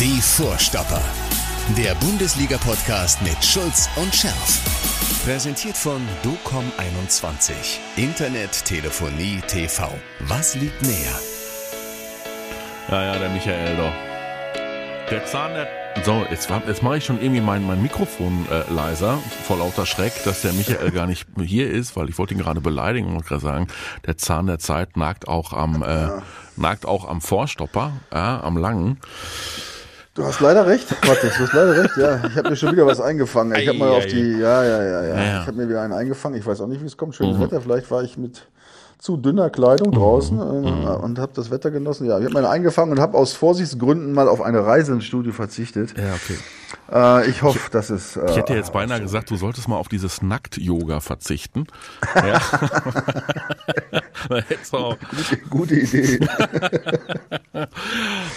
Die 0.00 0.20
Vorstopper. 0.20 1.02
Der 1.76 1.92
Bundesliga-Podcast 1.96 3.20
mit 3.20 3.44
Schulz 3.44 3.88
und 3.96 4.14
Scherf. 4.14 5.24
Präsentiert 5.24 5.76
von 5.76 6.00
DOCOM21. 6.22 7.52
Internet, 7.96 8.64
Telefonie, 8.64 9.40
TV. 9.48 9.90
Was 10.20 10.54
liegt 10.54 10.80
näher? 10.82 11.18
Ja, 12.88 13.02
ja, 13.06 13.18
der 13.18 13.28
Michael 13.30 13.76
doch. 13.76 13.92
Der 15.10 15.26
Zahn 15.26 15.54
der. 15.54 15.66
So, 16.04 16.24
jetzt, 16.30 16.48
jetzt 16.68 16.82
mache 16.84 16.98
ich 16.98 17.04
schon 17.04 17.20
irgendwie 17.20 17.40
mein, 17.40 17.66
mein 17.66 17.82
Mikrofon 17.82 18.46
äh, 18.52 18.72
leiser, 18.72 19.18
vor 19.48 19.58
lauter 19.58 19.84
Schreck, 19.84 20.12
dass 20.22 20.42
der 20.42 20.52
Michael 20.52 20.92
gar 20.92 21.08
nicht 21.08 21.26
hier 21.42 21.68
ist, 21.68 21.96
weil 21.96 22.08
ich 22.08 22.18
wollte 22.18 22.34
ihn 22.34 22.40
gerade 22.40 22.60
beleidigen 22.60 23.16
und 23.16 23.26
gerade 23.26 23.42
sagen, 23.42 23.66
der 24.06 24.16
Zahn 24.16 24.46
der 24.46 24.60
Zeit 24.60 24.96
nagt 24.96 25.26
auch 25.26 25.52
am, 25.52 25.82
äh, 25.82 26.08
nagt 26.54 26.86
auch 26.86 27.08
am 27.08 27.20
Vorstopper, 27.20 27.94
ja, 28.12 28.40
am 28.44 28.56
langen. 28.56 29.00
Du 30.18 30.26
hast 30.26 30.40
leider 30.40 30.66
recht, 30.66 30.90
Matthias, 31.06 31.36
du 31.36 31.44
hast 31.44 31.52
leider 31.52 31.80
recht, 31.80 31.96
ja. 31.96 32.20
Ich 32.28 32.36
habe 32.36 32.50
mir 32.50 32.56
schon 32.56 32.72
wieder 32.72 32.84
was 32.84 33.00
eingefangen. 33.00 33.56
Ich 33.56 33.68
habe 33.68 33.78
mal 33.78 33.90
auf 33.90 34.04
die, 34.04 34.32
ja, 34.32 34.64
ja, 34.64 34.82
ja, 34.82 35.04
ja. 35.04 35.16
Ja. 35.16 35.40
Ich 35.42 35.46
habe 35.46 35.56
mir 35.56 35.68
wieder 35.68 35.80
einen 35.80 35.92
eingefangen. 35.92 36.36
Ich 36.36 36.44
weiß 36.44 36.60
auch 36.60 36.66
nicht, 36.66 36.82
wie 36.82 36.86
es 36.86 36.96
kommt. 36.96 37.14
Schönes 37.14 37.38
Wetter. 37.38 37.60
Vielleicht 37.60 37.88
war 37.92 38.02
ich 38.02 38.18
mit 38.18 38.48
zu 38.98 39.16
dünner 39.16 39.48
Kleidung 39.48 39.92
draußen 39.92 40.36
äh, 40.36 40.42
und 40.42 41.20
habe 41.20 41.30
das 41.36 41.52
Wetter 41.52 41.70
genossen. 41.70 42.08
Ja, 42.08 42.18
ich 42.18 42.24
habe 42.24 42.34
meine 42.34 42.48
eingefangen 42.48 42.90
und 42.90 42.98
habe 42.98 43.16
aus 43.16 43.34
Vorsichtsgründen 43.34 44.12
mal 44.12 44.26
auf 44.26 44.42
eine 44.42 44.66
Reise 44.66 44.92
ins 44.92 45.04
Studio 45.04 45.32
verzichtet. 45.32 45.96
Ja, 45.96 46.12
okay. 46.14 46.36
Äh, 46.92 47.28
ich 47.30 47.42
hoffe, 47.42 47.70
dass 47.70 47.90
es. 47.90 48.16
Äh, 48.16 48.26
Ich 48.30 48.36
hätte 48.36 48.54
jetzt 48.54 48.72
beinahe 48.72 49.00
gesagt, 49.00 49.30
du 49.30 49.36
solltest 49.36 49.68
mal 49.68 49.76
auf 49.76 49.88
dieses 49.88 50.22
Nackt-Yoga 50.22 51.00
verzichten. 51.00 51.66
Ja. 52.14 52.40
Auch 54.72 54.96
gute 55.50 55.76
Idee. 55.76 56.18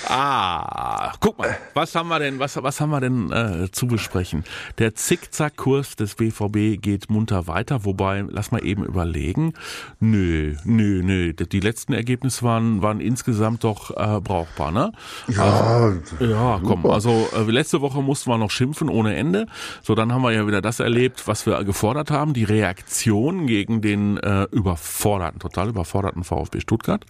Ah, 0.08 1.14
guck 1.20 1.38
mal, 1.38 1.56
was 1.74 1.94
haben 1.96 2.10
wir 2.10 2.20
denn, 2.20 2.40
was, 2.40 2.62
was 2.62 2.82
haben 2.82 2.90
wir 2.90 3.00
denn 3.00 3.32
äh, 3.32 3.72
zu 3.72 3.88
besprechen? 3.88 4.44
Der 4.78 4.96
Zickzackkurs 4.96 5.96
des 5.96 6.16
BVB 6.16 6.82
geht 6.82 7.10
munter 7.10 7.48
weiter, 7.48 7.86
wobei, 7.86 8.26
lass 8.28 8.52
mal 8.52 8.64
eben 8.66 8.84
überlegen. 8.84 9.54
Nö, 10.00 10.56
nö, 10.66 11.02
nö. 11.04 11.34
Die 11.34 11.60
letzten 11.60 11.94
Ergebnisse 11.94 12.44
waren, 12.44 12.82
waren 12.82 13.00
insgesamt 13.00 13.64
doch 13.64 13.92
äh, 13.92 14.20
brauchbar, 14.22 14.72
ne? 14.72 14.92
Ja, 15.28 15.94
Ja, 16.20 16.60
komm, 16.66 16.86
also 16.88 17.28
äh, 17.36 17.44
letzte 17.44 17.82
Woche 17.82 18.02
mussten 18.22 18.30
wir 18.32 18.38
noch 18.38 18.52
schimpfen 18.52 18.90
ohne 18.90 19.16
Ende. 19.16 19.48
So, 19.82 19.96
dann 19.96 20.14
haben 20.14 20.22
wir 20.22 20.32
ja 20.32 20.46
wieder 20.46 20.62
das 20.62 20.80
erlebt, 20.80 21.28
was 21.28 21.46
wir 21.48 21.64
gefordert 21.64 22.12
haben, 22.12 22.34
die 22.34 22.44
Reaktion 22.44 23.48
gegen 23.48 23.82
den 23.82 24.18
äh, 24.18 24.44
überforderten, 24.52 25.40
total 25.40 25.70
überforderten 25.70 26.24
VfB 26.24 26.60
Stuttgart. 26.60 27.04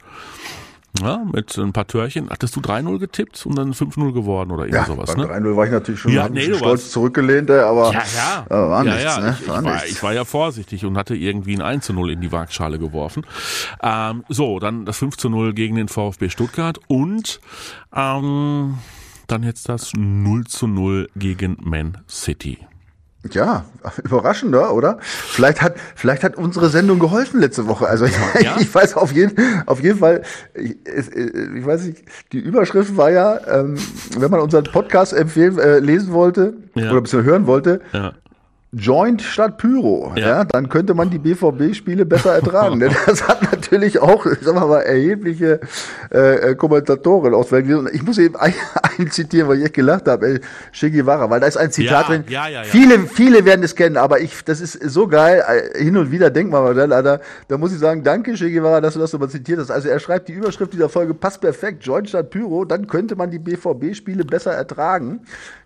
Ja, 1.01 1.21
mit 1.31 1.57
ein 1.57 1.71
paar 1.71 1.87
Törchen. 1.87 2.29
Hattest 2.29 2.55
du 2.55 2.59
3-0 2.59 2.99
getippt 2.99 3.45
und 3.45 3.55
dann 3.57 3.73
5-0 3.73 4.11
geworden 4.13 4.51
oder 4.51 4.63
irgendwie 4.65 4.75
ja 4.77 4.85
sowas, 4.85 5.15
beim 5.15 5.25
ne? 5.25 5.49
3-0 5.49 5.55
war 5.55 5.65
ich 5.65 5.71
natürlich 5.71 5.99
schon 6.01 6.11
Ja, 6.11 6.27
nee, 6.27 6.43
stolz 6.43 6.61
warst- 6.61 6.91
zurückgelehnt, 6.91 7.49
äh, 7.49 7.59
aber 7.59 7.93
Ja, 7.93 8.03
ja. 8.15 8.45
äh, 8.49 8.69
war 8.69 8.85
ja, 8.85 8.91
nichts, 8.93 9.03
ja. 9.03 9.19
ne? 9.21 9.37
Ich, 9.41 9.47
War 9.47 9.59
ich, 9.59 9.65
war, 9.65 9.73
nichts. 9.73 9.89
ich 9.91 10.03
war 10.03 10.13
ja 10.13 10.25
vorsichtig 10.25 10.85
und 10.85 10.97
hatte 10.97 11.15
irgendwie 11.15 11.55
ein 11.55 11.61
1 11.61 11.89
0 11.89 12.11
in 12.11 12.21
die 12.21 12.31
Waagschale 12.31 12.77
geworfen. 12.77 13.25
Ähm, 13.81 14.23
so, 14.29 14.59
dann 14.59 14.85
das 14.85 14.97
5 14.97 15.15
zu 15.17 15.29
0 15.29 15.53
gegen 15.53 15.75
den 15.75 15.87
VfB 15.87 16.29
Stuttgart 16.29 16.77
und 16.87 17.39
ähm, 17.95 18.77
dann 19.31 19.43
jetzt 19.43 19.69
das 19.69 19.91
0 19.95 20.45
zu 20.45 20.67
0 20.67 21.07
gegen 21.15 21.57
Man 21.61 21.97
City. 22.09 22.57
Ja, 23.31 23.65
überraschender, 24.03 24.73
oder? 24.73 24.97
Vielleicht 25.01 25.61
hat, 25.61 25.75
vielleicht 25.95 26.23
hat 26.23 26.37
unsere 26.37 26.69
Sendung 26.69 26.97
geholfen 26.97 27.39
letzte 27.39 27.67
Woche. 27.67 27.87
Also 27.87 28.05
Ja? 28.39 28.55
ich 28.59 28.73
weiß 28.73 28.95
auf 28.95 29.11
jeden, 29.13 29.35
auf 29.67 29.81
jeden 29.83 29.99
Fall, 29.99 30.23
ich, 30.55 30.71
äh, 30.87 31.57
ich 31.57 31.63
weiß 31.65 31.83
nicht, 31.85 32.03
die 32.31 32.39
Überschrift 32.39 32.97
war 32.97 33.11
ja, 33.11 33.39
ähm, 33.47 33.75
wenn 34.17 34.31
man 34.31 34.39
unseren 34.39 34.63
Podcast 34.63 35.13
empfehlen, 35.13 35.59
äh, 35.59 35.77
lesen 35.77 36.11
wollte 36.13 36.53
Ja. 36.73 36.89
oder 36.91 37.01
beziehungsweise 37.01 37.31
hören 37.31 37.45
wollte, 37.47 37.81
Ja. 37.93 38.13
Joint 38.73 39.21
statt 39.21 39.57
Pyro, 39.57 40.13
ja. 40.15 40.27
Ja. 40.27 40.43
dann 40.45 40.69
könnte 40.69 40.93
man 40.93 41.09
die 41.09 41.19
BVB-Spiele 41.19 42.05
besser 42.05 42.33
ertragen. 42.33 42.79
Denn 42.79 42.91
das 43.05 43.27
hat 43.27 43.41
natürlich 43.71 43.99
auch, 43.99 44.25
sagen 44.25 44.57
wir 44.59 44.67
mal, 44.67 44.81
erhebliche 44.81 45.59
äh, 46.13 46.51
äh, 46.51 46.55
Kommentatoren 46.55 47.33
auswählen. 47.33 47.75
Und 47.75 47.93
ich 47.93 48.03
muss 48.03 48.17
eben 48.17 48.35
einen, 48.35 48.53
einen 48.97 49.09
zitieren, 49.11 49.47
weil 49.47 49.59
ich 49.59 49.65
echt 49.65 49.73
gelacht 49.75 50.07
habe, 50.07 50.39
ey, 50.81 50.89
Guevara, 50.91 51.29
weil 51.29 51.39
da 51.39 51.47
ist 51.47 51.57
ein 51.57 51.71
Zitat 51.71 51.91
Ja, 51.91 52.03
drin. 52.03 52.23
ja, 52.27 52.47
ja. 52.49 52.63
Viele, 52.63 52.99
viele 53.07 53.45
werden 53.45 53.63
es 53.63 53.75
kennen, 53.75 53.97
aber 53.97 54.19
ich, 54.19 54.43
das 54.43 54.59
ist 54.61 54.73
so 54.91 55.07
geil. 55.07 55.43
Äh, 55.47 55.83
Hin 55.83 55.95
und 55.97 56.11
wieder 56.11 56.29
denkt 56.29 56.51
man 56.51 56.63
mal, 56.63 56.73
da, 56.75 57.01
da, 57.01 57.19
da 57.47 57.57
muss 57.57 57.71
ich 57.71 57.79
sagen, 57.79 58.03
danke 58.03 58.33
Che 58.33 58.51
Guevara, 58.51 58.81
dass 58.81 58.93
du 58.95 58.99
das 58.99 59.13
nochmal 59.13 59.29
zitiert 59.29 59.59
hast. 59.59 59.71
Also 59.71 59.87
er 59.89 59.99
schreibt, 59.99 60.27
die 60.27 60.33
Überschrift 60.33 60.73
dieser 60.73 60.89
Folge 60.89 61.13
passt 61.13 61.41
perfekt. 61.41 61.83
Joint 61.85 62.09
statt 62.09 62.29
Pyro, 62.29 62.65
dann 62.65 62.87
könnte 62.87 63.15
man 63.15 63.31
die 63.31 63.39
BVB-Spiele 63.39 64.25
besser 64.25 64.51
ertragen. 64.51 65.21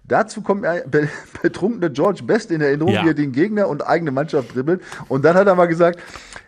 Dazu 0.07 0.41
kommt 0.41 0.63
der 0.63 0.83
be 0.87 1.07
betrunkene 1.41 1.89
George 1.89 2.21
Best 2.23 2.51
in 2.51 2.61
Erinnerung, 2.61 2.93
Ja. 2.93 3.03
wie 3.03 3.07
er 3.07 3.13
den 3.15 3.31
Gegner 3.31 3.67
und 3.67 3.87
eigene 3.87 4.11
Mannschaft 4.11 4.53
dribbelt. 4.53 4.81
Und 5.07 5.25
dann 5.25 5.35
hat 5.35 5.47
er 5.47 5.55
mal 5.55 5.65
gesagt, 5.65 5.99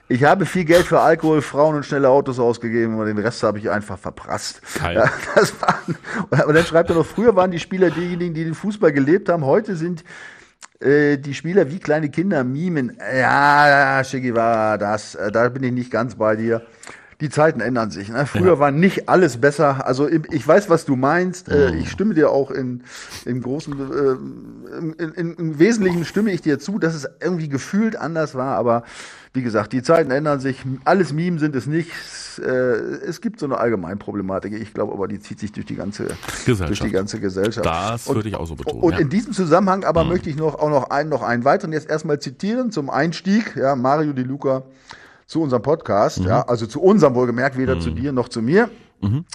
ich 0.09 0.23
habe 0.23 0.45
viel 0.45 0.65
Geld 0.65 0.85
für 0.85 0.99
Alkohol, 0.99 1.41
Frauen 1.41 1.75
und 1.75 1.85
schnelle 1.85 2.09
Autos 2.09 2.39
ausgegeben 2.39 2.97
und 2.97 3.05
den 3.05 3.17
Rest 3.17 3.43
habe 3.43 3.59
ich 3.59 3.69
einfach 3.69 3.97
verprasst. 3.97 4.61
Ja, 4.81 5.09
das 5.35 5.53
war, 5.61 6.47
und 6.47 6.53
dann 6.53 6.65
schreibt 6.65 6.89
er 6.89 6.95
noch, 6.95 7.05
früher 7.05 7.35
waren 7.35 7.51
die 7.51 7.59
Spieler 7.59 7.89
diejenigen, 7.89 8.33
die 8.33 8.43
den 8.43 8.55
Fußball 8.55 8.91
gelebt 8.91 9.29
haben. 9.29 9.45
Heute 9.45 9.75
sind 9.75 10.03
äh, 10.79 11.17
die 11.17 11.33
Spieler 11.33 11.69
wie 11.71 11.79
kleine 11.79 12.09
Kinder 12.09 12.43
mimen. 12.43 12.97
Ja, 13.19 14.01
Che 14.03 14.21
Guevara, 14.21 14.77
das, 14.77 15.15
äh, 15.15 15.31
da 15.31 15.49
bin 15.49 15.63
ich 15.63 15.71
nicht 15.71 15.91
ganz 15.91 16.15
bei 16.15 16.35
dir. 16.35 16.61
Die 17.19 17.29
Zeiten 17.31 17.61
ändern 17.61 17.89
sich. 17.89 18.09
Ne? 18.09 18.27
Früher 18.27 18.53
Ja. 18.53 18.59
war 18.59 18.69
nicht 18.69 19.09
alles 19.09 19.37
besser. 19.37 19.87
Also 19.87 20.07
ich 20.07 20.47
weiß, 20.47 20.69
was 20.69 20.85
du 20.85 20.95
meinst. 20.95 21.47
Mhm. 21.47 21.79
ich 21.79 21.89
stimme 21.89 22.13
dir 22.13 22.29
auch 22.29 22.51
in, 22.51 22.83
im 23.25 23.41
großen, 23.41 23.73
äh, 23.73 24.77
im, 24.77 24.95
in, 24.99 25.11
in, 25.13 25.33
im 25.33 25.59
Wesentlichen 25.59 26.05
stimme 26.05 26.31
ich 26.31 26.41
dir 26.41 26.59
zu, 26.59 26.77
dass 26.77 26.93
es 26.93 27.07
irgendwie 27.19 27.49
gefühlt 27.49 27.95
anders 27.95 28.35
war. 28.35 28.55
Aber 28.55 28.83
wie 29.33 29.41
gesagt, 29.41 29.73
die 29.73 29.81
Zeiten 29.81 30.11
ändern 30.11 30.39
sich. 30.39 30.63
Alles 30.85 31.11
Meme 31.11 31.39
sind 31.39 31.55
es 31.55 31.65
nicht. 31.65 31.89
Äh, 32.39 32.49
es 32.51 33.19
gibt 33.19 33.39
so 33.39 33.47
eine 33.47 33.57
Allgemeinproblematik. 33.57 34.53
Ich 34.53 34.75
glaube 34.75 34.93
aber, 34.93 35.07
die 35.07 35.19
zieht 35.19 35.39
sich 35.39 35.51
durch 35.51 35.65
die 35.65 35.75
ganze 35.75 36.05
Gesellschaft. 36.45 36.69
Durch 36.69 36.79
die 36.81 36.91
ganze 36.91 37.19
Gesellschaft. 37.19 37.65
Das 37.65 38.05
Und- 38.05 38.15
würde 38.15 38.29
ich 38.29 38.35
auch 38.35 38.45
so 38.45 38.53
betonen. 38.55 38.83
und 38.83 38.93
ja. 38.93 38.99
in 38.99 39.09
diesem 39.09 39.33
Zusammenhang 39.33 39.85
aber 39.85 40.03
möchte 40.03 40.29
ich 40.29 40.35
noch 40.35 40.53
auch 40.53 40.69
noch 40.69 40.91
einen, 40.91 41.09
noch 41.09 41.23
einen 41.23 41.45
weiteren 41.45 41.73
jetzt 41.73 41.89
erstmal 41.89 42.19
zitieren 42.19 42.69
zum 42.71 42.91
Einstieg. 42.91 43.55
Ja, 43.55 43.75
Mario 43.75 44.13
Di 44.13 44.21
Luca 44.21 44.61
zu 45.27 45.41
unserem 45.41 45.61
Podcast. 45.61 46.19
Ja, 46.19 46.41
also 46.47 46.65
zu 46.65 46.81
unserem 46.81 47.13
wohlgemerkt, 47.13 47.57
weder 47.57 47.79
zu 47.79 47.91
dir 47.91 48.11
noch 48.11 48.29
zu 48.29 48.41
mir. 48.41 48.69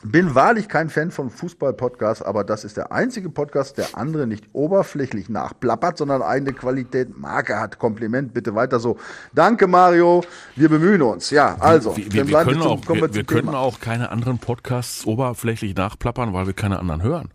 Bin 0.02 0.34
wahrlich 0.34 0.68
kein 0.68 0.90
Fan 0.90 1.12
von 1.12 1.30
Fußball-Podcasts, 1.30 2.20
aber 2.20 2.42
das 2.42 2.64
ist 2.64 2.76
der 2.76 2.90
einzige 2.90 3.30
Podcast, 3.30 3.78
der 3.78 3.96
andere 3.96 4.26
nicht 4.26 4.46
oberflächlich 4.52 5.28
nachplappert, 5.28 5.98
sondern 5.98 6.20
eigene 6.20 6.52
Qualität, 6.52 7.16
Marke 7.16 7.60
hat. 7.60 7.78
Kompliment, 7.78 8.34
bitte 8.34 8.56
weiter 8.56 8.80
so. 8.80 8.96
Danke, 9.32 9.68
Mario. 9.68 10.24
Wir 10.56 10.68
bemühen 10.68 11.00
uns. 11.02 11.30
Ja, 11.30 11.54
also. 11.60 11.96
wir, 11.96 12.12
wir, 12.12 12.26
wir, 12.26 12.42
können, 12.42 12.60
zum- 12.60 12.70
auch, 12.72 12.88
wir, 12.88 13.14
wir 13.14 13.22
können 13.24 13.50
auch 13.54 13.78
keine 13.78 14.10
anderen 14.10 14.38
Podcasts 14.38 15.06
oberflächlich 15.06 15.76
nachplappern, 15.76 16.32
weil 16.32 16.46
wir 16.46 16.54
keine 16.54 16.80
anderen 16.80 17.02
hören. 17.04 17.28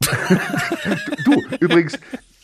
Du, 1.24 1.42
übrigens, 1.60 1.98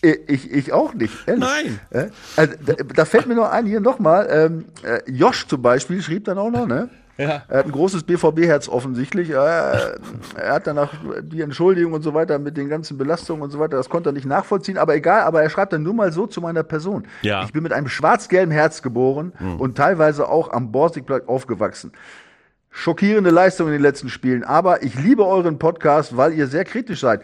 ich, 0.04 0.50
ich 0.50 0.72
auch 0.72 0.94
nicht. 0.94 1.26
Ehrlich. 1.26 1.44
Nein. 1.44 1.80
Äh, 1.90 2.08
Also, 2.36 2.54
da, 2.64 2.72
da 2.74 3.04
fällt 3.04 3.26
mir 3.26 3.34
noch 3.34 3.50
ein, 3.50 3.66
hier 3.66 3.80
nochmal, 3.80 4.28
ähm, 4.30 4.64
äh, 4.82 5.00
Josh 5.10 5.46
zum 5.46 5.62
Beispiel 5.62 6.02
schrieb 6.02 6.24
dann 6.24 6.38
auch 6.38 6.50
noch, 6.50 6.66
ne? 6.66 6.88
Ja. 7.16 7.42
Er 7.48 7.58
hat 7.58 7.66
ein 7.66 7.72
großes 7.72 8.02
BVB-Herz 8.02 8.68
offensichtlich. 8.68 9.30
Äh, 9.30 9.34
er 9.34 9.94
hat 10.46 10.66
danach 10.66 10.92
die 11.22 11.42
Entschuldigung 11.42 11.92
und 11.92 12.02
so 12.02 12.12
weiter 12.12 12.40
mit 12.40 12.56
den 12.56 12.68
ganzen 12.68 12.98
Belastungen 12.98 13.42
und 13.42 13.50
so 13.50 13.60
weiter, 13.60 13.76
das 13.76 13.88
konnte 13.88 14.10
er 14.10 14.12
nicht 14.12 14.26
nachvollziehen, 14.26 14.78
aber 14.78 14.96
egal, 14.96 15.22
aber 15.22 15.40
er 15.42 15.48
schreibt 15.48 15.72
dann 15.72 15.84
nur 15.84 15.94
mal 15.94 16.10
so 16.10 16.26
zu 16.26 16.40
meiner 16.40 16.64
Person. 16.64 17.06
Ja. 17.22 17.44
Ich 17.44 17.52
bin 17.52 17.62
mit 17.62 17.72
einem 17.72 17.88
schwarz-gelben 17.88 18.50
Herz 18.50 18.82
geboren 18.82 19.32
und 19.58 19.76
teilweise 19.76 20.28
auch 20.28 20.50
am 20.50 20.72
Borsigplatz 20.72 21.28
aufgewachsen. 21.28 21.92
Schockierende 22.70 23.30
Leistung 23.30 23.68
in 23.68 23.74
den 23.74 23.82
letzten 23.82 24.08
Spielen, 24.08 24.42
aber 24.42 24.82
ich 24.82 24.96
liebe 24.96 25.24
euren 25.24 25.60
Podcast, 25.60 26.16
weil 26.16 26.32
ihr 26.32 26.48
sehr 26.48 26.64
kritisch 26.64 27.00
seid. 27.00 27.22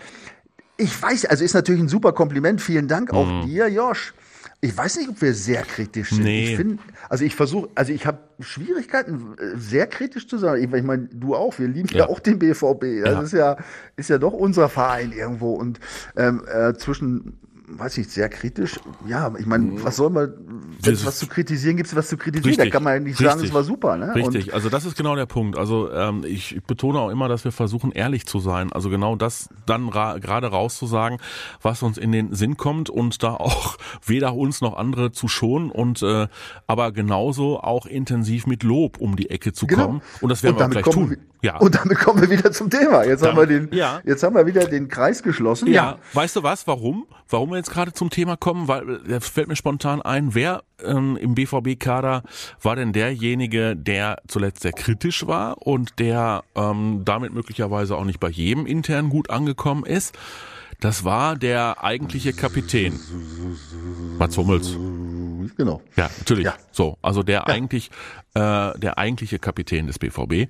Ich 0.81 1.00
weiß, 1.03 1.27
also 1.27 1.44
ist 1.44 1.55
natürlich 1.55 1.81
ein 1.82 1.88
super 1.88 2.12
Kompliment. 2.12 2.61
Vielen 2.61 2.88
Dank 2.88 3.12
auch 3.12 3.44
dir, 3.44 3.69
Josh. 3.69 4.15
Ich 4.62 4.77
weiß 4.77 4.99
nicht, 4.99 5.09
ob 5.09 5.21
wir 5.23 5.32
sehr 5.32 5.62
kritisch 5.62 6.11
sind. 6.11 6.25
Nee. 6.25 6.50
Ich 6.50 6.56
finde, 6.56 6.82
also 7.09 7.25
ich 7.25 7.35
versuche, 7.35 7.71
also 7.75 7.93
ich 7.94 8.05
habe 8.06 8.19
Schwierigkeiten, 8.41 9.35
sehr 9.56 9.87
kritisch 9.87 10.29
zu 10.29 10.37
sein. 10.37 10.62
Ich, 10.62 10.71
ich 10.73 10.82
meine, 10.82 11.09
du 11.12 11.35
auch. 11.35 11.59
Wir 11.59 11.67
lieben 11.69 11.88
ja, 11.93 12.00
Ja. 12.00 12.09
auch 12.09 12.21
den 12.21 12.38
BVB. 12.38 13.03
Das 13.05 13.12
Ja. 13.15 13.21
ist 13.23 13.32
ja, 13.32 13.56
ist 13.97 14.11
ja 14.11 14.19
doch 14.19 14.32
unser 14.35 14.69
Verein 14.69 15.12
irgendwo. 15.12 15.55
Und 15.55 15.81
ähm, 16.17 16.43
äh, 16.47 16.75
zwischen 16.75 17.38
weiß 17.78 17.99
ich, 17.99 18.08
sehr 18.08 18.28
kritisch. 18.28 18.81
Ja, 19.06 19.32
ich 19.38 19.46
meine, 19.46 19.82
was 19.84 19.96
soll 19.96 20.11
man, 20.11 20.32
wenn 20.82 20.94
es 20.94 21.05
was 21.06 21.19
zu 21.19 21.26
kritisieren 21.26 21.76
gibt, 21.76 21.94
was 21.94 22.08
zu 22.08 22.17
kritisieren, 22.17 22.49
richtig, 22.49 22.67
da 22.67 22.70
kann 22.70 22.82
man 22.82 22.94
ja 22.94 23.00
nicht 23.00 23.19
sagen, 23.19 23.43
es 23.44 23.52
war 23.52 23.64
super. 23.64 23.96
Ne? 23.96 24.14
Richtig, 24.14 24.49
und 24.49 24.55
also 24.55 24.69
das 24.69 24.84
ist 24.84 24.96
genau 24.96 25.17
der 25.17 25.26
Punkt. 25.26 25.56
Also 25.56 25.90
ähm, 25.93 26.25
ich 26.26 26.61
betone 26.67 26.99
auch 26.99 27.11
immer, 27.11 27.28
dass 27.28 27.44
wir 27.44 27.52
versuchen, 27.52 27.93
ehrlich 27.93 28.26
zu 28.26 28.40
sein. 28.40 28.72
Also 28.72 28.90
genau 28.90 29.17
das 29.17 29.49
dann 29.67 29.88
ra 29.88 30.19
gerade 30.19 30.49
rauszusagen, 30.49 31.19
was 31.62 31.82
uns 31.82 31.99
in 31.99 32.12
den 32.12 32.34
Sinn 32.34 32.56
kommt 32.56 32.90
und 32.90 33.22
da 33.22 33.34
auch 33.34 33.76
weder 34.05 34.34
uns 34.34 34.61
noch 34.61 34.76
andere 34.76 35.12
zu 35.12 35.28
schonen 35.28 35.70
und 35.70 36.02
äh, 36.02 36.28
aber 36.67 36.93
genauso 36.93 37.61
auch 37.61 37.87
intensiv 37.87 38.46
mit 38.46 38.62
Lob 38.62 38.99
um 38.99 39.17
die 39.17 39.31
Ecke 39.31 39.52
zu 39.52 39.67
genau. 39.67 39.87
kommen. 39.87 40.02
Und 40.20 40.31
das 40.31 40.43
werden 40.43 40.56
und 40.56 40.75
wir 40.75 40.82
gleich 40.82 40.94
tun. 40.94 41.17
Ja. 41.43 41.56
Und 41.56 41.75
damit 41.75 41.99
kommen 41.99 42.20
wir 42.20 42.31
wieder 42.31 42.52
zum 42.52 42.69
Thema. 42.69 43.05
Jetzt 43.05 43.22
Dann, 43.22 43.31
haben 43.31 43.38
wir 43.38 43.46
den, 43.46 43.69
ja. 43.72 44.00
jetzt 44.05 44.22
haben 44.22 44.34
wir 44.34 44.46
wieder 44.46 44.67
den 44.67 44.88
Kreis 44.88 45.22
geschlossen. 45.22 45.69
Ja. 45.69 45.72
ja. 45.72 45.99
Weißt 46.12 46.37
du 46.37 46.43
was? 46.43 46.67
Warum? 46.67 47.06
Warum 47.28 47.50
wir 47.50 47.56
jetzt 47.60 47.70
gerade 47.70 47.92
zum 47.92 48.10
Thema 48.10 48.36
kommen? 48.36 48.68
Weil, 48.68 49.00
da 49.06 49.20
fällt 49.20 49.48
mir 49.48 49.56
spontan 49.56 50.02
ein, 50.02 50.34
wer 50.34 50.62
ähm, 50.84 51.16
im 51.16 51.34
BVB-Kader 51.34 52.22
war 52.62 52.76
denn 52.76 52.92
derjenige, 52.92 53.76
der 53.76 54.18
zuletzt 54.26 54.62
sehr 54.62 54.72
kritisch 54.72 55.26
war 55.26 55.66
und 55.66 55.98
der 55.98 56.42
ähm, 56.54 57.02
damit 57.04 57.32
möglicherweise 57.32 57.96
auch 57.96 58.04
nicht 58.04 58.20
bei 58.20 58.28
jedem 58.28 58.66
intern 58.66 59.08
gut 59.10 59.30
angekommen 59.30 59.84
ist? 59.84 60.16
Das 60.80 61.04
war 61.04 61.36
der 61.36 61.84
eigentliche 61.84 62.32
Kapitän. 62.32 62.98
Mats 64.18 64.36
Hummels. 64.38 64.76
Genau. 65.56 65.82
Ja, 65.96 66.10
natürlich. 66.18 66.46
Ja. 66.46 66.54
So, 66.72 66.96
also 67.02 67.22
der 67.22 67.40
ja. 67.40 67.46
eigentlich 67.46 67.90
äh, 68.35 68.79
der 68.79 68.99
eigentliche 68.99 69.38
Kapitän 69.38 69.87
des 69.87 69.99
BVB. 69.99 70.32
Äh, 70.32 70.47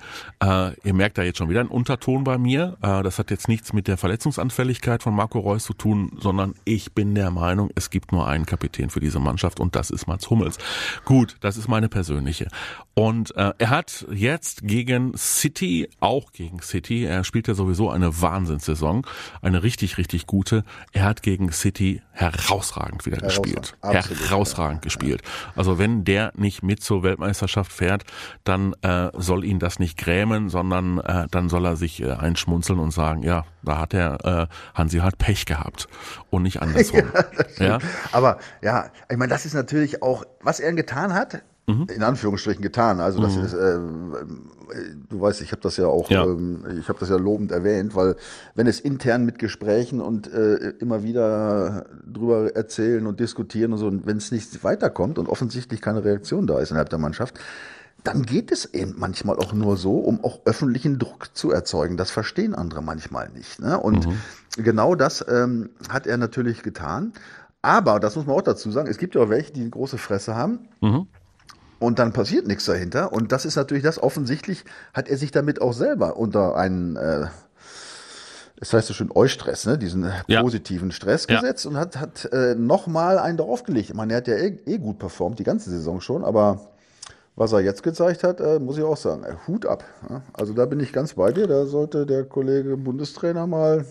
ihr 0.84 0.94
merkt 0.94 1.18
da 1.18 1.22
jetzt 1.22 1.38
schon 1.38 1.48
wieder 1.48 1.60
einen 1.60 1.68
Unterton 1.68 2.24
bei 2.24 2.38
mir. 2.38 2.76
Äh, 2.82 3.02
das 3.02 3.18
hat 3.18 3.30
jetzt 3.30 3.48
nichts 3.48 3.72
mit 3.72 3.88
der 3.88 3.96
Verletzungsanfälligkeit 3.96 5.02
von 5.02 5.14
Marco 5.14 5.38
Reus 5.38 5.64
zu 5.64 5.72
tun, 5.72 6.12
sondern 6.20 6.54
ich 6.64 6.92
bin 6.92 7.14
der 7.14 7.30
Meinung, 7.30 7.70
es 7.74 7.90
gibt 7.90 8.12
nur 8.12 8.26
einen 8.26 8.46
Kapitän 8.46 8.90
für 8.90 9.00
diese 9.00 9.18
Mannschaft 9.18 9.60
und 9.60 9.76
das 9.76 9.90
ist 9.90 10.06
Mats 10.06 10.28
Hummels. 10.30 10.58
Gut, 11.04 11.36
das 11.40 11.56
ist 11.56 11.68
meine 11.68 11.88
persönliche. 11.88 12.48
Und 12.94 13.34
äh, 13.36 13.52
er 13.56 13.70
hat 13.70 14.06
jetzt 14.12 14.62
gegen 14.62 15.16
City, 15.16 15.88
auch 16.00 16.32
gegen 16.32 16.60
City, 16.60 17.04
er 17.04 17.24
spielt 17.24 17.48
ja 17.48 17.54
sowieso 17.54 17.88
eine 17.88 18.20
Wahnsinnssaison, 18.20 19.06
eine 19.40 19.62
richtig, 19.62 19.96
richtig 19.96 20.26
gute. 20.26 20.64
Er 20.92 21.04
hat 21.04 21.22
gegen 21.22 21.50
City 21.52 22.02
herausragend 22.12 23.06
wieder 23.06 23.18
gespielt. 23.18 23.76
Absolut, 23.80 24.28
herausragend 24.28 24.80
ja. 24.80 24.82
gespielt. 24.82 25.22
Also 25.56 25.78
wenn 25.78 26.04
der 26.04 26.32
nicht 26.36 26.62
mit 26.62 26.82
zur 26.82 27.02
Weltmeisterschaft 27.02 27.69
Mannschaft 27.70 27.72
fährt, 27.72 28.04
dann 28.44 28.74
äh, 28.82 29.10
soll 29.16 29.44
ihn 29.44 29.58
das 29.58 29.78
nicht 29.78 29.98
grämen, 29.98 30.48
sondern 30.48 30.98
äh, 30.98 31.26
dann 31.30 31.48
soll 31.48 31.64
er 31.64 31.76
sich 31.76 32.02
äh, 32.02 32.12
einschmunzeln 32.12 32.78
und 32.78 32.92
sagen, 32.92 33.22
ja, 33.22 33.44
da 33.62 33.78
hat 33.78 33.94
er 33.94 34.24
äh, 34.24 34.46
Hansi 34.74 34.98
hat 34.98 35.18
Pech 35.18 35.46
gehabt 35.46 35.88
und 36.30 36.42
nicht 36.42 36.60
andersrum. 36.60 37.04
ja, 37.58 37.64
ja, 37.64 37.78
Aber 38.12 38.38
ja, 38.62 38.90
ich 39.08 39.16
meine, 39.16 39.30
das 39.30 39.46
ist 39.46 39.54
natürlich 39.54 40.02
auch, 40.02 40.24
was 40.42 40.60
er 40.60 40.72
getan 40.72 41.14
hat, 41.14 41.42
mhm. 41.66 41.86
in 41.94 42.02
Anführungsstrichen 42.02 42.62
getan. 42.62 43.00
Also 43.00 43.20
das 43.20 43.36
mhm. 43.36 43.44
ist, 43.44 43.54
äh, 43.54 43.78
du 45.08 45.20
weißt, 45.20 45.40
ich 45.42 45.52
habe 45.52 45.62
das 45.62 45.76
ja 45.76 45.86
auch, 45.86 46.10
ja. 46.10 46.24
Ähm, 46.24 46.64
ich 46.80 46.88
habe 46.88 46.98
das 46.98 47.08
ja 47.08 47.16
lobend 47.16 47.52
erwähnt, 47.52 47.94
weil 47.94 48.16
wenn 48.54 48.66
es 48.66 48.80
intern 48.80 49.24
mit 49.24 49.38
Gesprächen 49.38 50.00
und 50.00 50.32
äh, 50.32 50.70
immer 50.78 51.02
wieder 51.02 51.86
drüber 52.06 52.54
erzählen 52.54 53.06
und 53.06 53.20
diskutieren 53.20 53.72
und 53.72 53.78
so, 53.78 53.86
und 53.86 54.06
wenn 54.06 54.16
es 54.16 54.30
nicht 54.32 54.62
weiterkommt 54.64 55.18
und 55.18 55.28
offensichtlich 55.28 55.80
keine 55.80 56.04
Reaktion 56.04 56.46
da 56.46 56.58
ist 56.58 56.70
innerhalb 56.70 56.90
der 56.90 56.98
Mannschaft, 56.98 57.38
dann 58.04 58.22
geht 58.22 58.50
es 58.50 58.64
eben 58.64 58.94
manchmal 58.96 59.36
auch 59.36 59.52
nur 59.52 59.76
so, 59.76 59.98
um 59.98 60.24
auch 60.24 60.40
öffentlichen 60.46 60.98
Druck 60.98 61.36
zu 61.36 61.50
erzeugen. 61.50 61.96
Das 61.96 62.10
verstehen 62.10 62.54
andere 62.54 62.82
manchmal 62.82 63.28
nicht. 63.28 63.60
Ne? 63.60 63.78
Und 63.78 64.06
mhm. 64.06 64.62
genau 64.62 64.94
das 64.94 65.24
ähm, 65.28 65.70
hat 65.88 66.06
er 66.06 66.16
natürlich 66.16 66.62
getan. 66.62 67.12
Aber, 67.62 68.00
das 68.00 68.16
muss 68.16 68.24
man 68.24 68.36
auch 68.36 68.42
dazu 68.42 68.70
sagen, 68.70 68.88
es 68.88 68.96
gibt 68.96 69.14
ja 69.14 69.20
auch 69.20 69.28
welche, 69.28 69.52
die 69.52 69.60
eine 69.60 69.70
große 69.70 69.98
Fresse 69.98 70.34
haben. 70.34 70.60
Mhm 70.80 71.08
und 71.80 71.98
dann 71.98 72.12
passiert 72.12 72.46
nichts 72.46 72.66
dahinter. 72.66 73.12
Und 73.12 73.32
das 73.32 73.44
ist 73.44 73.56
natürlich 73.56 73.82
das, 73.82 74.00
offensichtlich 74.00 74.64
hat 74.94 75.08
er 75.08 75.16
sich 75.16 75.32
damit 75.32 75.60
auch 75.60 75.72
selber 75.72 76.16
unter 76.16 76.54
einen, 76.54 76.94
äh, 76.94 77.26
das 78.56 78.72
heißt 78.72 78.86
so 78.86 78.94
schön 78.94 79.10
Eustress, 79.12 79.66
ne? 79.66 79.78
diesen 79.78 80.12
ja. 80.28 80.42
positiven 80.42 80.92
Stress 80.92 81.26
ja. 81.28 81.40
gesetzt 81.40 81.66
und 81.66 81.76
hat, 81.76 81.96
hat 81.96 82.26
äh, 82.32 82.54
nochmal 82.54 83.18
einen 83.18 83.38
draufgelegt. 83.38 83.88
Ich 83.88 83.96
meine, 83.96 84.12
er 84.12 84.18
hat 84.18 84.28
ja 84.28 84.34
eh, 84.34 84.58
eh, 84.66 84.78
gut 84.78 84.98
performt, 84.98 85.38
die 85.38 85.44
ganze 85.44 85.70
Saison 85.70 86.02
schon, 86.02 86.22
aber 86.22 86.60
was 87.34 87.52
er 87.52 87.60
jetzt 87.60 87.82
gezeigt 87.82 88.22
hat, 88.24 88.40
äh, 88.40 88.58
muss 88.58 88.76
ich 88.76 88.84
auch 88.84 88.98
sagen, 88.98 89.24
äh, 89.24 89.34
Hut 89.48 89.64
ab. 89.64 89.82
Ja? 90.10 90.20
Also 90.34 90.52
da 90.52 90.66
bin 90.66 90.80
ich 90.80 90.92
ganz 90.92 91.14
bei 91.14 91.32
dir, 91.32 91.46
da 91.46 91.64
sollte 91.64 92.04
der 92.04 92.24
Kollege 92.24 92.76
Bundestrainer 92.76 93.46
mal 93.46 93.86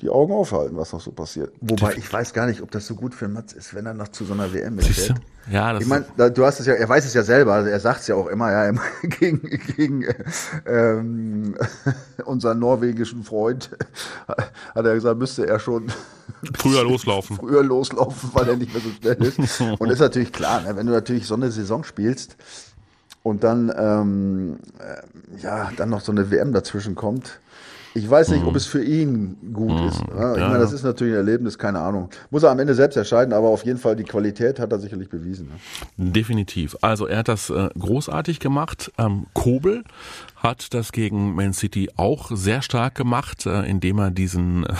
die 0.00 0.10
Augen 0.10 0.32
aufhalten, 0.32 0.76
was 0.76 0.92
noch 0.92 1.00
so 1.00 1.12
passiert. 1.12 1.52
Wobei 1.60 1.94
ich 1.94 2.12
weiß 2.12 2.32
gar 2.32 2.46
nicht, 2.46 2.60
ob 2.62 2.70
das 2.72 2.86
so 2.86 2.94
gut 2.94 3.14
für 3.14 3.28
Mats 3.28 3.52
ist, 3.52 3.74
wenn 3.74 3.86
er 3.86 3.94
noch 3.94 4.08
zu 4.08 4.24
so 4.24 4.32
einer 4.32 4.52
WM 4.52 4.74
mitfährt. 4.74 5.20
Ja, 5.48 5.72
das 5.72 5.82
ich 5.82 5.88
meine, 5.88 6.04
du 6.32 6.44
hast 6.44 6.58
es 6.58 6.66
ja, 6.66 6.74
er 6.74 6.88
weiß 6.88 7.04
es 7.04 7.14
ja 7.14 7.22
selber, 7.22 7.52
also 7.52 7.68
er 7.68 7.78
sagt 7.78 8.00
es 8.00 8.08
ja 8.08 8.16
auch 8.16 8.26
immer, 8.26 8.50
ja, 8.50 8.72
gegen, 9.02 9.40
gegen 9.76 10.04
ähm, 10.66 11.54
unseren 12.24 12.58
norwegischen 12.58 13.22
Freund 13.22 13.70
hat 14.26 14.84
er 14.84 14.94
gesagt, 14.94 15.18
müsste 15.18 15.46
er 15.46 15.60
schon 15.60 15.92
früher 16.58 16.82
loslaufen. 16.82 17.36
früher 17.36 17.62
loslaufen, 17.62 18.30
weil 18.32 18.48
er 18.48 18.56
nicht 18.56 18.72
mehr 18.72 18.82
so 18.82 18.90
schnell 18.90 19.22
ist. 19.22 19.60
Und 19.78 19.90
ist 19.90 20.00
natürlich 20.00 20.32
klar, 20.32 20.62
ne, 20.62 20.76
wenn 20.76 20.86
du 20.86 20.92
natürlich 20.92 21.26
so 21.26 21.34
eine 21.34 21.52
Saison 21.52 21.84
spielst 21.84 22.36
und 23.22 23.44
dann 23.44 23.72
ähm, 23.76 24.58
äh, 24.80 25.40
ja 25.40 25.70
dann 25.76 25.90
noch 25.90 26.00
so 26.00 26.10
eine 26.10 26.30
WM 26.30 26.52
dazwischen 26.52 26.96
kommt, 26.96 27.40
ich 27.96 28.10
weiß 28.10 28.30
nicht, 28.30 28.42
mhm. 28.42 28.48
ob 28.48 28.56
es 28.56 28.66
für 28.66 28.82
ihn 28.82 29.36
gut 29.52 29.70
mhm. 29.70 29.88
ist. 29.88 30.00
Ja, 30.00 30.32
ich 30.34 30.40
ja. 30.40 30.48
meine, 30.48 30.58
das 30.58 30.72
ist 30.72 30.82
natürlich 30.82 31.14
ein 31.14 31.18
Erlebnis, 31.18 31.56
keine 31.56 31.78
Ahnung. 31.78 32.10
Muss 32.30 32.42
er 32.42 32.50
am 32.50 32.58
Ende 32.58 32.74
selbst 32.74 32.96
entscheiden, 32.96 33.32
aber 33.32 33.48
auf 33.48 33.64
jeden 33.64 33.78
Fall 33.78 33.94
die 33.94 34.02
Qualität 34.02 34.58
hat 34.58 34.72
er 34.72 34.80
sicherlich 34.80 35.08
bewiesen. 35.08 35.48
Ne? 35.96 36.12
Definitiv. 36.12 36.76
Also 36.80 37.06
er 37.06 37.18
hat 37.18 37.28
das 37.28 37.50
äh, 37.50 37.68
großartig 37.78 38.40
gemacht. 38.40 38.90
Ähm, 38.98 39.26
Kobel 39.32 39.84
hat 40.36 40.74
das 40.74 40.90
gegen 40.90 41.36
Man 41.36 41.52
City 41.52 41.88
auch 41.96 42.32
sehr 42.34 42.62
stark 42.62 42.96
gemacht, 42.96 43.46
äh, 43.46 43.62
indem 43.62 43.98
er 43.98 44.10
diesen 44.10 44.64
äh, 44.64 44.74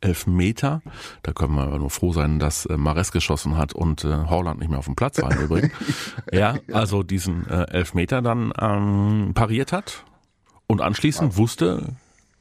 Elfmeter, 0.00 0.82
da 1.22 1.32
können 1.32 1.54
wir 1.54 1.78
nur 1.78 1.90
froh 1.90 2.12
sein, 2.12 2.40
dass 2.40 2.66
äh, 2.66 2.76
Mares 2.76 3.12
geschossen 3.12 3.56
hat 3.56 3.72
und 3.72 4.04
äh, 4.04 4.08
Holland 4.08 4.58
nicht 4.58 4.68
mehr 4.68 4.80
auf 4.80 4.86
dem 4.86 4.96
Platz 4.96 5.22
war 5.22 5.30
im 5.30 5.44
Übrigen. 5.44 5.70
ja, 6.32 6.56
also 6.72 7.04
diesen 7.04 7.48
äh, 7.48 7.70
Elfmeter 7.70 8.20
dann 8.20 8.52
ähm, 8.60 9.30
pariert 9.34 9.70
hat 9.70 10.04
und 10.66 10.80
anschließend 10.80 11.36
wusste 11.36 11.94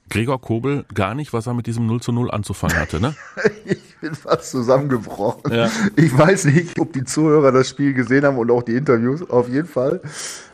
Gregor 0.10 0.40
Kobel 0.42 0.86
gar 0.94 1.16
nicht, 1.16 1.34
was 1.34 1.48
er 1.48 1.54
mit 1.54 1.68
diesem 1.68 1.86
0 1.86 2.02
zu 2.02 2.12
0 2.12 2.32
anzufangen 2.32 2.78
hatte, 2.78 3.00
ne? 3.00 3.16
ich 3.66 3.98
bin 4.00 4.16
fast 4.16 4.52
zusammengebrochen. 4.52 5.52
Ja. 5.52 5.70
Ich 5.96 6.18
weiß 6.18 6.46
nicht, 6.46 6.80
ob 6.80 6.94
die 6.94 7.04
Zuhörer 7.04 7.52
das 7.52 7.70
Spiel 7.70 7.94
gesehen 7.94 8.26
haben 8.26 8.38
und 8.38 8.52
auch 8.52 8.64
die 8.64 8.76
Interviews. 8.76 9.30
Auf 9.30 9.50
jeden 9.50 9.68
Fall. 9.68 10.02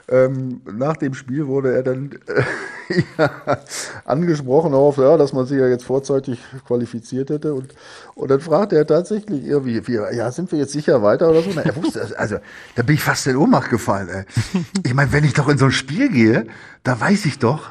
Ähm, 0.10 0.62
nach 0.66 0.98
dem 0.98 1.14
Spiel 1.14 1.48
wurde 1.48 1.74
er 1.74 1.82
dann 1.82 2.12
äh, 2.28 3.02
ja, 3.18 3.32
angesprochen 4.04 4.74
auf, 4.74 4.98
ja, 4.98 5.16
dass 5.16 5.32
man 5.32 5.46
sich 5.46 5.58
ja 5.58 5.68
jetzt 5.68 5.86
vorzeitig 5.86 6.40
qualifiziert 6.68 7.30
hätte. 7.30 7.54
Und, 7.54 7.74
und 8.16 8.30
dann 8.30 8.42
fragte 8.42 8.76
er 8.76 8.86
tatsächlich 8.86 9.46
irgendwie, 9.46 9.88
wie, 9.88 9.94
ja, 9.94 10.30
sind 10.32 10.52
wir 10.52 10.60
jetzt 10.60 10.74
sicher 10.74 11.02
weiter 11.02 11.30
oder 11.30 11.42
so? 11.42 11.52
Na, 11.56 11.62
er 11.62 11.76
wusste, 11.76 12.06
also 12.18 12.38
da 12.76 12.84
bin 12.84 12.96
ich 12.96 13.04
fast 13.04 13.28
in 13.28 13.38
Ohnmacht 13.38 13.70
gefallen. 13.70 14.10
Ey. 14.10 14.26
Ich 14.86 14.94
meine, 14.94 15.14
wenn 15.14 15.24
ich 15.24 15.34
doch 15.34 15.48
in 15.48 15.58
so 15.58 15.66
ein 15.66 15.72
Spiel 15.72 16.10
gehe, 16.10 16.48
da 16.84 17.00
weiß 17.00 17.26
ich 17.26 17.40
doch, 17.40 17.70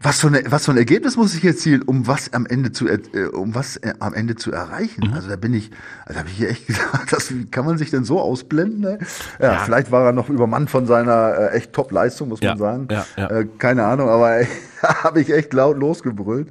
was 0.00 0.20
für, 0.20 0.28
eine, 0.28 0.42
was 0.50 0.66
für 0.66 0.72
ein 0.72 0.76
Ergebnis 0.76 1.16
muss 1.16 1.34
ich 1.34 1.44
erzielen, 1.44 1.82
um 1.82 2.06
was 2.06 2.32
am 2.32 2.46
Ende 2.46 2.70
zu, 2.72 2.86
äh, 2.86 2.98
um 3.32 3.54
was 3.54 3.76
äh, 3.78 3.94
am 3.98 4.14
Ende 4.14 4.36
zu 4.36 4.52
erreichen? 4.52 5.08
Mhm. 5.08 5.14
Also 5.14 5.28
da 5.28 5.36
bin 5.36 5.54
ich, 5.54 5.70
also 6.06 6.20
habe 6.20 6.28
ich 6.28 6.36
hier 6.36 6.50
echt 6.50 6.66
gesagt, 6.68 7.12
das 7.12 7.32
kann 7.50 7.64
man 7.64 7.78
sich 7.78 7.90
denn 7.90 8.04
so 8.04 8.20
ausblenden? 8.20 8.80
Ne? 8.80 8.98
Ja, 9.40 9.54
ja, 9.54 9.58
vielleicht 9.60 9.90
war 9.90 10.06
er 10.06 10.12
noch 10.12 10.28
übermannt 10.28 10.70
von 10.70 10.86
seiner 10.86 11.52
äh, 11.52 11.56
echt 11.56 11.72
Top-Leistung, 11.72 12.28
muss 12.28 12.40
ja, 12.40 12.50
man 12.50 12.58
sagen. 12.58 12.88
Ja, 12.90 13.06
ja. 13.16 13.30
Äh, 13.30 13.46
keine 13.58 13.84
Ahnung, 13.84 14.08
aber 14.08 14.40
habe 14.82 15.20
ich 15.20 15.32
echt 15.32 15.52
laut 15.52 15.76
losgebrüllt. 15.76 16.48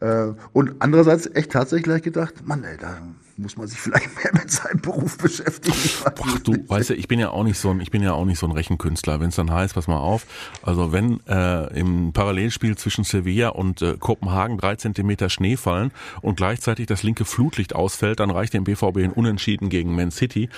Äh, 0.00 0.28
und 0.52 0.76
andererseits 0.80 1.30
echt 1.34 1.52
tatsächlich 1.52 1.84
gleich 1.84 2.02
gedacht, 2.02 2.46
Mann, 2.46 2.64
ey, 2.64 2.76
da 2.80 2.98
muss 3.38 3.56
man 3.56 3.68
sich 3.68 3.78
vielleicht 3.78 4.14
mehr 4.16 4.32
mit 4.34 4.50
seinem 4.50 4.80
Beruf 4.80 5.16
beschäftigen. 5.18 5.76
Boah, 6.16 6.38
du 6.42 6.68
weißt 6.68 6.90
ja, 6.90 6.96
ich 6.96 7.06
bin 7.06 7.20
ja 7.20 7.30
auch 7.30 7.44
nicht 7.44 7.58
so 7.58 7.70
ein, 7.70 7.80
ich 7.80 7.90
bin 7.92 8.02
ja 8.02 8.12
auch 8.12 8.24
nicht 8.24 8.38
so 8.38 8.46
ein 8.46 8.52
Rechenkünstler. 8.52 9.20
Wenn 9.20 9.28
es 9.28 9.36
dann 9.36 9.52
heißt, 9.52 9.74
pass 9.74 9.86
mal 9.86 9.98
auf, 9.98 10.26
also 10.62 10.92
wenn 10.92 11.20
äh, 11.28 11.78
im 11.78 12.12
Parallelspiel 12.12 12.76
zwischen 12.76 13.04
Sevilla 13.04 13.50
und 13.50 13.80
äh, 13.80 13.96
Kopenhagen 13.98 14.58
drei 14.58 14.74
Zentimeter 14.74 15.30
Schnee 15.30 15.56
fallen 15.56 15.92
und 16.20 16.36
gleichzeitig 16.36 16.86
das 16.86 17.04
linke 17.04 17.24
Flutlicht 17.24 17.74
ausfällt, 17.74 18.18
dann 18.18 18.30
reicht 18.30 18.54
dem 18.54 18.64
BVB 18.64 18.98
ein 18.98 19.12
Unentschieden 19.12 19.68
gegen 19.68 19.94
Man 19.94 20.10
City. 20.10 20.48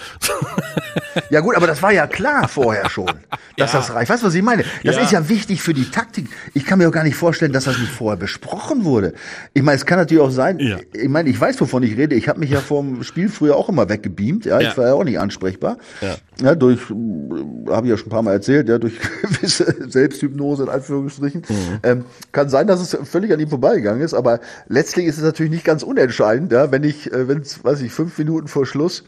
ja 1.31 1.41
gut, 1.41 1.55
aber 1.57 1.67
das 1.67 1.83
war 1.83 1.93
ja 1.93 2.07
klar 2.07 2.49
vorher 2.49 2.89
schon, 2.89 3.11
dass 3.59 3.75
ja. 3.75 3.79
das 3.81 3.93
reicht. 3.93 4.11
Weißt 4.11 4.23
du, 4.23 4.29
was 4.29 4.35
ich 4.35 4.43
meine? 4.43 4.65
Das 4.85 4.97
ja. 4.97 5.03
ist 5.03 5.13
ja 5.13 5.29
wichtig 5.29 5.61
für 5.61 5.75
die 5.75 5.91
Taktik. 5.91 6.29
Ich 6.55 6.65
kann 6.65 6.79
mir 6.79 6.89
auch 6.89 6.93
gar 6.93 7.05
nicht 7.05 7.11
nicht 7.11 7.19
vorstellen, 7.19 7.53
dass 7.53 7.65
das 7.65 7.79
nicht 7.79 7.91
vorher 7.91 8.17
besprochen 8.17 8.85
wurde. 8.85 9.15
Ich 9.53 9.63
meine, 9.63 9.77
es 9.77 9.85
kann 9.85 9.99
natürlich 9.99 10.23
auch 10.23 10.31
sein, 10.31 10.61
Ja. 10.61 10.79
ich 10.93 11.09
meine, 11.09 11.29
ich 11.29 11.39
weiß, 11.39 11.61
wovon 11.61 11.83
ich 11.83 11.97
rede. 11.97 12.15
Ich 12.15 12.29
habe 12.29 12.39
mich 12.39 12.51
ja 12.51 12.61
vom 12.71 13.03
Spiel 13.03 13.29
früher 13.29 13.57
auch 13.57 13.69
immer 13.69 13.89
weggebeamt. 13.89 14.45
Ja, 14.45 14.61
Ja. 14.61 14.71
ich 14.71 14.79
war 14.79 14.87
ja 14.87 14.95
auch 14.95 15.03
nicht 15.03 15.19
ansprechbar. 15.19 15.77
Ja. 16.01 16.15
Ja, 16.41 16.55
durch, 16.55 16.79
habe 16.89 17.87
ich 17.87 17.91
ja 17.91 17.97
schon 17.97 18.07
ein 18.07 18.11
paar 18.11 18.23
Mal 18.23 18.35
erzählt, 18.35 18.69
ja, 18.69 18.79
durch 18.79 18.95
gewisse 19.23 19.91
Selbsthypnose 19.91 20.63
in 20.63 20.69
Anführungsstrichen. 20.69 21.43
Ähm, 21.83 22.05
kann 22.31 22.49
sein, 22.49 22.69
dass 22.69 22.81
es 22.81 22.97
völlig 23.11 23.33
an 23.33 23.41
ihm 23.41 23.49
vorbeigegangen 23.49 24.03
ist, 24.03 24.15
aber 24.15 24.39
letztlich 24.69 25.07
ist 25.07 25.19
es 25.19 25.25
natürlich 25.25 25.51
nicht 25.51 25.65
ganz 25.65 25.83
unentscheidend, 25.83 26.53
ja, 26.53 26.71
wenn 26.71 26.85
ich, 26.85 27.13
äh, 27.13 27.27
wenn 27.27 27.41
es, 27.41 27.65
weiß 27.65 27.81
ich, 27.81 27.91
fünf 27.91 28.17
Minuten 28.19 28.47
vor 28.47 28.67
Schluss 28.67 29.03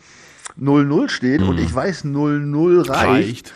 0-0 0.61 1.09
steht 1.09 1.43
und 1.43 1.59
ich 1.59 1.73
weiß, 1.73 2.05
0-0 2.05 2.89
reicht. 2.89 2.91
Reicht. 2.91 3.53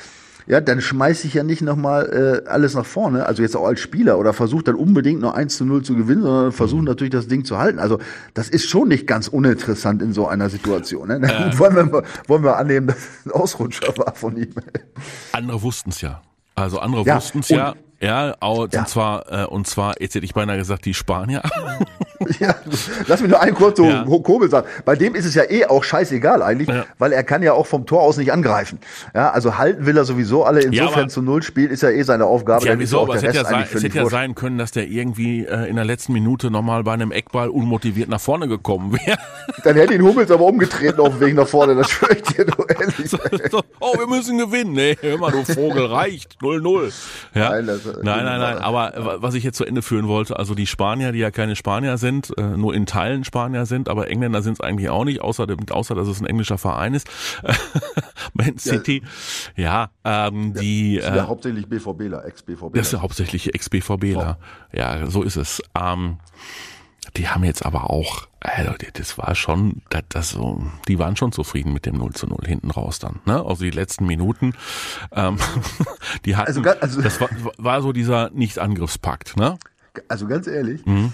Ja, 0.46 0.60
dann 0.60 0.80
schmeiße 0.80 1.26
ich 1.26 1.34
ja 1.34 1.42
nicht 1.42 1.62
nochmal 1.62 2.42
äh, 2.44 2.48
alles 2.48 2.74
nach 2.74 2.86
vorne, 2.86 3.26
also 3.26 3.42
jetzt 3.42 3.56
auch 3.56 3.66
als 3.66 3.80
Spieler 3.80 4.18
oder 4.18 4.32
versuche 4.32 4.62
dann 4.64 4.76
unbedingt 4.76 5.20
noch 5.20 5.34
1 5.34 5.56
zu 5.56 5.64
0 5.64 5.82
zu 5.82 5.96
gewinnen, 5.96 6.22
sondern 6.22 6.52
versuche 6.52 6.84
natürlich 6.84 7.12
das 7.12 7.26
Ding 7.26 7.44
zu 7.44 7.58
halten. 7.58 7.80
Also 7.80 7.98
das 8.34 8.48
ist 8.48 8.68
schon 8.68 8.88
nicht 8.88 9.06
ganz 9.08 9.26
uninteressant 9.26 10.02
in 10.02 10.12
so 10.12 10.28
einer 10.28 10.48
Situation. 10.48 11.08
Ne? 11.08 11.18
Na 11.20 11.44
gut, 11.44 11.58
wollen, 11.58 11.92
wir, 11.92 12.02
wollen 12.28 12.44
wir 12.44 12.56
annehmen, 12.56 12.86
dass 12.86 12.96
es 12.98 13.26
ein 13.26 13.32
Ausrutscher 13.32 13.92
war 13.98 14.14
von 14.14 14.36
ihm. 14.36 14.54
Andere 15.32 15.60
wussten 15.62 15.90
es 15.90 16.00
ja. 16.00 16.22
Also 16.54 16.78
andere 16.78 17.04
Ja, 17.04 17.16
wussten 17.16 17.40
es 17.40 17.48
ja. 17.48 17.74
Ja, 18.06 18.34
auch, 18.40 18.68
Ja. 18.72 18.80
und 18.80 18.88
zwar, 18.88 19.32
äh, 19.32 19.44
und 19.46 19.66
zwar, 19.66 19.94
jetzt 20.00 20.14
hätte 20.14 20.24
ich 20.24 20.34
beinahe 20.34 20.56
gesagt, 20.56 20.84
die 20.84 20.94
Spanier. 20.94 21.42
Ja, 22.40 22.54
lass 23.08 23.20
mich 23.20 23.30
nur 23.30 23.40
einen 23.42 23.54
kurz 23.54 23.76
so 23.76 23.84
Ja. 23.84 24.02
Kobel 24.04 24.48
sagen. 24.48 24.66
Bei 24.86 24.96
dem 24.96 25.14
ist 25.14 25.26
es 25.26 25.34
ja 25.34 25.42
eh 25.50 25.66
auch 25.66 25.84
scheißegal 25.84 26.42
eigentlich, 26.42 26.66
Ja. 26.66 26.86
weil 26.98 27.12
er 27.12 27.22
kann 27.22 27.42
ja 27.42 27.52
auch 27.52 27.66
vom 27.66 27.84
Tor 27.84 28.00
aus 28.00 28.16
nicht 28.16 28.32
angreifen. 28.32 28.78
Ja, 29.14 29.30
also 29.32 29.58
halten 29.58 29.84
will 29.84 29.98
er 29.98 30.06
sowieso 30.06 30.42
alle. 30.42 30.62
Insofern 30.62 31.00
aber- 31.00 31.08
zu 31.08 31.20
Null 31.20 31.42
spielt 31.42 31.70
ist 31.70 31.82
ja 31.82 31.90
eh 31.90 32.02
seine 32.04 32.24
Aufgabe. 32.24 32.64
Ja, 32.66 32.78
wieso? 32.78 33.02
Aber 33.02 33.16
es 33.16 33.22
hätte, 33.22 33.36
ja 33.36 33.44
sein, 33.44 33.66
es 33.70 33.82
hätte 33.82 33.98
ja 33.98 34.06
sein 34.08 34.34
können, 34.34 34.56
dass 34.56 34.70
der 34.72 34.86
irgendwie 34.88 35.44
äh, 35.44 35.68
in 35.68 35.76
der 35.76 35.84
letzten 35.84 36.14
Minute 36.14 36.50
nochmal 36.50 36.82
bei 36.84 36.94
einem 36.94 37.12
Eckball 37.12 37.50
unmotiviert 37.50 38.08
nach 38.08 38.20
vorne 38.20 38.48
gekommen 38.48 38.94
wäre. 38.94 39.18
Dann 39.64 39.76
hätte 39.76 39.92
ihn 39.92 40.02
Hummels 40.02 40.30
aber 40.30 40.44
umgetreten 40.46 40.98
auf 41.00 41.10
dem 41.10 41.20
Weg 41.20 41.34
nach 41.34 41.46
vorne. 41.46 41.74
Das 41.74 41.90
schwöre 41.90 42.14
ich 42.16 42.22
dir 42.22 42.46
nur 42.46 42.70
ehrlich. 42.70 42.96
so, 43.10 43.18
so, 43.50 43.60
oh, 43.78 43.92
wir 43.98 44.06
müssen 44.06 44.38
gewinnen. 44.38 44.72
Nee, 44.72 44.96
hör 45.02 45.18
mal, 45.18 45.32
du 45.32 45.44
Vogel, 45.44 45.84
reicht. 45.84 46.38
0-0. 46.40 46.92
Ja? 47.34 47.50
Nein, 47.50 47.66
das- 47.66 47.82
nein, 48.02 48.24
nein, 48.24 48.40
nein. 48.40 48.58
Aber 48.58 48.96
äh, 48.96 49.22
was 49.22 49.34
ich 49.34 49.44
jetzt 49.44 49.56
zu 49.56 49.64
Ende 49.64 49.82
führen 49.82 50.08
wollte, 50.08 50.38
also 50.38 50.54
die 50.54 50.66
Spanier, 50.66 51.12
die 51.12 51.18
ja 51.18 51.30
keine 51.30 51.56
Spanier 51.56 51.98
sind, 51.98 52.36
äh, 52.38 52.42
nur 52.56 52.74
in 52.74 52.86
Teilen 52.86 53.24
Spanier 53.24 53.66
sind, 53.66 53.88
aber 53.88 54.08
Engländer 54.10 54.42
sind 54.42 54.54
es 54.54 54.60
eigentlich 54.60 54.90
auch 54.90 55.04
nicht, 55.04 55.20
außer, 55.20 55.46
außer 55.70 55.94
dass 55.94 56.08
es 56.08 56.20
ein 56.20 56.26
englischer 56.26 56.58
Verein 56.58 56.94
ist. 56.94 57.08
Man 58.34 58.58
City. 58.58 59.02
Ja, 59.56 59.90
ähm, 60.04 60.54
die... 60.54 60.96
Das 60.96 61.04
sind 61.06 61.14
Äh, 61.14 61.16
ja 61.18 61.26
hauptsächlich 61.28 61.68
BVBler, 61.68 62.24
Ex-BVBler. 62.24 62.70
das 62.74 62.86
ist 62.86 62.92
der 62.92 63.02
hauptsächliche 63.02 63.54
Ex-BVBler. 63.54 64.38
Ja, 64.72 65.06
so 65.06 65.22
ist 65.22 65.36
es. 65.36 65.62
Ähm, 65.78 66.18
die 67.16 67.28
haben 67.28 67.44
jetzt 67.44 67.64
aber 67.64 67.90
auch, 67.90 68.28
also 68.40 68.72
das 68.94 69.18
war 69.18 69.34
schon, 69.34 69.82
das, 69.90 70.02
das 70.08 70.30
so, 70.30 70.62
die 70.88 70.98
waren 70.98 71.16
schon 71.16 71.32
zufrieden 71.32 71.72
mit 71.72 71.86
dem 71.86 71.96
0 71.96 72.12
zu 72.14 72.26
0 72.26 72.38
hinten 72.46 72.70
raus 72.70 72.98
dann. 72.98 73.20
Ne? 73.24 73.44
Also 73.44 73.64
die 73.64 73.70
letzten 73.70 74.06
Minuten, 74.06 74.54
ähm, 75.12 75.38
die 76.24 76.36
hatten, 76.36 76.48
Also 76.48 76.62
also- 76.80 77.02
das 77.02 77.20
war, 77.20 77.28
war 77.58 77.82
so 77.82 77.92
dieser 77.92 78.30
Nicht-Angriffspakt. 78.30 79.36
Ne? 79.36 79.58
Also 80.08 80.26
ganz 80.26 80.46
ehrlich, 80.46 80.84
Mhm. 80.86 81.12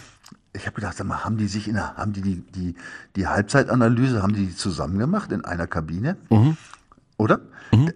ich 0.52 0.66
habe 0.66 0.74
gedacht, 0.74 0.96
sag 0.96 1.06
mal, 1.06 1.24
haben 1.24 1.36
die 1.36 1.46
sich 1.48 1.68
in 1.68 1.74
der, 1.74 1.94
haben 1.96 2.12
die 2.12 2.20
die, 2.22 2.40
die, 2.52 2.74
die 3.16 3.26
Halbzeitanalyse, 3.28 4.22
haben 4.22 4.34
die 4.34 4.46
die 4.46 4.56
zusammen 4.56 4.98
gemacht 4.98 5.30
in 5.32 5.44
einer 5.44 5.66
Kabine? 5.66 6.16
Mhm. 6.30 6.56
Oder? 7.16 7.40
Äh, 7.70 7.92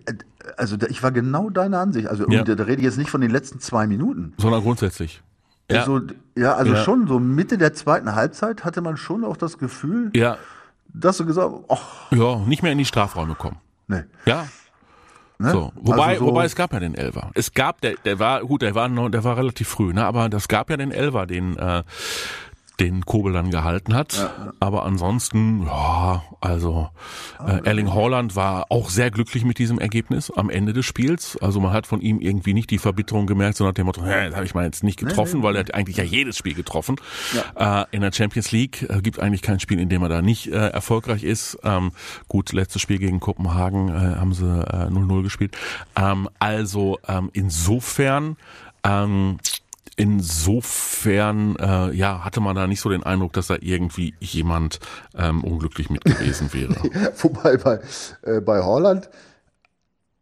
Also 0.57 0.77
da- 0.77 0.87
ich 0.87 1.03
war 1.03 1.11
genau 1.11 1.51
deiner 1.51 1.81
Ansicht. 1.81 2.07
Also 2.07 2.29
Ja. 2.31 2.45
da 2.45 2.63
rede 2.63 2.77
ich 2.81 2.85
jetzt 2.85 2.99
nicht 2.99 3.11
von 3.11 3.21
den 3.21 3.31
letzten 3.31 3.59
zwei 3.59 3.87
Minuten. 3.89 4.33
Sondern 4.39 4.63
grundsätzlich. 4.63 5.23
Ja, 5.71 5.81
Also, 5.81 6.01
ja, 6.37 6.55
also 6.55 6.73
Ja. 6.75 6.85
schon 6.85 7.07
so 7.09 7.19
Mitte 7.19 7.59
der 7.59 7.75
zweiten 7.75 8.15
Halbzeit 8.15 8.65
hatte 8.65 8.81
man 8.81 8.97
schon 8.97 9.25
auch 9.25 9.37
das 9.37 9.59
Gefühl, 9.59 10.11
ja, 10.15 10.37
dass 10.89 11.17
du 11.19 11.27
gesagt 11.27 11.53
hast, 11.53 11.65
ach, 11.71 12.13
ja, 12.13 12.37
nicht 12.39 12.63
mehr 12.63 12.73
in 12.73 12.79
die 12.79 12.85
Strafräume 12.85 13.35
kommen. 13.35 13.59
nee. 13.89 14.03
Ja, 14.27 14.47
Ne? 15.39 15.51
So, 15.51 15.71
wobei, 15.75 16.07
Also 16.15 16.21
so- 16.25 16.31
wobei 16.31 16.47
es 16.47 16.57
gab 16.57 16.73
ja 16.73 16.81
den 16.81 16.95
Elfer. 16.95 17.31
Es 17.35 17.53
gab, 17.53 17.83
der, 17.83 17.97
der 18.07 18.19
war, 18.19 18.41
gut, 18.41 18.63
der 18.63 18.75
war 18.75 18.89
noch, 18.89 19.11
der 19.11 19.23
war 19.23 19.37
relativ 19.37 19.69
früh, 19.69 19.93
ne, 19.93 20.03
aber 20.07 20.31
das 20.31 20.49
gab 20.49 20.71
ja 20.71 20.79
den 20.79 20.93
Elfer, 20.93 21.27
den, 21.27 21.59
äh, 21.59 21.83
den 22.80 23.06
Kobel 23.06 23.33
dann 23.33 23.50
gehalten 23.50 23.95
hat. 23.95 24.30
Aber 24.61 24.85
ansonsten, 24.85 25.66
ja, 25.66 26.23
also 26.40 26.90
äh, 27.47 27.64
Erling 27.64 27.92
Haaland 27.95 28.37
war 28.37 28.66
auch 28.71 28.90
sehr 28.90 29.11
glücklich 29.11 29.45
mit 29.45 29.59
diesem 29.59 29.78
Ergebnis 29.78 30.30
am 30.30 30.50
Ende 30.50 30.73
des 30.73 30.85
Spiels. 30.85 31.38
Also 31.40 31.61
man 31.61 31.73
hat 31.73 31.87
von 31.87 32.00
ihm 32.00 32.21
irgendwie 32.21 32.54
nicht 32.54 32.71
die 32.71 32.78
Verbitterung 32.78 33.26
gemerkt, 33.26 33.56
sondern 33.56 33.75
dem 33.75 33.87
Motto, 33.87 34.04
hä, 34.04 34.26
das 34.26 34.35
habe 34.35 34.45
ich 34.45 34.54
mal 34.54 34.64
jetzt 34.64 34.85
nicht 34.85 34.99
getroffen, 34.99 35.42
weil 35.42 35.56
er 35.56 35.61
hat 35.61 35.75
eigentlich 35.75 35.97
ja 35.97 36.04
jedes 36.04 36.37
Spiel 36.37 36.54
getroffen. 36.54 36.97
Äh, 37.54 37.85
in 37.92 38.02
der 38.02 38.12
Champions 38.12 38.52
League 38.52 38.83
äh, 38.88 39.00
gibt 39.00 39.21
eigentlich 39.21 39.42
kein 39.42 39.61
Spiel, 39.61 39.80
in 39.80 39.88
dem 39.88 40.02
er 40.02 40.09
da 40.09 40.23
nicht 40.23 40.49
äh, 40.49 40.68
erfolgreich 40.68 41.25
ist. 41.25 41.59
Ähm, 41.64 41.92
gut, 42.28 42.52
letztes 42.52 42.83
Spiel 42.83 42.99
gegen 42.99 43.21
Kopenhagen 43.21 43.88
äh, 43.88 44.16
haben 44.16 44.35
sie 44.35 44.47
äh, 44.47 44.88
0-0 44.88 45.23
gespielt. 45.23 45.56
Ähm, 45.97 46.28
also 46.38 46.99
ähm, 47.09 47.30
insofern 47.33 48.37
ähm, 48.85 49.38
Insofern, 49.99 51.57
äh, 51.57 51.91
ja, 51.93 52.23
hatte 52.23 52.41
man 52.41 52.55
da 52.55 52.67
nicht 52.67 52.81
so 52.83 52.91
den 52.91 53.03
Eindruck, 53.03 53.33
dass 53.33 53.47
da 53.47 53.57
irgendwie 53.59 54.15
jemand 54.21 54.79
ähm, 55.15 55.43
unglücklich 55.43 55.88
mit 55.88 56.05
gewesen 56.05 56.53
wäre. 56.53 56.75
Wobei 57.19 57.57
bei, 57.57 57.81
äh, 58.23 58.41
bei 58.41 58.62
Holland 58.62 59.09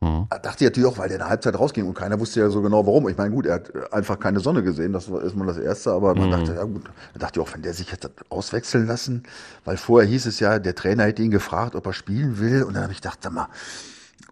Hm. 0.01 0.29
dachte 0.43 0.65
ich 0.65 0.71
natürlich 0.71 0.89
auch, 0.89 0.99
weil 0.99 1.09
der 1.09 1.17
in 1.17 1.21
der 1.21 1.29
Halbzeit 1.31 1.59
rausging 1.59 1.87
und 1.87 1.95
keiner 1.95 2.19
wusste 2.21 2.41
ja 2.41 2.51
so 2.51 2.61
genau 2.61 2.87
warum. 2.87 3.09
Ich 3.09 3.17
meine, 3.17 3.35
gut, 3.35 3.47
er 3.47 3.55
hat 3.55 3.93
einfach 3.93 4.19
keine 4.19 4.41
Sonne 4.41 4.63
gesehen, 4.63 4.93
das 4.93 5.11
war 5.11 5.23
erstmal 5.23 5.47
das 5.47 5.57
Erste, 5.59 5.93
aber 5.93 6.15
man 6.15 6.29
dachte, 6.31 6.55
ja 6.55 6.65
gut, 6.65 6.85
da 7.15 7.21
dachte 7.21 7.41
ich 7.41 7.47
auch, 7.47 7.55
wenn 7.55 7.63
der 7.63 7.73
sich 7.75 7.91
jetzt 7.91 8.09
auswechseln 8.29 8.87
lassen, 8.87 9.23
weil 9.65 9.77
vorher 9.77 10.09
hieß 10.09 10.27
es 10.27 10.41
ja, 10.41 10.59
der 10.59 10.75
Trainer 10.75 11.05
hätte 11.05 11.23
ihn 11.23 11.31
gefragt, 11.31 11.75
ob 11.75 11.87
er 11.87 11.93
spielen 11.93 12.39
will 12.39 12.65
und 12.65 12.75
dann 12.75 12.83
habe 12.83 12.93
ich 12.93 13.01
gedacht, 13.01 13.21
sag 13.23 13.33
mal, 13.33 13.49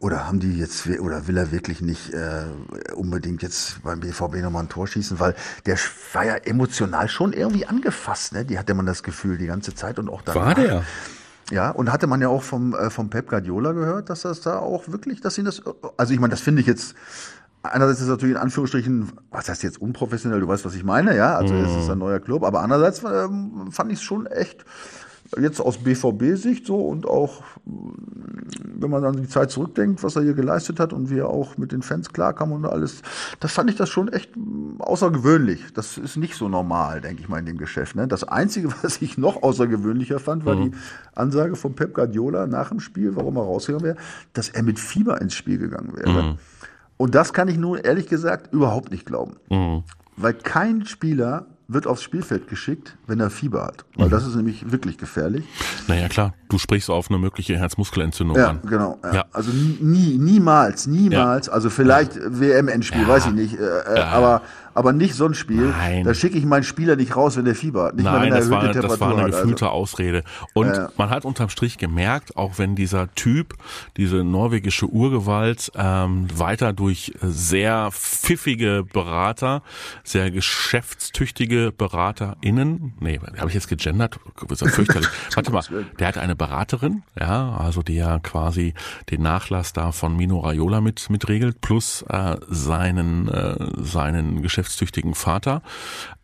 oder 0.03 0.27
haben 0.27 0.41
die 0.41 0.59
jetzt, 0.59 0.89
oder 0.89 1.29
will 1.29 1.37
er 1.37 1.53
wirklich 1.53 1.81
nicht 1.81 2.13
äh, 2.13 2.47
unbedingt 2.95 3.41
jetzt 3.41 3.85
beim 3.85 4.01
BVB 4.01 4.43
nochmal 4.43 4.65
ein 4.65 4.69
Tor 4.69 4.89
schießen? 4.89 5.21
Weil 5.21 5.37
der 5.65 5.79
war 6.13 6.25
ja 6.25 6.35
emotional 6.35 7.09
schon 7.09 7.33
irgendwie 7.33 7.67
angefasst, 7.67 8.33
ne? 8.33 8.45
Die 8.45 8.59
hatte 8.59 8.75
man 8.75 8.85
das 8.85 9.05
Gefühl 9.05 9.39
die 9.39 9.47
ganze 9.47 9.77
Zeit 9.77 10.01
und 10.01 10.09
auch 10.09 10.23
danach. 10.23 10.57
Ja, 11.53 11.71
und 11.71 11.93
hatte 11.93 12.09
man 12.09 12.21
ja 12.21 12.29
auch 12.29 12.43
vom, 12.43 12.75
äh, 12.75 12.91
vom 12.91 13.11
Pep 13.11 13.29
Guardiola 13.29 13.73
gehört, 13.73 14.11
dass 14.11 14.23
das 14.23 14.41
da 14.41 14.59
auch 14.59 14.89
wirklich, 14.89 15.21
dass 15.21 15.39
ihn 15.39 15.45
das, 15.45 15.63
also 15.97 16.13
ich 16.13 16.19
meine, 16.19 16.33
das 16.33 16.41
finde 16.41 16.63
ich 16.63 16.67
jetzt, 16.67 16.97
einerseits 17.63 18.01
ist 18.01 18.07
es 18.07 18.11
natürlich 18.11 18.35
in 18.35 18.41
Anführungsstrichen, 18.41 19.13
was 19.31 19.49
heißt 19.49 19.63
jetzt 19.63 19.81
unprofessionell, 19.81 20.41
du 20.41 20.49
weißt, 20.49 20.65
was 20.65 20.75
ich 20.75 20.83
meine, 20.83 21.17
ja, 21.17 21.37
also 21.37 21.55
es 21.55 21.77
ist 21.77 21.91
ein 21.91 21.99
neuer 21.99 22.19
Club, 22.19 22.43
aber 22.43 22.61
andererseits 22.61 23.05
ähm, 23.05 23.71
fand 23.71 23.93
ich 23.93 23.99
es 23.99 24.03
schon 24.03 24.27
echt, 24.27 24.65
jetzt 25.41 25.61
aus 25.61 25.79
BVB-Sicht 25.79 26.67
so 26.67 26.77
und 26.77 27.07
auch, 27.07 27.43
wenn 27.65 28.91
man 28.91 29.05
an 29.05 29.17
die 29.17 29.29
Zeit 29.29 29.51
zurückdenkt, 29.51 30.03
was 30.03 30.17
er 30.17 30.23
hier 30.23 30.35
geleistet 30.35 30.81
hat 30.81 30.93
und 30.93 31.11
wie 31.11 31.19
er 31.19 31.29
auch 31.29 31.57
mit 31.57 31.73
den 31.73 31.83
Fans 31.83 32.13
klarkam 32.13 32.53
und 32.53 32.67
alles, 32.67 33.03
das 33.41 33.53
fand 33.53 33.71
ich 33.71 33.77
das 33.77 33.89
schon 33.89 34.09
echt 34.09 34.37
mm, 34.37 34.81
außergewöhnlich. 34.81 35.73
Das 35.75 35.97
ist 35.97 36.17
nicht 36.17 36.35
so 36.35 36.49
normal, 36.49 37.01
denke 37.01 37.23
ich 37.23 37.29
mal, 37.29 37.39
in 37.39 37.47
dem 37.47 37.59
Geschäft. 37.59 37.97
Ne? 37.97 38.07
Das 38.09 38.25
Einzige, 38.25 38.69
was 38.83 39.01
ich 39.01 39.17
noch 39.19 39.43
außergewöhnlicher 39.43 40.19
fand, 40.19 40.45
war 40.45 40.57
die 40.57 40.73
Ansage 41.15 41.57
von 41.57 41.75
Pep 41.75 41.95
Guardiola 41.95 42.47
nach 42.47 42.69
dem 42.69 42.81
Spiel, 42.81 43.17
warum 43.17 43.37
er 43.37 43.43
rausgegangen 43.43 43.85
wäre, 43.87 43.97
dass 44.33 44.49
er 44.49 44.63
mit 44.63 44.79
Fieber 44.79 45.21
ins 45.21 45.35
Spiel 45.35 45.59
gegangen 45.59 45.97
wäre. 45.97 46.37
Und 46.97 47.15
das 47.15 47.33
kann 47.33 47.49
ich 47.49 47.57
nun 47.57 47.79
ehrlich 47.79 48.07
gesagt 48.07 48.53
überhaupt 48.53 48.91
nicht 48.91 49.07
glauben. 49.07 49.37
Weil 50.17 50.35
kein 50.35 50.85
Spieler 50.87 51.47
wird 51.73 51.87
aufs 51.87 52.03
Spielfeld 52.03 52.49
geschickt, 52.49 52.97
wenn 53.07 53.21
er 53.21 53.31
Fieber 53.31 53.65
hat. 53.65 53.85
Weil 53.97 54.09
das 54.09 54.27
ist 54.27 54.35
nämlich 54.37 54.71
wirklich 54.73 54.99
gefährlich. 54.99 55.45
Naja, 55.89 56.09
klar, 56.09 56.35
du 56.49 56.59
sprichst 56.59 56.91
auf 56.91 57.11
eine 57.11 57.19
mögliche 57.19 57.57
Herzmuskelentzündung 57.59 58.37
Ja, 58.37 58.49
an. 58.51 58.61
genau. 58.69 58.99
Ja. 59.05 59.15
Ja. 59.15 59.25
Also 59.33 59.51
nie, 59.53 60.19
niemals, 60.19 60.87
niemals. 60.87 61.49
Also 61.49 61.71
vielleicht 61.71 62.15
WM-Endspiel, 62.17 63.07
weiß 63.07 63.27
ich 63.27 63.33
nicht. 63.33 63.55
Äh, 63.59 63.65
äh, 63.97 64.01
aber, 64.01 64.43
aber 64.75 64.93
nicht 64.93 65.15
so 65.15 65.27
ein 65.27 65.35
Spiel. 65.35 65.69
Nein. 65.69 66.05
Da 66.05 66.15
schicke 66.15 66.39
ich 66.39 66.45
meinen 66.45 66.63
Spieler 66.63 66.97
nicht 66.97 67.17
raus, 67.17 67.37
wenn 67.37 67.45
der 67.45 67.55
Fieber 67.55 67.85
hat. 67.85 67.95
Nicht 67.97 68.05
mal, 68.05 68.13
Nein, 68.13 68.23
wenn 68.23 68.33
er 68.33 68.39
das 68.41 68.51
war, 68.51 68.63
erhöhte 68.63 68.81
das 68.81 68.91
war 68.91 68.97
Temperatur 68.99 69.19
eine 69.19 69.33
hat. 69.37 69.43
gefühlte 69.43 69.67
Also. 69.67 69.77
Ausrede. 69.77 70.25
Und 70.55 70.69
Ja, 70.69 70.75
ja. 70.75 70.89
man 70.97 71.11
hat 71.11 71.25
unterm 71.25 71.49
Strich 71.49 71.79
gemerkt, 71.79 72.37
auch 72.37 72.59
wenn 72.59 72.75
dieser 72.75 73.13
Typ, 73.15 73.55
diese 73.97 74.25
norwegische 74.25 74.87
Urgewalt, 74.87 75.73
ähm, 75.75 76.27
weiter 76.35 76.73
durch 76.73 77.13
sehr 77.21 77.91
pfiffige 77.93 78.85
Berater, 78.93 79.63
sehr 80.05 80.31
geschäftstüchtige 80.31 81.73
BeraterInnen, 81.77 82.95
nee, 83.01 83.21
habe 83.39 83.49
ich 83.49 83.55
jetzt 83.55 83.69
gegendert? 83.69 84.19
Das 84.49 84.61
ist 84.63 84.67
ja 84.67 84.69
fürchterlich. 84.69 85.09
Warte 85.35 85.53
mal, 85.53 85.63
der 85.99 86.09
hat 86.09 86.19
eine 86.19 86.37
Beraterin, 86.37 87.03
ja, 87.19 87.57
also 87.57 87.83
die 87.83 87.97
ja 87.97 88.19
quasi 88.19 88.75
den 89.11 89.23
Nachlass 89.23 89.73
da 89.73 89.93
von 89.93 90.17
Mino 90.17 90.41
Raiola 90.41 90.81
mit, 90.81 91.11
mit 91.11 91.29
regelt, 91.29 91.61
plus 91.61 92.03
äh, 92.09 92.37
seinen, 92.49 93.29
äh, 93.29 93.57
seinen 93.77 94.43
geschäftstüchtigen 94.63 95.15
Vater. 95.15 95.63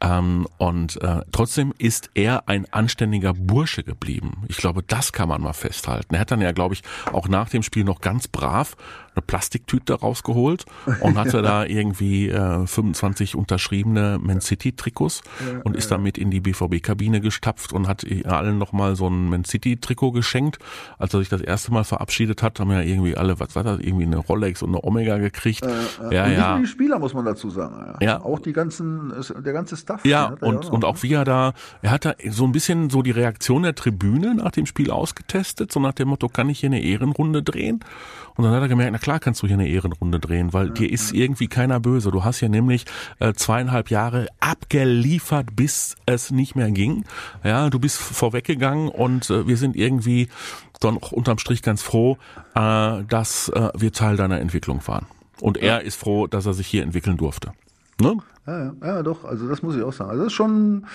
Ähm, 0.00 0.46
und 0.58 1.00
äh, 1.02 1.22
trotzdem 1.32 1.74
ist 1.78 2.10
er 2.14 2.48
ein 2.48 2.72
anständiger 2.72 3.34
Bursche 3.34 3.82
geblieben. 3.82 4.44
Ich 4.48 4.56
glaube, 4.56 4.82
das 4.82 5.12
kann 5.12 5.28
man 5.28 5.42
mal 5.42 5.52
festhalten. 5.52 6.14
Er 6.14 6.20
hat 6.20 6.30
dann 6.30 6.40
ja, 6.40 6.52
glaube 6.52 6.74
ich, 6.74 6.82
auch 7.12 7.28
nach 7.28 7.48
dem 7.48 7.62
Spiel 7.62 7.84
noch 7.84 8.00
ganz 8.00 8.28
brav 8.28 8.76
eine 9.18 9.22
Plastiktüte 9.22 9.94
rausgeholt 9.94 10.64
und 11.00 11.18
hatte 11.18 11.42
da 11.42 11.64
irgendwie 11.66 12.28
äh, 12.28 12.66
25 12.66 13.34
unterschriebene 13.34 14.18
Man 14.22 14.40
City 14.40 14.72
Trikots 14.72 15.22
ja, 15.40 15.60
und 15.64 15.76
ist 15.76 15.90
damit 15.90 16.18
in 16.18 16.30
die 16.30 16.40
BVB-Kabine 16.40 17.20
gestapft 17.20 17.72
und 17.72 17.88
hat 17.88 18.04
allen 18.24 18.58
nochmal 18.58 18.96
so 18.96 19.08
ein 19.08 19.28
Man 19.28 19.44
City 19.44 19.76
Trikot 19.76 20.12
geschenkt. 20.12 20.58
Als 20.98 21.14
er 21.14 21.20
sich 21.20 21.28
das 21.28 21.40
erste 21.40 21.72
Mal 21.72 21.84
verabschiedet 21.84 22.42
hat, 22.42 22.60
haben 22.60 22.70
ja 22.70 22.80
irgendwie 22.80 23.16
alle, 23.16 23.40
was 23.40 23.56
war 23.56 23.64
das, 23.64 23.80
irgendwie 23.80 24.04
eine 24.04 24.18
Rolex 24.18 24.62
und 24.62 24.70
eine 24.70 24.84
Omega 24.84 25.18
gekriegt. 25.18 25.64
Äh, 25.64 25.68
äh, 26.10 26.14
ja, 26.14 26.28
ja. 26.28 26.58
Die 26.58 26.66
Spieler, 26.66 26.98
muss 26.98 27.14
man 27.14 27.24
dazu 27.24 27.50
sagen. 27.50 27.96
Ja. 28.00 28.06
ja. 28.06 28.22
Auch 28.22 28.38
die 28.38 28.52
ganzen, 28.52 29.12
der 29.44 29.52
ganze 29.52 29.76
Stuff. 29.76 30.04
Ja, 30.04 30.36
und, 30.40 30.66
auch 30.66 30.72
und 30.72 30.84
auch 30.84 31.02
wie 31.02 31.12
er 31.12 31.24
da, 31.24 31.52
er 31.82 31.90
hat 31.90 32.04
da 32.04 32.14
so 32.30 32.44
ein 32.44 32.52
bisschen 32.52 32.90
so 32.90 33.02
die 33.02 33.10
Reaktion 33.10 33.62
der 33.62 33.74
Tribüne 33.74 34.34
nach 34.36 34.52
dem 34.52 34.66
Spiel 34.66 34.90
ausgetestet, 34.90 35.72
so 35.72 35.80
nach 35.80 35.92
dem 35.92 36.08
Motto, 36.08 36.28
kann 36.28 36.48
ich 36.48 36.60
hier 36.60 36.68
eine 36.68 36.82
Ehrenrunde 36.82 37.42
drehen? 37.42 37.80
Und 38.38 38.44
dann 38.44 38.54
hat 38.54 38.62
er 38.62 38.68
gemerkt, 38.68 38.92
na 38.92 38.98
klar 38.98 39.18
kannst 39.18 39.42
du 39.42 39.48
hier 39.48 39.56
eine 39.56 39.66
Ehrenrunde 39.66 40.20
drehen, 40.20 40.52
weil 40.52 40.70
dir 40.70 40.92
ist 40.92 41.12
irgendwie 41.12 41.48
keiner 41.48 41.80
böse. 41.80 42.12
Du 42.12 42.22
hast 42.22 42.40
ja 42.40 42.48
nämlich 42.48 42.84
äh, 43.18 43.32
zweieinhalb 43.32 43.90
Jahre 43.90 44.28
abgeliefert, 44.38 45.56
bis 45.56 45.96
es 46.06 46.30
nicht 46.30 46.54
mehr 46.54 46.70
ging. 46.70 47.04
Ja, 47.42 47.68
du 47.68 47.80
bist 47.80 47.98
vorweggegangen 47.98 48.90
und 48.90 49.28
äh, 49.28 49.48
wir 49.48 49.56
sind 49.56 49.74
irgendwie 49.74 50.28
dann 50.78 50.98
auch 50.98 51.10
unterm 51.10 51.38
Strich 51.38 51.62
ganz 51.62 51.82
froh, 51.82 52.16
äh, 52.54 53.02
dass 53.08 53.48
äh, 53.48 53.70
wir 53.74 53.92
Teil 53.92 54.16
deiner 54.16 54.38
Entwicklung 54.38 54.86
waren. 54.86 55.06
Und 55.40 55.56
er 55.56 55.82
ist 55.82 55.96
froh, 55.96 56.28
dass 56.28 56.46
er 56.46 56.54
sich 56.54 56.68
hier 56.68 56.84
entwickeln 56.84 57.16
durfte. 57.16 57.50
Ne? 58.00 58.18
Ja, 58.46 58.66
ja, 58.66 58.74
ja, 58.84 59.02
doch, 59.02 59.24
also 59.24 59.48
das 59.48 59.62
muss 59.62 59.74
ich 59.74 59.82
auch 59.82 59.92
sagen. 59.92 60.10
Also 60.10 60.22
das 60.22 60.32
ist 60.32 60.36
schon, 60.36 60.86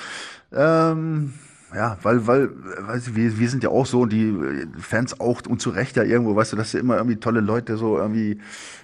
ähm, 0.54 1.34
ja, 1.76 1.98
weil, 2.04 2.28
weil, 2.28 2.50
weißt 2.88 3.08
du, 3.08 3.16
wir, 3.16 3.40
wir 3.40 3.50
sind 3.50 3.64
ja 3.64 3.70
auch 3.70 3.86
so 3.86 4.02
und 4.02 4.14
die 4.14 4.38
Fans 4.80 5.20
auch 5.20 5.42
und 5.48 5.62
zu 5.62 5.72
Recht 5.72 5.96
ja 5.96 6.04
irgendwo, 6.04 6.36
weißt 6.36 6.54
du, 6.54 6.58
dass 6.58 6.72
du 6.72 6.78
immer 6.78 6.98
irgendwie 6.98 7.18
tolle 7.18 7.40
Leute 7.40 7.78
so 7.78 7.98
irgendwie 7.98 8.40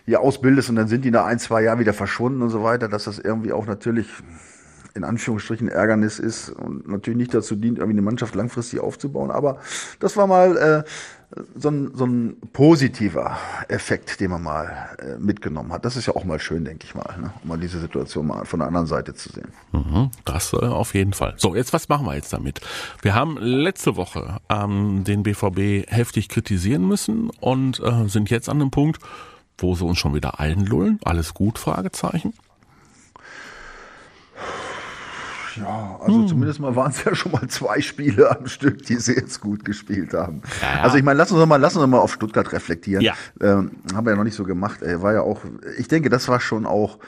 hier 0.06 0.22
ausbildest 0.22 0.70
und 0.70 0.76
dann 0.76 0.88
sind 0.88 1.06
die 1.06 1.12
nach 1.12 1.26
ein, 1.26 1.40
zwei 1.40 1.62
Jahren 1.62 1.80
wieder 1.80 1.94
verschwunden 1.94 2.42
und 2.42 2.50
so 2.50 2.64
weiter, 2.64 2.88
dass 2.88 3.04
das 3.04 3.20
irgendwie 3.20 3.52
auch 3.52 3.66
natürlich 3.66 4.08
in 5.00 5.06
Anführungsstrichen 5.06 5.70
Ärgernis 5.70 6.20
ist 6.20 6.50
und 6.50 6.88
natürlich 6.88 7.18
nicht 7.18 7.34
dazu 7.34 7.56
dient, 7.56 7.80
irgendwie 7.80 7.96
eine 7.96 8.02
Mannschaft 8.02 8.36
langfristig 8.36 8.82
aufzubauen. 8.82 9.32
Aber 9.32 9.60
das 10.00 10.18
war 10.18 10.28
mal 10.28 10.58
äh, 10.58 10.84
so 11.56 11.70
ein, 11.70 11.92
so 11.96 12.06
ein 12.06 12.38
positiver 12.52 13.38
Effekt, 13.70 14.20
den 14.20 14.32
man 14.32 14.44
mal 14.44 14.90
äh, 15.00 15.18
mitgenommen 15.20 15.72
hat. 15.72 15.86
Das 15.86 15.96
ist 15.96 16.08
ja 16.08 16.16
auch 16.16 16.26
mal 16.26 16.40
schön, 16.40 16.66
denke 16.66 16.86
ich 16.86 16.96
mal, 16.96 17.16
ne? 17.20 17.32
um 17.42 17.50
mal 17.50 17.58
diese 17.58 17.80
Situation 17.80 18.28
mal 18.28 18.46
von 18.46 18.60
der 18.60 18.68
anderen 18.68 18.88
Seite 18.88 19.14
zu 19.14 19.32
sehen. 19.32 19.48
Mhm, 19.72 20.12
das 20.26 20.52
äh, 20.54 20.58
auf 20.58 20.94
jeden 20.94 21.14
Fall. 21.14 21.36
So, 21.38 21.56
jetzt 21.56 21.72
was 21.72 21.88
machen 21.88 22.06
wir 22.06 22.16
jetzt 22.16 22.34
damit? 22.34 22.60
Wir 23.02 23.16
haben 23.16 23.38
letzte 23.38 23.96
Woche 23.96 24.40
ähm, 24.50 25.06
den 25.06 25.24
BVB 25.24 25.90
heftig 25.90 26.28
kritisieren 26.28 26.86
müssen 26.88 27.30
und 27.40 27.80
äh, 27.80 28.08
sind 28.08 28.30
jetzt 28.30 28.50
an 28.50 28.60
dem 28.60 28.72
Punkt, 28.72 29.00
wo 29.58 29.76
sie 29.76 29.86
uns 29.86 29.98
schon 29.98 30.16
wieder 30.16 30.40
einlullen. 30.40 31.00
Alles 31.06 31.34
gut? 31.34 31.58
Fragezeichen. 31.58 32.34
Ja, 35.58 35.98
also 36.02 36.20
hm. 36.20 36.28
zumindest 36.28 36.60
mal 36.60 36.76
waren 36.76 36.92
es 36.92 37.04
ja 37.04 37.16
schon 37.16 37.32
mal 37.32 37.48
zwei 37.48 37.82
Spiele 37.82 38.38
am 38.38 38.48
Stück, 38.48 38.86
die 38.86 38.96
sie 38.96 39.14
jetzt 39.14 39.42
gut 39.42 39.66
gespielt 39.66 40.14
haben. 40.14 40.42
Ja. 40.62 40.82
Also 40.84 40.98
ich 40.98 41.04
meine, 41.04 41.18
lass 41.18 41.32
uns 41.32 41.46
mal, 41.46 41.58
lass 41.58 41.76
uns 41.76 41.88
mal 41.88 42.00
auf 42.00 42.14
Stuttgart 42.14 42.52
reflektieren. 42.52 43.04
Ja. 43.04 43.14
Ähm, 43.42 43.72
haben 43.94 44.06
wir 44.06 44.12
ja 44.12 44.18
noch 44.18 44.24
nicht 44.24 44.36
so 44.36 44.44
gemacht. 44.44 44.82
Ey, 44.82 45.02
war 45.02 45.14
ja 45.14 45.22
auch, 45.22 45.42
ich 45.78 45.88
denke, 45.88 46.10
das 46.10 46.28
war 46.28 46.40
schon 46.40 46.66
auch, 46.66 47.00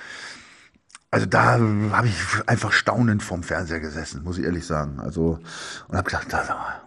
also 1.11 1.25
da 1.25 1.59
habe 1.59 2.07
ich 2.07 2.15
einfach 2.47 2.71
staunend 2.71 3.21
vorm 3.23 3.43
Fernseher 3.43 3.79
gesessen, 3.79 4.23
muss 4.23 4.37
ich 4.37 4.45
ehrlich 4.45 4.65
sagen. 4.65 4.99
Also 4.99 5.39
und 5.87 5.97
habe 5.97 6.09
gedacht, 6.09 6.27
da, 6.31 6.81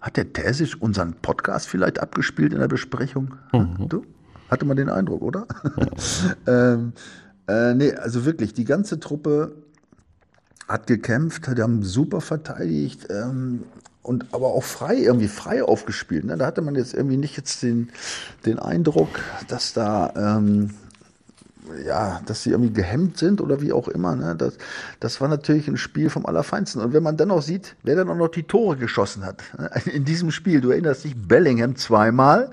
hat 0.00 0.16
der 0.16 0.32
Terzic 0.32 0.74
unseren 0.80 1.14
Podcast 1.14 1.68
vielleicht 1.68 2.00
abgespielt 2.00 2.52
in 2.52 2.58
der 2.58 2.68
Besprechung? 2.68 3.34
Mhm. 3.52 3.88
Du? 3.88 4.04
Hatte 4.50 4.66
man 4.66 4.76
den 4.76 4.88
Eindruck, 4.90 5.22
oder? 5.22 5.46
Mhm. 5.62 5.86
ähm, 6.46 6.92
äh, 7.48 7.74
nee, 7.74 7.92
also 7.92 8.24
wirklich, 8.24 8.52
die 8.52 8.64
ganze 8.64 9.00
Truppe 9.00 9.61
hat 10.68 10.86
gekämpft, 10.86 11.46
die 11.56 11.62
haben 11.62 11.82
super 11.82 12.20
verteidigt 12.20 13.08
ähm, 13.10 13.64
und 14.02 14.26
aber 14.32 14.48
auch 14.48 14.64
frei, 14.64 14.96
irgendwie 14.96 15.28
frei 15.28 15.62
aufgespielt. 15.62 16.24
Ne? 16.24 16.36
Da 16.36 16.46
hatte 16.46 16.62
man 16.62 16.74
jetzt 16.74 16.94
irgendwie 16.94 17.16
nicht 17.16 17.36
jetzt 17.36 17.62
den, 17.62 17.90
den 18.46 18.58
Eindruck, 18.58 19.20
dass 19.48 19.72
da 19.72 20.12
ähm, 20.16 20.70
ja, 21.86 22.20
dass 22.26 22.42
sie 22.42 22.50
irgendwie 22.50 22.72
gehemmt 22.72 23.18
sind 23.18 23.40
oder 23.40 23.60
wie 23.60 23.72
auch 23.72 23.88
immer. 23.88 24.16
Ne? 24.16 24.34
Das, 24.36 24.54
das 25.00 25.20
war 25.20 25.28
natürlich 25.28 25.68
ein 25.68 25.76
Spiel 25.76 26.10
vom 26.10 26.26
Allerfeinsten. 26.26 26.82
Und 26.82 26.92
wenn 26.92 27.02
man 27.02 27.16
dann 27.16 27.28
noch 27.28 27.42
sieht, 27.42 27.76
wer 27.82 27.96
dann 27.96 28.08
auch 28.08 28.16
noch 28.16 28.28
die 28.28 28.42
Tore 28.42 28.76
geschossen 28.76 29.24
hat 29.24 29.42
ne? 29.58 29.70
in 29.92 30.04
diesem 30.04 30.30
Spiel, 30.30 30.60
du 30.60 30.70
erinnerst 30.70 31.04
dich, 31.04 31.14
Bellingham 31.16 31.76
zweimal. 31.76 32.52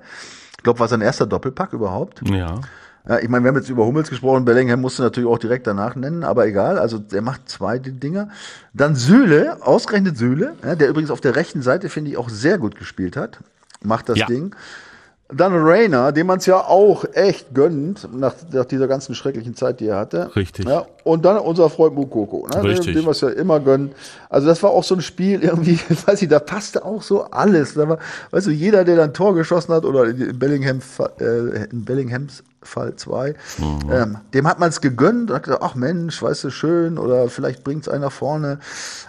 Ich 0.57 0.63
glaube, 0.63 0.79
war 0.79 0.87
sein 0.87 1.01
erster 1.01 1.25
Doppelpack 1.25 1.73
überhaupt. 1.73 2.21
Ja. 2.29 2.61
Ja, 3.07 3.19
ich 3.19 3.29
meine, 3.29 3.43
wir 3.43 3.49
haben 3.49 3.57
jetzt 3.57 3.69
über 3.69 3.85
Hummels 3.85 4.09
gesprochen, 4.09 4.45
Bellingham 4.45 4.81
musste 4.81 5.01
natürlich 5.01 5.29
auch 5.29 5.37
direkt 5.37 5.67
danach 5.67 5.95
nennen, 5.95 6.23
aber 6.23 6.45
egal, 6.45 6.77
also 6.77 6.99
der 6.99 7.21
macht 7.21 7.49
zwei 7.49 7.79
Dinger. 7.79 8.29
Dann 8.73 8.95
Süle, 8.95 9.57
ausgerechnet 9.61 10.17
Süle, 10.17 10.55
ja, 10.63 10.75
der 10.75 10.89
übrigens 10.89 11.11
auf 11.11 11.21
der 11.21 11.35
rechten 11.35 11.61
Seite, 11.61 11.89
finde 11.89 12.11
ich, 12.11 12.17
auch 12.17 12.29
sehr 12.29 12.57
gut 12.57 12.75
gespielt 12.77 13.15
hat, 13.15 13.39
macht 13.81 14.09
das 14.09 14.19
ja. 14.19 14.25
Ding. 14.27 14.55
Dann 15.31 15.53
Rainer, 15.53 16.11
dem 16.11 16.25
man 16.25 16.39
es 16.39 16.47
ja 16.47 16.57
auch 16.57 17.05
echt 17.13 17.53
gönnt, 17.53 18.09
nach, 18.11 18.33
nach 18.51 18.65
dieser 18.65 18.87
ganzen 18.87 19.13
schrecklichen 19.13 19.55
Zeit, 19.55 19.79
die 19.79 19.85
er 19.85 19.97
hatte. 19.97 20.35
Richtig. 20.35 20.67
Ja, 20.67 20.87
und 21.03 21.23
dann 21.23 21.37
unser 21.37 21.69
Freund 21.69 21.93
Mukoko, 21.93 22.47
ne, 22.47 22.63
Richtig. 22.63 22.95
dem 22.95 23.05
wir 23.05 23.11
es 23.11 23.21
ja 23.21 23.29
immer 23.29 23.59
gönnen. 23.59 23.91
Also 24.27 24.47
das 24.47 24.63
war 24.63 24.71
auch 24.71 24.83
so 24.83 24.95
ein 24.95 25.01
Spiel, 25.01 25.39
irgendwie, 25.43 25.79
weiß 26.07 26.23
ich, 26.23 26.29
da 26.29 26.39
passte 26.39 26.83
auch 26.83 27.03
so 27.03 27.25
alles. 27.25 27.75
Da 27.75 27.87
war, 27.87 27.99
weißt 28.31 28.47
du, 28.47 28.51
jeder, 28.51 28.83
der 28.83 28.95
dann 28.95 29.13
Tor 29.13 29.35
geschossen 29.35 29.71
hat, 29.71 29.85
oder 29.85 30.05
in, 30.05 30.39
Bellingham, 30.39 30.79
äh, 31.19 31.65
in 31.65 31.85
Bellinghams 31.85 32.43
Fall 32.63 32.95
2, 32.95 33.35
mhm. 33.59 33.79
ähm, 33.91 34.17
dem 34.33 34.47
hat 34.47 34.59
man 34.59 34.69
es 34.69 34.81
gegönnt 34.81 35.29
und 35.29 35.35
hat 35.35 35.43
gesagt, 35.43 35.61
ach 35.63 35.75
Mensch, 35.75 36.23
weißt 36.23 36.45
du, 36.45 36.49
schön, 36.49 36.97
oder 36.97 37.29
vielleicht 37.29 37.63
bringt 37.63 37.83
es 37.83 37.87
einer 37.87 38.09
vorne. 38.09 38.57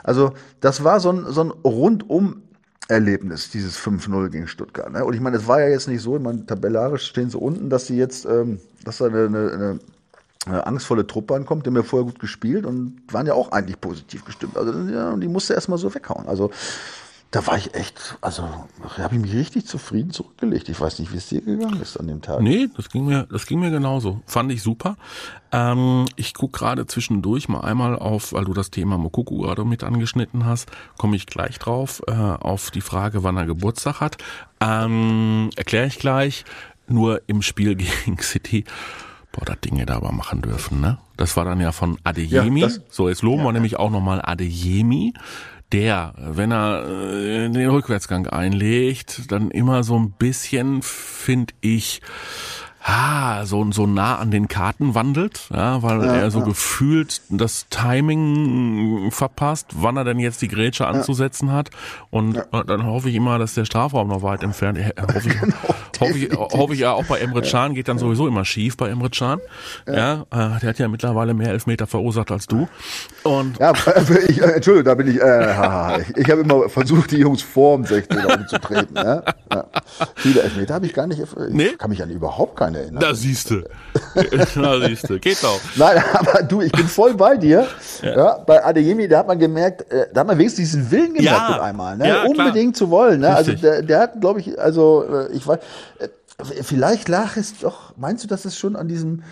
Also 0.04 0.32
das 0.60 0.84
war 0.84 1.00
so 1.00 1.12
ein, 1.12 1.24
so 1.30 1.44
ein 1.44 1.50
rundum 1.64 2.42
Erlebnis, 2.88 3.50
dieses 3.50 3.78
5-0 3.78 4.30
gegen 4.30 4.48
Stuttgart. 4.48 4.92
Ne? 4.92 5.04
Und 5.04 5.14
ich 5.14 5.20
meine, 5.20 5.36
es 5.36 5.46
war 5.46 5.60
ja 5.60 5.68
jetzt 5.68 5.88
nicht 5.88 6.02
so, 6.02 6.16
ich 6.16 6.22
meine, 6.22 6.44
tabellarisch 6.44 7.06
stehen 7.06 7.30
sie 7.30 7.38
unten, 7.38 7.70
dass 7.70 7.86
sie 7.86 7.96
jetzt, 7.96 8.24
ähm, 8.24 8.60
dass 8.84 8.98
da 8.98 9.06
eine, 9.06 9.26
eine, 9.26 9.78
eine 10.46 10.66
angstvolle 10.66 11.06
Truppe 11.06 11.34
ankommt, 11.34 11.66
die 11.66 11.68
haben 11.68 11.76
ja 11.76 11.82
vorher 11.82 12.06
gut 12.06 12.18
gespielt 12.18 12.66
und 12.66 13.02
waren 13.12 13.26
ja 13.26 13.34
auch 13.34 13.52
eigentlich 13.52 13.80
positiv 13.80 14.24
gestimmt. 14.24 14.56
Also 14.56 14.72
ja, 14.90 15.14
die 15.16 15.28
musste 15.28 15.54
erstmal 15.54 15.78
so 15.78 15.94
weghauen. 15.94 16.26
Also 16.26 16.50
da 17.30 17.46
war 17.46 17.56
ich 17.56 17.74
echt, 17.74 18.18
also 18.20 18.42
habe 18.98 19.14
ich 19.14 19.20
mich 19.20 19.32
richtig 19.32 19.66
zufrieden 19.66 20.10
zurückgelegt. 20.10 20.68
Ich 20.68 20.80
weiß 20.80 20.98
nicht, 20.98 21.12
wie 21.12 21.16
es 21.16 21.28
dir 21.28 21.40
gegangen 21.40 21.80
ist 21.80 21.96
an 21.96 22.08
dem 22.08 22.22
Tag. 22.22 22.40
Nee, 22.40 22.68
das 22.76 22.88
ging 22.90 23.06
mir, 23.06 23.28
das 23.30 23.46
ging 23.46 23.60
mir 23.60 23.70
genauso. 23.70 24.20
Fand 24.26 24.50
ich 24.50 24.62
super. 24.62 24.96
Ähm, 25.52 26.06
ich 26.16 26.34
guck 26.34 26.52
gerade 26.52 26.86
zwischendurch 26.86 27.48
mal 27.48 27.60
einmal 27.60 27.96
auf, 27.96 28.32
weil 28.32 28.44
du 28.44 28.52
das 28.52 28.72
Thema 28.72 28.98
Mokuku 28.98 29.38
gerade 29.38 29.64
mit 29.64 29.84
angeschnitten 29.84 30.44
hast, 30.44 30.70
komme 30.98 31.14
ich 31.14 31.26
gleich 31.26 31.60
drauf, 31.60 32.02
äh, 32.08 32.12
auf 32.12 32.72
die 32.72 32.80
Frage, 32.80 33.22
wann 33.22 33.36
er 33.36 33.46
Geburtstag 33.46 34.00
hat. 34.00 34.16
Ähm, 34.60 35.50
Erkläre 35.54 35.86
ich 35.86 35.98
gleich. 35.98 36.44
Nur 36.88 37.22
im 37.28 37.42
Spiel 37.42 37.74
gegen 37.76 38.18
City 38.18 38.64
Boah, 39.32 39.44
das 39.44 39.60
Ding 39.60 39.76
hätte 39.76 39.94
aber 39.94 40.10
machen 40.10 40.42
dürfen, 40.42 40.80
ne? 40.80 40.98
Das 41.16 41.36
war 41.36 41.44
dann 41.44 41.60
ja 41.60 41.70
von 41.70 41.98
Adeyemi. 42.02 42.62
Ja, 42.62 42.68
so, 42.88 43.08
jetzt 43.08 43.22
loben 43.22 43.42
ja. 43.42 43.44
wir 43.44 43.52
nämlich 43.52 43.76
auch 43.78 43.90
nochmal 43.90 44.20
Adeyemi 44.20 45.14
der, 45.72 46.14
wenn 46.16 46.52
er 46.52 46.84
äh, 46.84 47.48
den 47.48 47.70
Rückwärtsgang 47.70 48.26
einlegt, 48.26 49.30
dann 49.30 49.50
immer 49.50 49.84
so 49.84 49.98
ein 49.98 50.12
bisschen, 50.12 50.82
finde 50.82 51.54
ich, 51.60 52.00
ah, 52.82 53.44
so, 53.44 53.70
so 53.72 53.86
nah 53.86 54.16
an 54.16 54.30
den 54.30 54.48
Karten 54.48 54.94
wandelt, 54.94 55.48
ja, 55.52 55.82
weil 55.82 56.04
ja, 56.04 56.14
er 56.16 56.30
so 56.30 56.40
ja. 56.40 56.46
gefühlt 56.46 57.20
das 57.28 57.66
Timing 57.68 59.10
verpasst, 59.10 59.68
wann 59.74 59.96
er 59.96 60.04
denn 60.04 60.18
jetzt 60.18 60.42
die 60.42 60.48
Grätsche 60.48 60.86
anzusetzen 60.86 61.52
hat. 61.52 61.70
Und 62.10 62.42
dann 62.66 62.86
hoffe 62.86 63.10
ich 63.10 63.14
immer, 63.14 63.38
dass 63.38 63.54
der 63.54 63.64
Strafraum 63.64 64.08
noch 64.08 64.22
weit 64.22 64.42
entfernt 64.42 64.78
ist. 64.78 64.90
Hoffe 66.00 66.16
ich, 66.16 66.30
genau, 66.30 66.42
hoffe 66.42 66.52
ich, 66.52 66.58
hoffe 66.58 66.74
ich 66.74 66.80
ja 66.80 66.92
auch 66.92 67.04
bei 67.04 67.18
Emre 67.18 67.42
Can 67.42 67.74
geht 67.74 67.88
dann 67.88 67.98
sowieso 67.98 68.26
immer 68.26 68.46
schief 68.46 68.78
bei 68.78 68.88
Emre 68.88 69.10
Can. 69.10 69.38
Ja, 69.86 70.22
äh, 70.30 70.58
der 70.60 70.70
hat 70.70 70.78
ja 70.78 70.88
mittlerweile 70.88 71.34
mehr 71.34 71.50
Elfmeter 71.50 71.86
verursacht 71.86 72.30
als 72.30 72.46
du. 72.46 72.68
Und 73.22 73.58
ja, 73.58 73.74
ich, 74.28 74.40
äh, 74.40 74.52
Entschuldigung, 74.52 74.84
da 74.84 74.94
bin 74.94 75.08
ich, 75.08 75.20
äh, 75.20 76.00
ich, 76.00 76.16
ich 76.16 76.30
habe 76.30 76.40
immer 76.40 76.70
versucht, 76.70 77.10
die 77.10 77.18
Jungs 77.18 77.42
vorm 77.42 77.84
16 77.84 78.24
umzutreten. 78.24 78.96
Ja? 78.96 79.22
Viele 80.16 80.42
Elfmeter 80.42 80.74
habe 80.74 80.86
ich 80.86 80.94
gar 80.94 81.06
nicht, 81.06 81.20
ich 81.20 81.28
nee? 81.50 81.70
kann 81.76 81.90
mich 81.90 82.02
an 82.02 82.10
überhaupt 82.10 82.56
keine 82.72 82.84
erinnern. 82.84 83.00
Da 83.00 83.14
siehst 83.14 83.50
du. 83.50 83.62
da 84.54 84.80
siehst 84.88 85.08
du. 85.08 85.18
Geht 85.18 85.44
auch. 85.44 85.60
Nein, 85.76 86.02
aber 86.12 86.42
du, 86.42 86.60
ich 86.60 86.72
bin 86.72 86.86
voll 86.86 87.14
bei 87.14 87.36
dir. 87.36 87.66
Ja. 88.02 88.16
ja 88.16 88.38
bei 88.38 88.64
Adeyemi, 88.64 89.08
da 89.08 89.18
hat 89.18 89.26
man 89.26 89.38
gemerkt, 89.38 89.90
äh, 89.90 90.06
da 90.12 90.20
hat 90.20 90.26
man 90.26 90.38
wenigstens 90.38 90.70
diesen 90.70 90.90
Willen 90.90 91.14
gemerkt 91.14 91.24
ja. 91.24 91.50
mit 91.50 91.60
einmal, 91.60 91.96
ne? 91.96 92.08
Ja, 92.08 92.22
unbedingt 92.24 92.76
zu 92.76 92.90
wollen. 92.90 93.20
Ne? 93.20 93.34
Also 93.34 93.52
der, 93.52 93.82
der 93.82 94.00
hat, 94.00 94.20
glaube 94.20 94.40
ich, 94.40 94.58
also 94.58 95.04
äh, 95.04 95.32
ich 95.32 95.46
weiß, 95.46 95.58
äh, 95.98 96.08
vielleicht 96.62 97.08
lag 97.08 97.36
es 97.36 97.58
doch, 97.58 97.94
meinst 97.96 98.24
du, 98.24 98.28
dass 98.28 98.44
es 98.44 98.56
schon 98.56 98.76
an 98.76 98.88
diesem, 98.88 99.22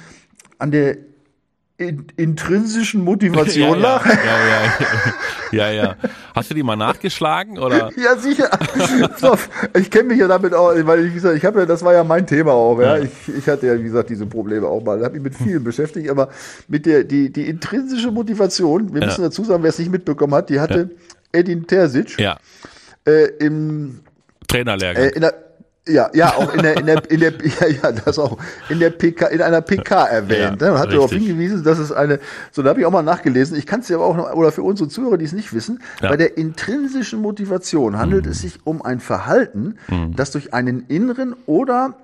an 0.59 0.71
der 0.71 0.97
in, 1.79 2.07
intrinsischen 2.17 3.05
Motivation 3.05 3.69
ja, 3.69 3.77
lag. 3.77 4.05
Ja, 4.05 4.13
ja, 4.13 4.63
ja, 5.53 5.71
ja, 5.71 5.85
ja. 5.85 5.97
Hast 6.35 6.51
du 6.51 6.55
die 6.55 6.65
mal 6.65 6.75
nachgeschlagen 6.75 7.57
oder? 7.57 7.91
Ja, 7.97 8.17
sicher. 8.17 8.51
Ich 9.75 9.91
kenne 9.91 10.09
mich 10.09 10.19
ja 10.19 10.27
damit 10.27 10.55
auch, 10.55 10.75
weil 10.75 11.05
ich, 11.05 11.11
wie 11.11 11.15
gesagt, 11.15 11.37
ich 11.37 11.45
habe 11.45 11.61
ja, 11.61 11.67
das 11.67 11.85
war 11.85 11.93
ja 11.93 12.03
mein 12.03 12.27
Thema 12.27 12.53
auch, 12.53 12.81
ja. 12.81 12.99
Ich, 12.99 13.11
ich 13.29 13.47
hatte 13.49 13.69
ja, 13.69 13.79
wie 13.79 13.85
gesagt, 13.85 14.11
diese 14.11 14.27
Probleme 14.27 14.67
auch 14.67 14.83
mal. 14.83 15.03
habe 15.05 15.15
mich 15.15 15.23
mit 15.23 15.37
vielen 15.37 15.63
beschäftigt, 15.63 16.11
aber 16.11 16.31
mit 16.67 16.85
der, 16.85 17.05
die, 17.05 17.33
die 17.33 17.49
intrinsische 17.49 18.11
Motivation, 18.11 18.93
wir 18.93 19.05
müssen 19.05 19.23
dazu 19.23 19.45
sagen, 19.45 19.63
wer 19.63 19.71
es 19.71 19.79
nicht 19.79 19.93
mitbekommen 19.93 20.35
hat, 20.35 20.51
die 20.51 20.59
hatte 20.59 20.91
Edin 21.33 21.67
Terzic 21.67 22.19
Ja, 22.19 22.39
äh, 23.07 23.27
im 23.39 24.01
Trainerlehrgang. 24.49 25.05
äh, 25.05 25.33
ja, 25.89 26.11
ja, 26.15 26.35
auch 26.35 26.53
in 26.55 26.63
der, 26.63 26.77
in 26.77 26.87
der, 26.87 27.11
in 27.11 27.21
der, 27.21 27.33
ja, 27.61 27.67
ja, 27.83 27.93
das 27.93 28.19
auch 28.19 28.39
in 28.69 28.79
der 28.79 28.91
PK, 28.91 29.27
in 29.29 29.43
einer 29.43 29.61
PK 29.61 30.05
erwähnt. 30.05 30.61
Ja, 30.61 30.69
ne, 30.69 30.73
und 30.75 30.79
hat 30.79 30.93
darauf 30.93 31.13
hingewiesen, 31.13 31.65
dass 31.65 31.79
es 31.79 31.91
eine, 31.93 32.21
so 32.53 32.63
da 32.63 32.71
habe 32.71 32.81
ich 32.81 32.87
auch 32.87 32.91
mal 32.93 33.03
nachgelesen. 33.03 33.57
Ich 33.57 33.67
kann 33.67 33.81
es 33.81 33.89
ja 33.89 33.97
aber 33.97 34.07
auch 34.07 34.17
noch, 34.17 34.33
oder 34.33 34.53
für 34.53 34.63
unsere 34.63 34.89
Zuhörer, 34.89 35.17
die 35.19 35.25
es 35.25 35.33
nicht 35.33 35.53
wissen, 35.53 35.81
Ja. 36.01 36.09
bei 36.11 36.17
der 36.17 36.37
intrinsischen 36.37 37.21
Motivation 37.21 37.99
handelt 37.99 38.27
es 38.27 38.41
sich 38.43 38.61
um 38.65 38.83
ein 38.83 39.01
Verhalten, 39.01 39.77
das 40.15 40.31
durch 40.31 40.55
einen 40.55 40.85
inneren 40.89 41.35
oder 41.47 41.95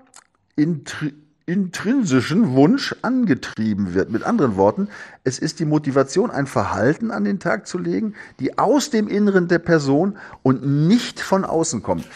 intri 0.57 1.13
intrinsischen 1.47 2.55
Wunsch 2.55 2.95
angetrieben 3.03 3.93
wird. 3.93 4.11
Mit 4.11 4.23
anderen 4.23 4.57
Worten, 4.57 4.89
es 5.25 5.39
ist 5.39 5.61
die 5.61 5.67
Motivation, 5.67 6.31
ein 6.31 6.47
Verhalten 6.47 7.11
an 7.11 7.25
den 7.25 7.39
Tag 7.39 7.67
zu 7.67 7.77
legen, 7.77 8.15
die 8.41 8.57
aus 8.57 8.89
dem 8.89 9.09
Inneren 9.09 9.47
der 9.47 9.59
Person 9.59 10.17
und 10.43 10.67
nicht 10.67 11.21
von 11.21 11.45
außen 11.45 11.83
kommt. 11.83 12.07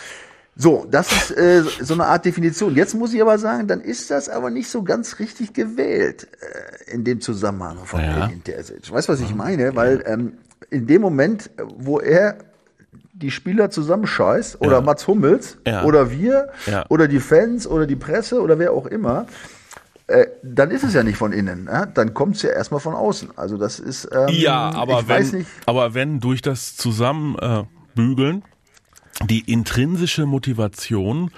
So, 0.60 0.84
das 0.90 1.12
ist 1.12 1.30
äh, 1.36 1.62
so 1.62 1.94
eine 1.94 2.06
Art 2.06 2.24
Definition. 2.24 2.74
Jetzt 2.74 2.92
muss 2.94 3.14
ich 3.14 3.22
aber 3.22 3.38
sagen, 3.38 3.68
dann 3.68 3.80
ist 3.80 4.10
das 4.10 4.28
aber 4.28 4.50
nicht 4.50 4.68
so 4.68 4.82
ganz 4.82 5.20
richtig 5.20 5.52
gewählt 5.52 6.26
äh, 6.40 6.92
in 6.92 7.04
dem 7.04 7.20
Zusammenhang 7.20 7.78
von 7.84 8.00
Ja. 8.00 8.26
Edin 8.26 8.42
Terzic. 8.42 8.90
Weißt 8.90 9.08
du, 9.08 9.12
was 9.12 9.20
ich 9.20 9.32
meine? 9.36 9.76
Weil 9.76 10.02
ähm, 10.04 10.32
in 10.70 10.88
dem 10.88 11.00
Moment, 11.00 11.48
äh, 11.58 11.62
wo 11.76 12.00
er 12.00 12.38
die 13.12 13.30
Spieler 13.30 13.70
zusammenscheißt 13.70 14.60
oder 14.60 14.72
Ja. 14.78 14.80
Mats 14.80 15.06
Hummels 15.06 15.58
Ja. 15.64 15.84
oder 15.84 16.10
wir 16.10 16.48
Ja. 16.66 16.84
oder 16.88 17.06
die 17.06 17.20
Fans 17.20 17.66
oder 17.68 17.86
die 17.86 17.96
Presse 17.96 18.40
oder 18.42 18.58
wer 18.58 18.72
auch 18.72 18.86
immer, 18.86 19.26
äh, 20.08 20.26
dann 20.42 20.72
ist 20.72 20.82
es 20.82 20.92
ja 20.92 21.04
nicht 21.04 21.18
von 21.18 21.30
innen. 21.32 21.68
Ja? 21.70 21.86
Dann 21.86 22.14
kommt 22.14 22.34
es 22.34 22.42
ja 22.42 22.50
erstmal 22.50 22.80
von 22.80 22.94
außen. 22.94 23.28
Also 23.36 23.58
das 23.58 23.78
ist 23.78 24.08
ähm, 24.12 24.26
Ja, 24.30 24.70
aber 24.74 25.00
ich 25.02 25.08
wenn, 25.08 25.16
weiß 25.18 25.32
nicht. 25.34 25.48
aber 25.66 25.94
wenn 25.94 26.18
durch 26.18 26.42
das 26.42 26.76
Zusammenbügeln 26.76 28.42
die 29.24 29.40
intrinsische 29.50 30.26
Motivation 30.26 31.30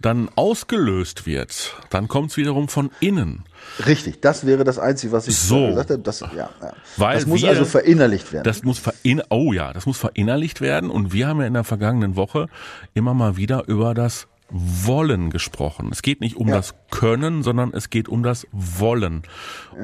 dann 0.00 0.28
ausgelöst 0.34 1.26
wird, 1.26 1.74
dann 1.90 2.08
kommt 2.08 2.32
es 2.32 2.36
wiederum 2.36 2.68
von 2.68 2.90
innen. 3.00 3.44
Richtig, 3.86 4.20
das 4.20 4.44
wäre 4.46 4.64
das 4.64 4.78
Einzige, 4.78 5.12
was 5.12 5.28
ich 5.28 5.36
So. 5.36 5.68
gesagt 5.68 5.90
habe. 5.90 6.02
Das, 6.02 6.20
ja, 6.20 6.28
ja. 6.36 6.72
Weil 6.96 7.14
das 7.16 7.26
muss 7.26 7.42
wir- 7.42 7.48
also 7.50 7.64
verinnerlicht 7.64 8.32
werden. 8.32 8.44
Das 8.44 8.64
muss 8.64 8.78
verin 8.80 9.22
oh 9.30 9.52
ja, 9.52 9.72
das 9.72 9.86
muss 9.86 9.96
verinnerlicht 9.98 10.60
werden 10.60 10.90
und 10.90 11.12
wir 11.12 11.28
haben 11.28 11.40
ja 11.40 11.46
in 11.46 11.54
der 11.54 11.64
vergangenen 11.64 12.16
Woche 12.16 12.48
immer 12.94 13.14
mal 13.14 13.36
wieder 13.36 13.68
über 13.68 13.94
das 13.94 14.26
Wollen 14.52 15.30
gesprochen. 15.30 15.88
Es 15.92 16.02
geht 16.02 16.20
nicht 16.20 16.36
um 16.36 16.48
Ja. 16.48 16.56
das 16.56 16.74
Können, 16.90 17.42
sondern 17.42 17.72
es 17.72 17.88
geht 17.90 18.08
um 18.08 18.22
das 18.22 18.46
Wollen. 18.52 19.22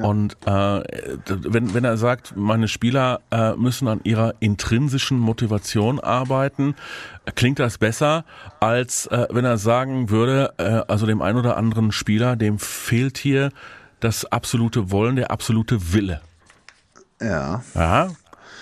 Und 0.01 0.37
äh, 0.45 0.83
wenn, 1.27 1.73
wenn 1.73 1.83
er 1.83 1.97
sagt, 1.97 2.35
meine 2.37 2.67
Spieler 2.67 3.21
äh, 3.31 3.53
müssen 3.55 3.87
an 3.87 4.01
ihrer 4.03 4.35
intrinsischen 4.39 5.17
Motivation 5.19 5.99
arbeiten, 5.99 6.75
klingt 7.35 7.57
das 7.59 7.77
besser, 7.79 8.25
als 8.59 9.07
äh, 9.07 9.27
wenn 9.31 9.43
er 9.45 9.57
sagen 9.57 10.09
würde, 10.11 10.53
äh, 10.57 10.81
also 10.87 11.05
dem 11.07 11.21
einen 11.21 11.39
oder 11.39 11.57
anderen 11.57 11.91
Spieler, 11.91 12.35
dem 12.35 12.59
fehlt 12.59 13.17
hier 13.17 13.51
das 13.99 14.25
absolute 14.25 14.91
Wollen, 14.91 15.15
der 15.15 15.31
absolute 15.31 15.93
Wille. 15.93 16.21
ja. 17.19 17.63
Ja, 17.73 18.09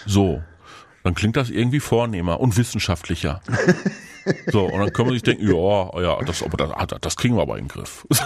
so. 0.06 0.42
Dann 1.04 1.16
klingt 1.16 1.38
das 1.38 1.50
irgendwie 1.50 1.80
vornehmer 1.80 2.40
und 2.42 2.58
wissenschaftlicher. 2.58 3.42
So, 4.52 4.66
und 4.66 4.80
dann 4.80 4.94
können 4.94 5.10
wir 5.10 5.14
sich 5.14 5.24
denken, 5.24 5.48
ja, 5.48 6.02
ja, 6.02 6.18
das, 6.26 6.44
aber 6.44 6.58
das, 6.58 7.00
das 7.02 7.16
kriegen 7.16 7.36
wir 7.36 7.42
aber 7.44 7.58
in 7.58 7.66
den 7.66 7.70
Griff. 7.70 8.06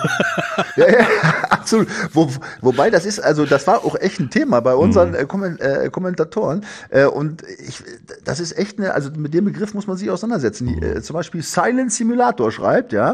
Ja, 0.77 0.89
ja, 0.89 1.05
absolut. 1.49 1.87
Wo, 2.13 2.29
wobei 2.61 2.89
das 2.89 3.05
ist, 3.05 3.19
also 3.19 3.45
das 3.45 3.67
war 3.67 3.83
auch 3.83 3.95
echt 3.95 4.19
ein 4.19 4.29
Thema 4.29 4.61
bei 4.61 4.73
Mhm. 4.73 4.79
unseren 4.79 5.13
äh, 5.15 5.25
Kommen- 5.25 5.59
äh, 5.59 5.89
Kommentatoren. 5.91 6.65
Äh, 6.89 7.05
und 7.05 7.43
ich, 7.43 7.83
das 8.23 8.39
ist 8.39 8.57
echt 8.57 8.77
eine, 8.79 8.93
also 8.93 9.09
mit 9.11 9.33
dem 9.33 9.45
Begriff 9.45 9.73
muss 9.73 9.87
man 9.87 9.97
sich 9.97 10.09
auseinandersetzen. 10.09 10.67
Die, 10.67 10.75
Mhm. 10.75 10.83
Äh, 10.97 11.01
zum 11.01 11.13
Beispiel 11.15 11.41
Silent 11.43 11.91
Simulator 11.91 12.51
schreibt, 12.51 12.93
ja. 12.93 13.13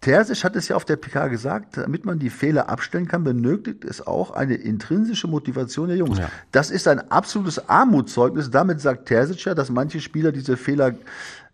Terzic 0.00 0.44
hat 0.44 0.54
es 0.54 0.68
ja 0.68 0.76
auf 0.76 0.84
der 0.84 0.94
PK 0.96 1.26
gesagt, 1.26 1.76
damit 1.76 2.04
man 2.04 2.20
die 2.20 2.30
Fehler 2.30 2.68
abstellen 2.68 3.08
kann, 3.08 3.24
benötigt 3.24 3.84
es 3.84 4.06
auch 4.06 4.30
eine 4.30 4.54
intrinsische 4.54 5.26
Motivation 5.26 5.88
der 5.88 5.96
Jungs. 5.96 6.18
Ja. 6.18 6.30
Das 6.52 6.70
ist 6.70 6.86
ein 6.86 7.10
absolutes 7.10 7.68
Armutszeugnis. 7.68 8.48
Damit 8.50 8.80
sagt 8.80 9.06
Terzic 9.06 9.44
ja, 9.44 9.54
dass 9.54 9.70
manche 9.70 10.00
Spieler 10.00 10.30
diese 10.30 10.56
Fehler 10.56 10.94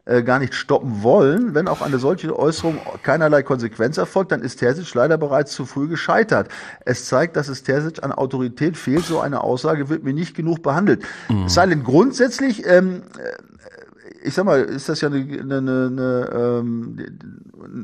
äh, 0.07 0.23
gar 0.23 0.39
nicht 0.39 0.55
stoppen 0.55 1.03
wollen. 1.03 1.55
Wenn 1.55 1.69
auch 1.69 1.81
eine 1.81 1.99
solche 1.99 2.39
Äußerung 2.39 2.79
keinerlei 3.03 3.43
Konsequenz 3.43 3.97
erfolgt, 3.99 4.33
dann 4.33 4.43
ist 4.43 4.57
Terzic 4.57 4.93
leider 4.95 5.17
bereits 5.19 5.53
zu 5.53 5.65
früh 5.65 5.89
gescheitert. 5.89 6.49
Es 6.85 7.07
zeigt, 7.07 7.37
dass 7.37 7.49
es 7.49 7.63
Terzic 7.63 8.03
an 8.03 8.13
Autorität 8.13 8.77
fehlt. 8.77 9.05
So 9.05 9.21
eine 9.21 9.43
Aussage 9.43 9.89
wird 9.89 10.05
mir 10.05 10.13
nicht 10.15 10.35
genug 10.37 10.63
behandelt. 10.63 11.03
Silent 11.47 11.85
grundsätzlich, 11.85 12.67
ähm, 12.67 13.03
ich 14.23 14.33
sag 14.35 14.45
mal, 14.47 14.63
ist 14.63 14.89
das 14.89 15.01
ja 15.03 15.09
eine, 15.09 15.19
eine, 15.19 15.59
eine, 15.59 16.31
ähm, 16.33 16.97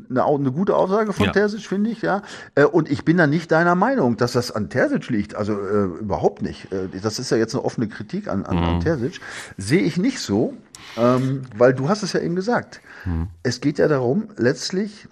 eine, 0.09 0.25
au- 0.25 0.37
eine 0.37 0.51
gute 0.51 0.75
Aussage 0.75 1.13
von 1.13 1.27
Ja. 1.27 1.31
Terzic, 1.31 1.61
finde 1.61 1.91
ich, 1.91 2.01
ja. 2.01 2.23
Äh, 2.55 2.63
Und 2.65 2.89
ich 2.89 3.05
bin 3.05 3.17
da 3.17 3.27
nicht 3.27 3.51
deiner 3.51 3.75
Meinung, 3.75 4.17
dass 4.17 4.31
das 4.33 4.51
an 4.51 4.69
Terzic 4.69 5.09
liegt. 5.09 5.35
Also 5.35 5.53
äh, 5.53 5.83
überhaupt 5.99 6.41
nicht. 6.41 6.71
Äh, 6.71 6.87
Das 7.01 7.19
ist 7.19 7.29
ja 7.31 7.37
jetzt 7.37 7.53
eine 7.53 7.63
offene 7.63 7.87
Kritik 7.87 8.27
an, 8.27 8.45
an, 8.45 8.57
an 8.57 8.79
Terzic. 8.79 9.19
Sehe 9.57 9.81
ich 9.81 9.97
nicht 9.97 10.19
so, 10.19 10.53
ähm, 10.97 11.43
weil 11.57 11.73
du 11.73 11.89
hast 11.89 12.03
es 12.03 12.13
ja 12.13 12.19
eben 12.19 12.35
gesagt. 12.35 12.81
Es 13.43 13.61
geht 13.61 13.79
ja 13.79 13.87
darum, 13.87 14.27
letztlich 14.37 15.07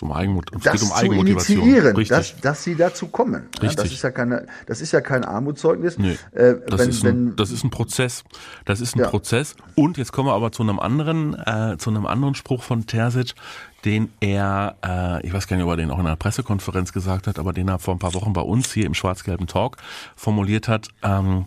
um 0.00 0.12
Eigenmut, 0.12 0.50
es 0.54 0.62
das 0.62 0.72
geht 0.74 0.82
um 0.82 0.88
zu 0.88 0.94
Eigenmotivation. 0.94 1.58
initiieren, 1.58 1.96
Richtig. 1.96 2.16
dass, 2.16 2.40
dass 2.40 2.62
sie 2.64 2.74
dazu 2.76 3.08
kommen. 3.08 3.34
Ja, 3.54 3.60
das 3.62 3.62
Richtig. 3.70 3.94
ist 3.94 4.02
ja 4.02 4.10
keine, 4.10 4.46
das 4.66 4.80
ist 4.80 4.92
ja 4.92 5.00
kein 5.00 5.24
Armutszeugnis. 5.24 5.98
Nee, 5.98 6.18
Äh, 6.32 6.56
das, 6.68 6.80
wenn, 6.80 6.88
ist 6.90 7.04
wenn, 7.04 7.26
ein, 7.28 7.36
das 7.36 7.50
ist 7.50 7.64
ein 7.64 7.70
Prozess. 7.70 8.24
Das 8.64 8.80
ist 8.80 8.94
ein 8.96 9.00
Ja. 9.00 9.08
Prozess. 9.08 9.56
Und 9.74 9.96
jetzt 9.96 10.12
kommen 10.12 10.28
wir 10.28 10.34
aber 10.34 10.52
zu 10.52 10.62
einem 10.62 10.78
anderen, 10.78 11.34
äh, 11.34 11.76
zu 11.78 11.90
einem 11.90 12.06
anderen 12.06 12.34
Spruch 12.34 12.62
von 12.62 12.86
Terzic, 12.86 13.34
den 13.84 14.12
er, 14.20 14.76
äh, 14.84 15.26
ich 15.26 15.32
weiß 15.32 15.46
gar 15.48 15.56
nicht, 15.56 15.64
ob 15.64 15.70
er 15.70 15.76
den 15.76 15.90
auch 15.90 15.98
in 15.98 16.06
einer 16.06 16.16
Pressekonferenz 16.16 16.92
gesagt 16.92 17.26
hat, 17.26 17.38
aber 17.38 17.52
den 17.52 17.68
er 17.68 17.78
vor 17.78 17.94
ein 17.94 17.98
paar 17.98 18.14
Wochen 18.14 18.32
bei 18.32 18.42
uns 18.42 18.72
hier 18.72 18.84
im 18.86 18.94
schwarz-gelben 18.94 19.46
Talk 19.46 19.78
formuliert 20.16 20.68
hat. 20.68 20.88
Ähm, 21.02 21.46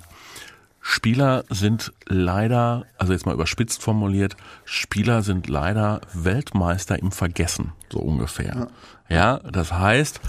Spieler 0.92 1.44
sind 1.52 1.94
leider, 2.08 2.88
also 2.98 3.14
jetzt 3.14 3.28
mal 3.28 3.36
überspitzt 3.36 3.84
formuliert, 3.84 4.36
Spieler 4.66 5.22
sind 5.22 5.48
leider 5.48 6.02
Weltmeister 6.14 6.98
im 6.98 7.12
Vergessen, 7.12 7.74
so 7.92 8.00
ungefähr. 8.00 8.70
Ja, 9.08 9.38
das 9.38 9.72
heißt, 9.72 10.20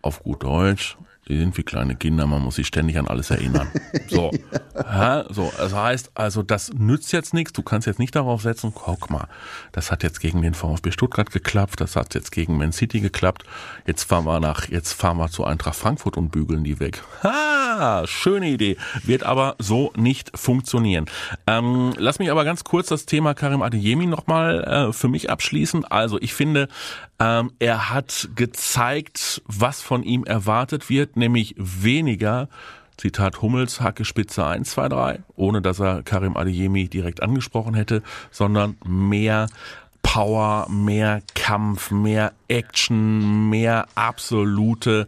auf 0.00 0.22
gut 0.22 0.42
Deutsch, 0.42 0.96
die 1.28 1.38
sind 1.38 1.56
wie 1.58 1.62
kleine 1.62 1.96
Kinder, 1.96 2.26
man 2.26 2.42
muss 2.42 2.56
sich 2.56 2.66
ständig 2.66 2.98
an 2.98 3.06
alles 3.06 3.30
erinnern. 3.30 3.68
So, 4.08 4.30
ja, 4.74 5.26
so, 5.28 5.52
das 5.56 5.74
heißt, 5.74 6.12
also 6.14 6.42
das 6.42 6.72
nützt 6.72 7.12
jetzt 7.12 7.34
nichts, 7.34 7.52
du 7.52 7.62
kannst 7.62 7.86
jetzt 7.86 7.98
nicht 7.98 8.16
darauf 8.16 8.40
setzen, 8.40 8.72
guck 8.74 9.10
mal, 9.10 9.28
das 9.72 9.90
hat 9.90 10.02
jetzt 10.02 10.20
gegen 10.20 10.40
den 10.40 10.54
VfB 10.54 10.92
Stuttgart 10.92 11.30
geklappt, 11.30 11.80
das 11.80 11.94
hat 11.94 12.14
jetzt 12.14 12.32
gegen 12.32 12.56
Man 12.56 12.72
City 12.72 13.00
geklappt, 13.00 13.44
jetzt 13.86 14.04
fahren 14.04 14.24
wir 14.24 14.40
nach, 14.40 14.68
jetzt 14.68 14.94
fahren 14.94 15.18
wir 15.18 15.28
zu 15.28 15.44
Eintracht 15.44 15.76
Frankfurt 15.76 16.16
und 16.16 16.30
bügeln 16.30 16.64
die 16.64 16.80
weg. 16.80 17.02
Ha, 17.22 18.04
schöne 18.06 18.48
Idee, 18.48 18.78
wird 19.02 19.24
aber 19.24 19.56
so 19.58 19.92
nicht 19.96 20.36
funktionieren. 20.38 21.06
Ähm, 21.46 21.92
lass 21.98 22.18
mich 22.18 22.30
aber 22.30 22.44
ganz 22.44 22.64
kurz 22.64 22.88
das 22.88 23.04
Thema 23.04 23.34
Karim 23.34 23.62
Adeyemi 23.62 24.06
nochmal 24.06 24.64
äh, 24.64 24.92
für 24.92 25.08
mich 25.08 25.28
abschließen. 25.28 25.84
Also 25.84 26.18
ich 26.20 26.32
finde, 26.32 26.68
ähm, 27.20 27.52
er 27.58 27.90
hat 27.90 28.28
gezeigt, 28.34 29.42
was 29.46 29.82
von 29.82 30.02
ihm 30.02 30.24
erwartet 30.24 30.88
wird, 30.88 31.16
nämlich 31.16 31.54
weniger 31.56 32.48
Zitat 32.96 33.42
Hummels, 33.42 33.80
Hacke 33.80 34.04
Spitze 34.04 34.44
1, 34.44 34.70
2, 34.70 34.88
3, 34.88 35.18
ohne 35.36 35.62
dass 35.62 35.78
er 35.80 36.02
Karim 36.02 36.36
Adeyemi 36.36 36.88
direkt 36.88 37.22
angesprochen 37.22 37.74
hätte, 37.74 38.02
sondern 38.30 38.76
mehr 38.84 39.46
Power, 40.02 40.68
mehr 40.70 41.22
Kampf, 41.34 41.90
mehr 41.90 42.32
Action, 42.48 43.50
mehr 43.50 43.86
absolute 43.94 45.06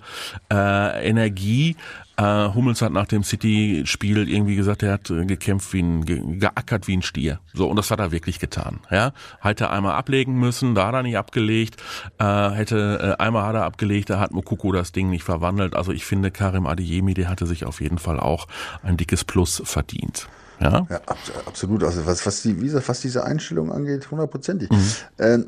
äh, 0.53 1.09
Energie. 1.09 1.77
Äh, 2.21 2.53
Hummels 2.55 2.83
hat 2.83 2.93
nach 2.93 3.07
dem 3.07 3.23
City-Spiel 3.25 4.29
irgendwie 4.29 4.55
gesagt, 4.57 4.83
er 4.83 4.93
hat 4.93 5.09
äh, 5.11 5.25
gekämpft 5.25 5.73
wie 5.73 5.81
ein, 5.81 6.05
ge 6.05 6.21
geackert 6.39 6.87
wie 6.87 6.97
ein 6.97 7.03
Stier. 7.03 7.41
So, 7.55 7.67
und 7.69 7.77
das 7.77 7.91
hat 7.91 7.99
er 7.99 8.13
wirklich 8.13 8.39
getan. 8.39 8.81
Ja, 8.91 9.13
hätte 9.41 9.71
einmal 9.71 9.95
ablegen 9.95 10.35
müssen, 10.39 10.75
da 10.75 10.87
hat 10.89 10.95
er 10.95 11.03
nicht 11.03 11.17
abgelegt. 11.17 11.77
Äh, 12.19 12.51
hätte 12.51 13.17
äh, 13.19 13.23
einmal 13.23 13.45
hat 13.47 13.55
er 13.55 13.65
abgelegt, 13.65 14.11
da 14.11 14.19
hat 14.21 14.33
Mokoko 14.33 14.73
das 14.73 14.93
Ding 14.93 15.09
nicht 15.09 15.25
verwandelt. 15.25 15.75
Also 15.75 15.93
ich 15.93 16.05
finde, 16.05 16.31
Karim 16.31 16.67
Adeyemi, 16.67 17.15
der 17.15 17.29
hatte 17.31 17.47
sich 17.47 17.65
auf 17.65 17.81
jeden 17.81 17.99
Fall 17.99 18.21
auch 18.21 18.47
ein 18.83 18.97
dickes 18.99 19.25
Plus 19.25 19.63
verdient. 19.65 20.29
Ja, 20.61 20.87
Ja, 20.91 21.01
abs- 21.07 21.33
absolut. 21.47 21.83
Also 21.85 22.05
was, 22.05 22.27
was, 22.27 22.43
die, 22.43 22.61
wie 22.61 22.67
gesagt, 22.67 22.87
was 22.89 23.01
diese 23.01 23.25
Einstellung 23.25 23.73
angeht, 23.73 24.11
hundertprozentig. 24.11 24.69
Mhm. 24.69 24.93
Äh, 25.17 25.39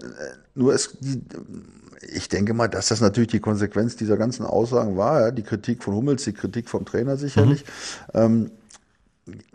nur 0.54 0.72
es, 0.72 0.96
die, 1.00 1.20
ich 2.02 2.28
denke 2.28 2.54
mal, 2.54 2.68
dass 2.68 2.88
das 2.88 3.00
natürlich 3.00 3.30
die 3.30 3.40
Konsequenz 3.40 3.96
dieser 3.96 4.16
ganzen 4.16 4.44
Aussagen 4.44 4.96
war. 4.96 5.20
Ja, 5.20 5.30
die 5.30 5.42
Kritik 5.42 5.82
von 5.82 5.94
Hummels, 5.94 6.24
die 6.24 6.32
Kritik 6.32 6.68
vom 6.68 6.84
Trainer 6.84 7.16
sicherlich. 7.16 7.64
Mhm. 8.12 8.20
Ähm, 8.20 8.50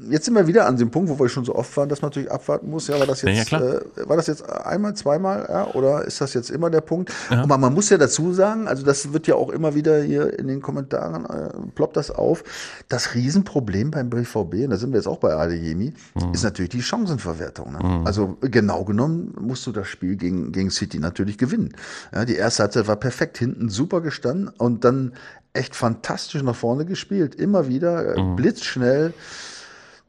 Jetzt 0.10 0.24
sind 0.24 0.34
wir 0.36 0.48
wieder 0.48 0.66
an 0.66 0.78
dem 0.78 0.92
Punkt, 0.92 1.10
wo 1.10 1.20
wir 1.20 1.28
schon 1.28 1.44
so 1.44 1.54
oft 1.54 1.76
waren, 1.76 1.90
dass 1.90 2.02
man 2.02 2.08
natürlich 2.10 2.32
abwarten 2.32 2.70
muss. 2.70 2.88
Ja, 2.88 2.98
war 3.00 3.06
das 3.06 3.22
jetzt, 3.22 3.52
ja, 3.52 3.60
äh, 3.60 3.82
war 4.06 4.16
das 4.16 4.28
jetzt 4.28 4.50
einmal, 4.50 4.94
zweimal, 4.94 5.46
ja, 5.50 5.74
oder 5.74 6.06
ist 6.06 6.22
das 6.22 6.34
jetzt 6.34 6.50
immer 6.52 6.70
der 6.70 6.80
Punkt? 6.80 7.12
Ja. 7.30 7.44
Aber 7.44 7.58
man 7.58 7.74
muss 7.74 7.90
ja 7.90 7.98
dazu 7.98 8.32
sagen, 8.32 8.70
also 8.70 8.86
das 8.86 9.12
wird 9.12 9.28
ja 9.28 9.36
auch 9.36 9.50
immer 9.50 9.76
wieder 9.76 10.02
hier 10.02 10.40
in 10.40 10.48
den 10.48 10.62
Kommentaren 10.62 11.26
äh, 11.26 11.50
ploppt 11.76 11.98
das 11.98 12.12
auf. 12.12 12.46
Das 12.88 13.14
Riesenproblem 13.14 13.92
beim 13.92 14.10
BVB, 14.10 14.64
und 14.64 14.70
da 14.70 14.78
sind 14.78 14.92
wir 14.92 15.00
jetzt 15.00 15.08
auch 15.08 15.20
bei 15.20 15.34
Adeyemi, 15.36 15.94
mhm. 16.16 16.34
ist 16.34 16.44
natürlich 16.44 16.70
die 16.70 16.82
Chancenverwertung. 16.82 17.74
Ne? 17.74 17.80
Mhm. 17.84 18.08
Also 18.08 18.38
genau 18.40 18.86
genommen 18.86 19.36
musst 19.38 19.68
du 19.68 19.74
das 19.74 19.90
Spiel 19.90 20.16
gegen, 20.16 20.54
gegen 20.54 20.72
City 20.72 20.98
natürlich 20.98 21.38
gewinnen. 21.38 21.74
Ja, 22.14 22.24
die 22.24 22.38
erste 22.38 22.64
Halbzeit 22.64 22.88
war 22.88 22.96
perfekt, 22.96 23.38
hinten 23.38 23.68
super 23.68 24.00
gestanden 24.00 24.48
und 24.48 24.86
dann 24.86 25.12
echt 25.52 25.76
fantastisch 25.76 26.42
nach 26.42 26.56
vorne 26.56 26.86
gespielt. 26.86 27.36
Immer 27.36 27.68
wieder, 27.68 28.16
äh, 28.16 28.22
mhm. 28.22 28.38
blitzschnell 28.38 29.14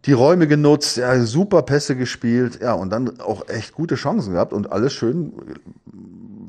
die 0.04 0.12
Räume 0.12 0.46
genutzt, 0.46 0.96
ja, 0.96 1.20
super 1.24 1.62
Pässe 1.62 1.96
gespielt, 1.96 2.60
ja, 2.62 2.72
und 2.72 2.90
dann 2.90 3.20
auch 3.20 3.48
echt 3.48 3.74
gute 3.74 3.96
Chancen 3.96 4.34
gehabt 4.34 4.52
und 4.52 4.72
alles 4.72 4.92
schön 4.92 5.32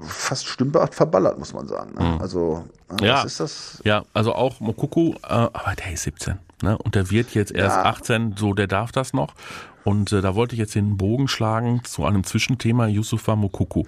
fast 0.03 0.47
stümperhaft 0.47 0.95
verballert, 0.95 1.37
muss 1.39 1.53
man 1.53 1.67
sagen. 1.67 1.93
Ne? 1.97 2.05
Mhm. 2.05 2.21
Also, 2.21 2.63
ja, 3.01 3.23
ist 3.23 3.39
das? 3.39 3.81
Ja, 3.83 4.03
also 4.13 4.33
auch 4.33 4.59
Mokuku, 4.59 5.13
äh, 5.23 5.27
aber 5.27 5.73
der 5.77 5.93
ist 5.93 6.03
17, 6.03 6.37
ne? 6.63 6.77
Und 6.77 6.95
der 6.95 7.11
wird 7.11 7.33
jetzt 7.33 7.51
erst 7.51 7.77
ja. 7.77 7.83
18, 7.83 8.35
so 8.37 8.53
der 8.53 8.67
darf 8.67 8.91
das 8.91 9.13
noch. 9.13 9.33
Und 9.83 10.11
äh, 10.11 10.21
da 10.21 10.35
wollte 10.35 10.55
ich 10.55 10.59
jetzt 10.59 10.75
den 10.75 10.97
Bogen 10.97 11.27
schlagen 11.27 11.81
zu 11.83 12.05
einem 12.05 12.23
Zwischenthema. 12.23 12.87
Yusufa 12.87 13.35
Mokuku 13.35 13.83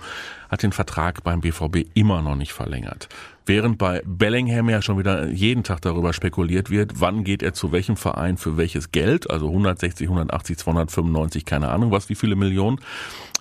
hat 0.49 0.63
den 0.63 0.71
Vertrag 0.71 1.23
beim 1.23 1.41
BVB 1.41 1.87
immer 1.93 2.21
noch 2.21 2.35
nicht 2.35 2.53
verlängert. 2.53 3.09
Während 3.53 3.77
bei 3.77 4.01
Bellingham 4.05 4.69
ja 4.69 4.81
schon 4.81 4.97
wieder 4.97 5.27
jeden 5.27 5.65
Tag 5.65 5.81
darüber 5.81 6.13
spekuliert 6.13 6.69
wird, 6.69 7.01
wann 7.01 7.25
geht 7.25 7.43
er 7.43 7.53
zu 7.53 7.73
welchem 7.73 7.97
Verein 7.97 8.37
für 8.37 8.55
welches 8.55 8.93
Geld, 8.93 9.29
also 9.29 9.47
160, 9.47 10.07
180, 10.07 10.57
295, 10.57 11.43
keine 11.43 11.67
Ahnung 11.67 11.91
was, 11.91 12.07
wie 12.07 12.15
viele 12.15 12.37
Millionen. 12.37 12.79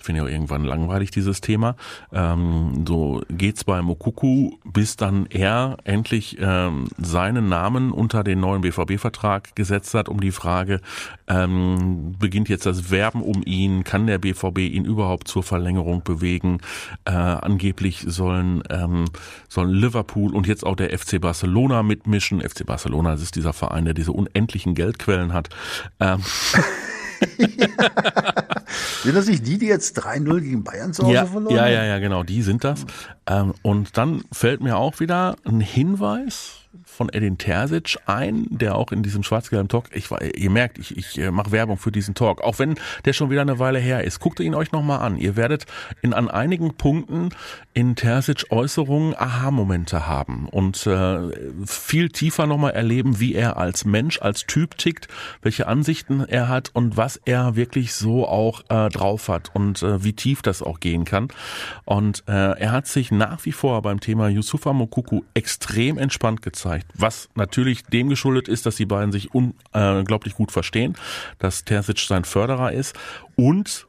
Finde 0.01 0.19
ich 0.19 0.27
auch 0.27 0.31
irgendwann 0.31 0.65
langweilig, 0.65 1.11
dieses 1.11 1.39
Thema. 1.39 1.75
Ähm, 2.11 2.83
so 2.85 3.21
geht's 3.29 3.63
bei 3.63 3.81
Mokuku, 3.81 4.57
bis 4.65 4.97
dann 4.97 5.27
er 5.27 5.77
endlich 5.85 6.37
ähm, 6.41 6.87
seinen 6.97 7.47
Namen 7.47 7.91
unter 7.91 8.23
den 8.23 8.39
neuen 8.39 8.61
BVB-Vertrag 8.61 9.55
gesetzt 9.55 9.93
hat, 9.93 10.09
um 10.09 10.19
die 10.19 10.31
Frage, 10.31 10.81
ähm, 11.27 12.15
beginnt 12.19 12.49
jetzt 12.49 12.65
das 12.65 12.89
Werben 12.89 13.21
um 13.21 13.43
ihn, 13.45 13.83
kann 13.85 14.07
der 14.07 14.17
BVB 14.17 14.57
ihn 14.57 14.85
überhaupt 14.85 15.27
zur 15.27 15.43
Verlängerung 15.43 16.03
bewegen? 16.03 16.57
Äh, 17.05 17.11
angeblich 17.11 18.03
sollen, 18.07 18.63
ähm, 18.71 19.05
sollen 19.47 19.69
Liverpool 19.69 20.00
und 20.33 20.47
jetzt 20.47 20.65
auch 20.65 20.75
der 20.75 20.97
FC 20.97 21.19
Barcelona 21.19 21.83
mitmischen. 21.83 22.41
FC 22.41 22.65
Barcelona, 22.65 23.11
das 23.11 23.21
ist 23.21 23.35
dieser 23.35 23.53
Verein, 23.53 23.85
der 23.85 23.93
diese 23.93 24.11
unendlichen 24.11 24.75
Geldquellen 24.75 25.33
hat. 25.33 25.49
Ähm, 25.99 26.21
sind 29.03 29.15
das 29.15 29.27
nicht 29.27 29.45
die, 29.45 29.57
die 29.57 29.67
jetzt 29.67 30.03
3-0 30.03 30.41
gegen 30.41 30.63
Bayern 30.63 30.93
zu 30.93 31.03
Hause 31.03 31.13
ja, 31.13 31.25
verloren 31.25 31.55
Ja, 31.55 31.67
ja, 31.67 31.83
ja, 31.83 31.99
genau, 31.99 32.23
die 32.23 32.41
sind 32.41 32.63
das. 32.63 32.85
Ähm, 33.27 33.53
und 33.61 33.97
dann 33.97 34.23
fällt 34.31 34.61
mir 34.61 34.77
auch 34.77 34.99
wieder 34.99 35.35
ein 35.45 35.59
Hinweis 35.59 36.60
von 37.01 37.09
Edin 37.11 37.39
Terzic 37.39 37.97
ein, 38.05 38.45
der 38.51 38.75
auch 38.75 38.91
in 38.91 39.01
diesem 39.01 39.23
schwarz-gelben 39.23 39.69
Talk, 39.69 39.85
ich, 39.91 40.09
ihr 40.35 40.51
merkt, 40.51 40.77
ich, 40.77 40.95
ich 40.95 41.17
äh, 41.17 41.31
mache 41.31 41.51
Werbung 41.51 41.77
für 41.77 41.91
diesen 41.91 42.13
Talk, 42.13 42.41
auch 42.41 42.59
wenn 42.59 42.75
der 43.05 43.13
schon 43.13 43.31
wieder 43.31 43.41
eine 43.41 43.57
Weile 43.57 43.79
her 43.79 44.03
ist. 44.03 44.19
Guckt 44.19 44.39
ihn 44.39 44.53
euch 44.53 44.71
nochmal 44.71 44.99
an. 44.99 45.17
Ihr 45.17 45.35
werdet 45.35 45.65
in 46.03 46.13
an 46.13 46.29
einigen 46.29 46.75
Punkten 46.75 47.29
in 47.73 47.95
Terzic 47.95 48.51
Äußerungen 48.51 49.15
Aha-Momente 49.17 50.05
haben 50.05 50.47
und 50.47 50.85
äh, 50.85 51.31
viel 51.65 52.09
tiefer 52.09 52.45
nochmal 52.45 52.73
erleben, 52.73 53.19
wie 53.19 53.33
er 53.33 53.57
als 53.57 53.83
Mensch, 53.83 54.21
als 54.21 54.45
Typ 54.45 54.77
tickt, 54.77 55.07
welche 55.41 55.65
Ansichten 55.65 56.23
er 56.23 56.49
hat 56.49 56.69
und 56.73 56.97
was 56.97 57.19
er 57.25 57.55
wirklich 57.55 57.95
so 57.95 58.27
auch 58.27 58.61
äh, 58.69 58.89
drauf 58.89 59.27
hat 59.27 59.49
und 59.55 59.81
äh, 59.81 60.03
wie 60.03 60.13
tief 60.13 60.43
das 60.43 60.61
auch 60.61 60.79
gehen 60.79 61.03
kann. 61.03 61.29
Und 61.83 62.25
äh, 62.27 62.59
er 62.59 62.71
hat 62.71 62.85
sich 62.85 63.09
nach 63.09 63.43
wie 63.45 63.53
vor 63.53 63.81
beim 63.81 63.99
Thema 63.99 64.29
Yusufa 64.29 64.71
Mokuku 64.71 65.21
extrem 65.33 65.97
entspannt 65.97 66.43
gezeigt 66.43 66.90
was 66.95 67.29
natürlich 67.35 67.83
dem 67.83 68.09
geschuldet 68.09 68.47
ist, 68.47 68.65
dass 68.65 68.75
die 68.75 68.85
beiden 68.85 69.11
sich 69.11 69.33
unglaublich 69.33 70.35
gut 70.35 70.51
verstehen, 70.51 70.95
dass 71.39 71.65
Terzic 71.65 71.99
sein 71.99 72.25
Förderer 72.25 72.71
ist 72.71 72.95
und 73.35 73.87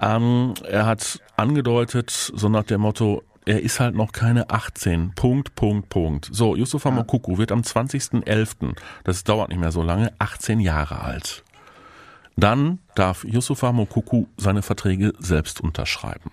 ähm, 0.00 0.54
er 0.68 0.86
hat 0.86 1.20
angedeutet, 1.36 2.10
so 2.10 2.48
nach 2.48 2.64
dem 2.64 2.82
Motto, 2.82 3.22
er 3.46 3.62
ist 3.62 3.80
halt 3.80 3.94
noch 3.94 4.12
keine 4.12 4.50
18. 4.50 5.12
Punkt, 5.14 5.54
Punkt, 5.54 5.88
Punkt. 5.88 6.28
So, 6.32 6.56
Yusufa 6.56 6.88
ja. 6.88 6.94
Mokuku 6.94 7.38
wird 7.38 7.52
am 7.52 7.60
20.11., 7.60 8.76
das 9.04 9.24
dauert 9.24 9.50
nicht 9.50 9.60
mehr 9.60 9.72
so 9.72 9.82
lange, 9.82 10.12
18 10.18 10.60
Jahre 10.60 11.00
alt. 11.00 11.44
Dann 12.36 12.80
darf 12.94 13.24
Yusufa 13.24 13.72
Mokuku 13.72 14.26
seine 14.36 14.62
Verträge 14.62 15.12
selbst 15.18 15.60
unterschreiben. 15.60 16.30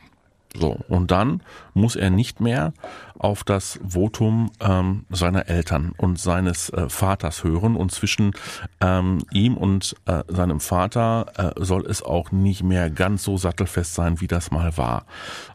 So, 0.55 0.77
und 0.89 1.11
dann 1.11 1.41
muss 1.73 1.95
er 1.95 2.09
nicht 2.09 2.41
mehr 2.41 2.73
auf 3.17 3.43
das 3.43 3.79
Votum 3.87 4.51
ähm, 4.59 5.05
seiner 5.09 5.47
Eltern 5.47 5.93
und 5.95 6.19
seines 6.19 6.69
äh, 6.69 6.89
Vaters 6.89 7.43
hören. 7.43 7.75
Und 7.75 7.91
zwischen 7.91 8.33
ähm, 8.81 9.19
ihm 9.31 9.55
und 9.55 9.95
äh, 10.05 10.23
seinem 10.27 10.59
Vater 10.59 11.53
äh, 11.57 11.63
soll 11.63 11.85
es 11.85 12.01
auch 12.03 12.31
nicht 12.31 12.63
mehr 12.63 12.89
ganz 12.89 13.23
so 13.23 13.37
sattelfest 13.37 13.93
sein, 13.93 14.19
wie 14.19 14.27
das 14.27 14.51
mal 14.51 14.75
war. 14.77 15.05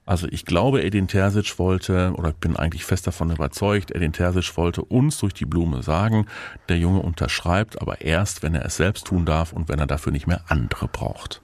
Also 0.07 0.29
ich 0.31 0.47
glaube, 0.47 0.83
Edin 0.83 1.09
Terzic 1.09 1.59
wollte, 1.59 2.13
oder 2.17 2.31
ich 2.31 2.37
bin 2.37 2.57
eigentlich 2.57 2.85
fest 2.85 3.07
davon 3.07 3.31
überzeugt, 3.31 3.91
Edin 3.91 4.13
Terzic 4.13 4.57
wollte 4.57 4.83
uns 4.83 5.19
durch 5.19 5.35
die 5.35 5.47
Blume 5.47 5.83
sagen, 5.83 6.27
der 6.69 6.79
Junge 6.79 7.01
unterschreibt, 7.01 7.83
aber 7.83 8.01
erst, 8.01 8.43
wenn 8.43 8.55
er 8.55 8.65
es 8.65 8.77
selbst 8.77 9.09
tun 9.09 9.27
darf 9.27 9.53
und 9.53 9.69
wenn 9.69 9.79
er 9.79 9.87
dafür 9.87 10.13
nicht 10.13 10.27
mehr 10.27 10.43
andere 10.49 10.89
braucht. 10.89 11.43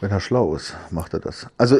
Wenn 0.00 0.10
er 0.10 0.20
schlau 0.20 0.54
ist, 0.54 0.76
macht 0.90 1.14
er 1.14 1.20
das. 1.20 1.46
Also 1.56 1.78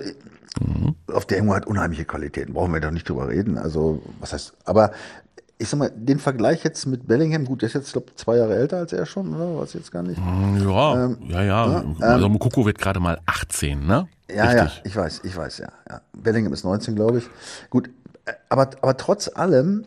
Mhm. 0.61 0.95
Auf 1.13 1.27
der 1.27 1.39
Junge 1.39 1.55
hat 1.55 1.67
unheimliche 1.67 2.05
Qualitäten, 2.05 2.55
brauchen 2.55 2.73
wir 2.73 2.81
doch 2.81 2.91
nicht 2.91 3.09
drüber 3.09 3.29
reden. 3.29 3.59
Also, 3.59 4.03
was 4.21 4.33
heißt, 4.33 4.55
aber 4.65 4.93
ich 5.59 5.69
sag 5.69 5.79
mal, 5.79 5.91
den 5.95 6.19
Vergleich 6.19 6.65
jetzt 6.65 6.87
mit 6.87 7.07
Bellingham, 7.07 7.45
gut, 7.45 7.63
der 7.63 7.69
ist 7.69 7.75
jetzt, 7.75 7.93
glaube 7.93 8.15
zwei 8.17 8.37
Jahre 8.37 8.57
älter 8.57 8.79
als 8.79 8.93
er 8.93 9.07
schon, 9.07 9.35
oder? 9.35 9.61
Was 9.61 9.73
jetzt 9.75 9.93
gar 9.93 10.03
nicht? 10.03 10.21
Mhm, 10.21 10.69
ja, 10.69 11.05
ähm, 11.05 11.19
ja, 11.29 11.43
ja. 11.43 11.85
ja 11.99 12.07
also 12.07 12.29
Mukoko 12.29 12.67
wird 12.67 12.79
gerade 12.79 13.01
mal 13.01 13.21
18, 13.27 13.87
ne? 13.87 14.09
Ja, 14.29 14.45
Richtig. 14.45 14.77
ja, 14.77 14.83
ich 14.85 14.97
weiß, 14.97 15.21
ich 15.25 15.37
weiß, 15.37 15.59
ja, 15.59 15.69
ja. 15.89 16.01
Bellingham 16.13 16.53
ist 16.53 16.65
19, 16.65 16.95
glaube 16.95 17.19
ich. 17.19 17.31
Gut, 17.71 17.89
äh, 18.25 18.33
aber, 18.49 18.71
aber 18.81 18.97
trotz 18.97 19.29
allem, 19.29 19.85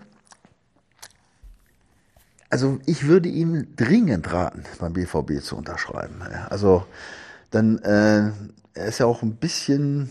also 2.50 2.80
ich 2.86 3.08
würde 3.08 3.28
ihm 3.28 3.76
dringend 3.76 4.32
raten, 4.32 4.64
beim 4.80 4.94
BVB 4.94 5.42
zu 5.42 5.58
unterschreiben. 5.58 6.22
Also, 6.50 6.86
dann, 7.52 7.80
äh, 7.80 8.32
er 8.74 8.86
ist 8.86 9.00
ja 9.00 9.06
auch 9.06 9.22
ein 9.22 9.36
bisschen, 9.36 10.10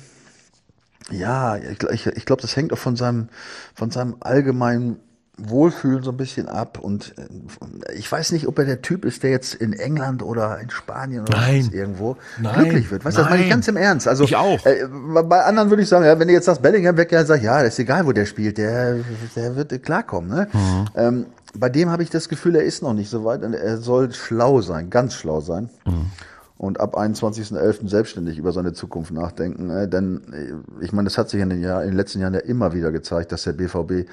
ja, 1.11 1.57
ich, 1.57 1.83
ich, 1.83 2.07
ich 2.07 2.27
glaube, 2.27 2.43
das 2.43 2.57
hängt 2.57 2.73
auch 2.73 2.79
von 2.79 2.97
seinem, 2.97 3.29
von 3.75 3.91
seinem 3.91 4.17
allgemeinen 4.21 4.99
Wohlfühlen 5.39 6.03
so 6.03 6.11
ein 6.11 6.17
bisschen 6.17 6.49
ab. 6.49 6.79
Und 6.81 7.15
äh, 7.19 7.93
ich 7.95 8.11
weiß 8.11 8.33
nicht, 8.33 8.47
ob 8.47 8.59
er 8.59 8.65
der 8.65 8.83
Typ 8.83 9.05
ist, 9.05 9.23
der 9.23 9.31
jetzt 9.31 9.55
in 9.55 9.73
England 9.73 10.23
oder 10.23 10.59
in 10.61 10.71
Spanien 10.71 11.23
oder 11.23 11.37
Nein. 11.37 11.71
irgendwo 11.73 12.17
Nein. 12.41 12.55
glücklich 12.55 12.91
wird. 12.91 13.05
Weißt 13.05 13.19
du, 13.19 13.23
das 13.23 13.31
meine 13.31 13.43
ich 13.43 13.51
ganz 13.51 13.69
im 13.69 13.77
Ernst. 13.77 14.09
Also, 14.09 14.25
ich 14.25 14.35
auch. 14.35 14.65
Äh, 14.65 14.87
bei 15.25 15.45
anderen 15.45 15.71
würde 15.71 15.83
ich 15.83 15.89
sagen, 15.89 16.05
ja, 16.05 16.19
wenn 16.19 16.29
du 16.29 16.35
jetzt 16.35 16.47
sagst, 16.47 16.63
Bellingham 16.63 16.97
weg, 16.97 17.13
ja, 17.13 17.25
sag 17.25 17.43
ja, 17.43 17.63
das 17.63 17.75
ist 17.75 17.79
egal, 17.81 18.07
wo 18.07 18.13
der 18.13 18.27
spielt, 18.27 18.59
der, 18.59 19.01
der 19.35 19.57
wird 19.57 19.83
klarkommen. 19.83 20.31
Ne? 20.31 20.49
Mhm. 20.53 20.85
Ähm, 20.95 21.27
bei 21.55 21.69
dem 21.69 21.91
habe 21.91 22.03
ich 22.03 22.11
das 22.11 22.29
Gefühl, 22.29 22.57
er 22.57 22.65
ist 22.65 22.83
noch 22.83 22.95
nicht 22.95 23.11
so 23.11 23.25
weit 23.25 23.43
und 23.43 23.55
er 23.55 23.79
soll 23.79 24.13
schlau 24.13 24.61
sein, 24.61 24.91
ganz 24.91 25.15
schlau 25.15 25.41
sein. 25.41 25.71
Mhm 25.85 26.11
und 26.59 26.81
ab 26.81 26.97
21.11. 26.97 27.89
selbstständig 27.89 28.39
über 28.39 28.53
seine 28.53 28.73
Zukunft 28.73 29.13
nachdenken. 29.13 29.71
Äh, 29.71 29.89
denn 29.89 30.23
äh, 30.33 30.85
ich 30.85 30.93
meine, 30.93 31.09
es 31.09 31.19
hat 31.19 31.29
sich 31.29 31.41
in 31.41 31.51
den, 31.51 31.61
Jahr, 31.61 31.83
in 31.83 31.91
den 31.91 31.97
letzten 31.97 32.21
Jahren 32.21 32.35
ja 32.35 32.41
immer 32.41 32.73
wieder 32.73 32.93
gezeigt, 32.93 33.33
dass 33.33 33.45
der 33.45 33.53
BVB 33.53 34.09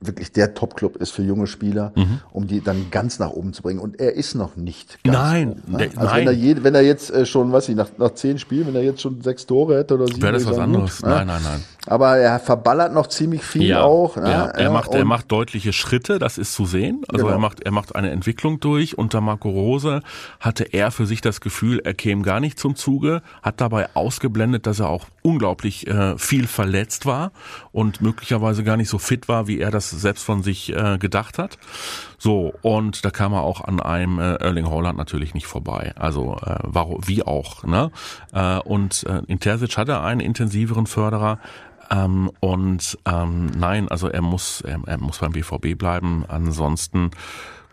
wirklich 0.00 0.32
der 0.32 0.54
Top-Club 0.54 0.96
ist 0.96 1.10
für 1.10 1.22
junge 1.22 1.46
Spieler, 1.46 1.92
mhm. 1.94 2.20
um 2.32 2.46
die 2.46 2.62
dann 2.62 2.90
ganz 2.90 3.18
nach 3.18 3.30
oben 3.30 3.52
zu 3.52 3.62
bringen. 3.62 3.80
Und 3.80 4.00
er 4.00 4.14
ist 4.14 4.34
noch 4.34 4.56
nicht 4.56 5.02
ganz 5.04 5.16
Nein, 5.16 5.50
oben, 5.50 5.72
ne? 5.72 5.90
also 5.94 6.00
nein. 6.00 6.16
Wenn, 6.16 6.26
er 6.26 6.32
je, 6.32 6.56
wenn 6.62 6.74
er 6.74 6.82
jetzt 6.82 7.10
äh, 7.10 7.26
schon, 7.26 7.52
weiß 7.52 7.68
ich, 7.68 7.76
nach, 7.76 7.90
nach 7.98 8.14
zehn 8.14 8.38
Spielen, 8.38 8.66
wenn 8.68 8.74
er 8.74 8.82
jetzt 8.82 9.02
schon 9.02 9.20
sechs 9.20 9.46
Tore 9.46 9.76
hätte 9.76 9.94
oder 9.94 10.06
sieben, 10.06 10.22
wäre 10.22 10.32
das 10.32 10.46
was 10.46 10.58
anderes. 10.58 11.02
Gut, 11.02 11.10
nein, 11.10 11.26
nein, 11.26 11.42
nein. 11.44 11.62
Aber 11.86 12.16
er 12.16 12.38
verballert 12.40 12.94
noch 12.94 13.08
ziemlich 13.08 13.42
viel 13.42 13.64
ja, 13.64 13.82
auch. 13.82 14.16
Ne? 14.16 14.30
Ja, 14.30 14.46
er 14.46 14.70
macht, 14.70 14.94
er 14.94 15.04
macht 15.04 15.30
deutliche 15.32 15.72
Schritte, 15.72 16.18
das 16.18 16.38
ist 16.38 16.54
zu 16.54 16.66
sehen. 16.66 17.02
Also 17.08 17.24
genau. 17.24 17.36
er 17.36 17.40
macht, 17.40 17.60
er 17.60 17.72
macht 17.72 17.94
eine 17.94 18.10
Entwicklung 18.10 18.60
durch. 18.60 18.98
Unter 18.98 19.20
Marco 19.20 19.50
Rose 19.50 20.02
hatte 20.40 20.64
er 20.64 20.90
für 20.90 21.06
sich 21.06 21.20
das 21.20 21.40
Gefühl, 21.40 21.80
er 21.82 21.94
käme 21.94 22.22
gar 22.22 22.40
nicht 22.40 22.58
zum 22.58 22.76
Zuge, 22.76 23.22
hat 23.42 23.60
dabei 23.60 23.88
ausgeblendet, 23.94 24.66
dass 24.66 24.80
er 24.80 24.88
auch 24.88 25.06
unglaublich 25.22 25.86
äh, 25.86 26.16
viel 26.18 26.46
verletzt 26.46 27.06
war 27.06 27.32
und 27.72 28.00
möglicherweise 28.00 28.64
gar 28.64 28.76
nicht 28.76 28.88
so 28.88 28.98
fit 28.98 29.28
war, 29.28 29.46
wie 29.46 29.58
er 29.58 29.70
das 29.70 29.90
selbst 29.90 30.24
von 30.24 30.42
sich 30.42 30.74
äh, 30.74 30.98
gedacht 30.98 31.38
hat. 31.38 31.58
So, 32.18 32.54
und 32.62 33.04
da 33.04 33.10
kam 33.10 33.32
er 33.32 33.42
auch 33.42 33.62
an 33.62 33.80
einem 33.80 34.18
äh, 34.18 34.34
Erling 34.34 34.68
Haaland 34.68 34.98
natürlich 34.98 35.34
nicht 35.34 35.46
vorbei. 35.46 35.92
Also 35.96 36.36
äh, 36.36 36.56
warum, 36.62 37.06
wie 37.06 37.22
auch. 37.22 37.64
Ne? 37.64 37.90
Äh, 38.32 38.58
und 38.58 39.04
äh, 39.04 39.22
in 39.26 39.40
Terzic 39.40 39.76
hat 39.76 39.88
er 39.88 40.02
einen 40.02 40.20
intensiveren 40.20 40.86
Förderer. 40.86 41.38
Ähm, 41.90 42.30
und 42.40 42.98
ähm, 43.06 43.46
nein, 43.46 43.88
also 43.88 44.08
er 44.08 44.22
muss, 44.22 44.60
er, 44.60 44.80
er 44.86 44.98
muss 44.98 45.18
beim 45.18 45.32
BVB 45.32 45.76
bleiben. 45.76 46.24
Ansonsten 46.28 47.10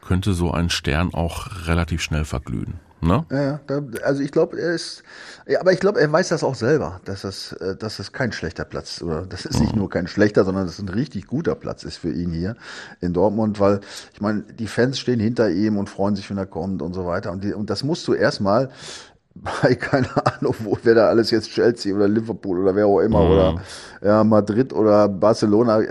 könnte 0.08 0.34
so 0.34 0.52
ein 0.52 0.70
Stern 0.70 1.14
auch 1.14 1.68
relativ 1.68 2.02
schnell 2.02 2.26
verglühen. 2.26 2.80
Ne? 3.00 3.26
Ja, 3.30 3.60
da, 3.68 3.82
also 4.04 4.24
ich 4.24 4.32
glaube, 4.32 4.60
er 4.60 4.74
ist, 4.74 5.04
ja, 5.46 5.60
aber 5.60 5.72
ich 5.72 5.80
glaube, 5.80 6.00
er 6.02 6.12
weiß 6.12 6.30
das 6.30 6.44
auch 6.44 6.56
selber, 6.56 7.00
dass 7.06 7.22
das, 7.22 7.54
äh, 7.54 7.76
dass 7.76 7.98
das 7.98 8.12
kein 8.12 8.32
schlechter 8.32 8.66
Platz 8.66 9.04
oder 9.04 9.24
das 9.28 9.46
ist 9.46 9.60
nicht 9.60 9.76
nur 9.76 9.88
kein 9.88 10.08
schlechter, 10.08 10.46
sondern 10.46 10.66
das 10.66 10.76
ist 10.76 10.82
ein 10.82 10.90
richtig 10.90 11.28
guter 11.28 11.54
Platz 11.54 11.84
ist 11.84 11.98
für 11.98 12.12
ihn 12.12 12.32
hier 12.32 12.56
in 13.00 13.14
Dortmund, 13.14 13.60
weil 13.60 13.82
ich 14.14 14.22
meine, 14.22 14.42
die 14.42 14.66
Fans 14.66 14.98
stehen 14.98 15.20
hinter 15.20 15.52
ihm 15.52 15.78
und 15.78 15.90
freuen 15.90 16.16
sich, 16.16 16.28
wenn 16.32 16.40
er 16.40 16.48
kommt 16.48 16.82
und 16.82 16.94
so 16.94 17.06
weiter 17.06 17.32
und, 17.32 17.44
die, 17.44 17.54
und 17.54 17.70
das 17.70 17.84
musst 17.84 18.08
du 18.08 18.16
erstmal 18.16 18.72
bei 19.62 19.76
keine 19.76 20.10
Ahnung, 20.26 20.56
wo 20.60 20.78
wer 20.82 20.96
da 20.96 21.08
alles 21.10 21.30
jetzt 21.30 21.52
Chelsea 21.52 21.96
oder 21.96 22.08
Liverpool 22.08 22.60
oder 22.60 22.76
wer 22.76 22.88
auch 22.88 23.02
immer 23.02 23.24
mhm. 23.24 23.32
oder 23.32 23.62
ja, 24.02 24.24
Madrid 24.24 24.74
oder 24.74 25.08
Barcelona 25.08 25.82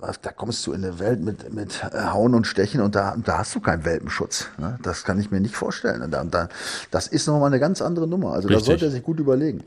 da 0.00 0.32
kommst 0.32 0.66
du 0.66 0.72
in 0.72 0.84
eine 0.84 0.98
Welt 0.98 1.20
mit, 1.20 1.52
mit 1.52 1.82
äh, 1.92 1.98
Hauen 2.12 2.34
und 2.34 2.46
Stechen 2.46 2.80
und 2.80 2.94
da, 2.94 3.16
da 3.16 3.38
hast 3.38 3.54
du 3.54 3.60
keinen 3.60 3.84
Welpenschutz. 3.84 4.48
Ne? 4.58 4.78
Das 4.82 5.04
kann 5.04 5.18
ich 5.20 5.30
mir 5.30 5.40
nicht 5.40 5.54
vorstellen. 5.54 6.02
Und 6.02 6.10
da, 6.10 6.24
da, 6.24 6.48
das 6.90 7.06
ist 7.08 7.26
nochmal 7.26 7.48
eine 7.48 7.60
ganz 7.60 7.82
andere 7.82 8.06
Nummer. 8.06 8.32
Also 8.32 8.48
Richtig. 8.48 8.64
da 8.64 8.72
sollte 8.72 8.84
er 8.86 8.90
sich 8.90 9.02
gut 9.02 9.20
überlegen. 9.20 9.64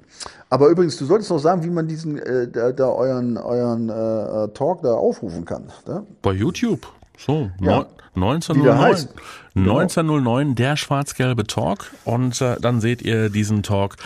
Aber 0.49 0.67
übrigens, 0.67 0.97
du 0.97 1.05
solltest 1.05 1.29
noch 1.29 1.39
sagen, 1.39 1.63
wie 1.63 1.69
man 1.69 1.87
diesen, 1.87 2.17
äh, 2.17 2.47
da, 2.47 2.71
da 2.71 2.89
euren, 2.89 3.37
euren 3.37 3.89
äh, 3.89 4.53
Talk 4.53 4.81
da 4.81 4.93
aufrufen 4.93 5.45
kann. 5.45 5.63
Ne? 5.87 6.05
Bei 6.21 6.31
YouTube. 6.31 6.87
So, 7.17 7.49
ja. 7.59 7.85
1909. 8.15 9.07
1909, 9.55 10.43
genau. 10.43 10.55
der 10.55 10.77
schwarz-gelbe 10.77 11.45
Talk. 11.45 11.91
Und 12.05 12.39
äh, 12.41 12.55
dann 12.59 12.79
seht 12.79 13.01
ihr 13.01 13.29
diesen 13.29 13.63
Talk 13.63 13.97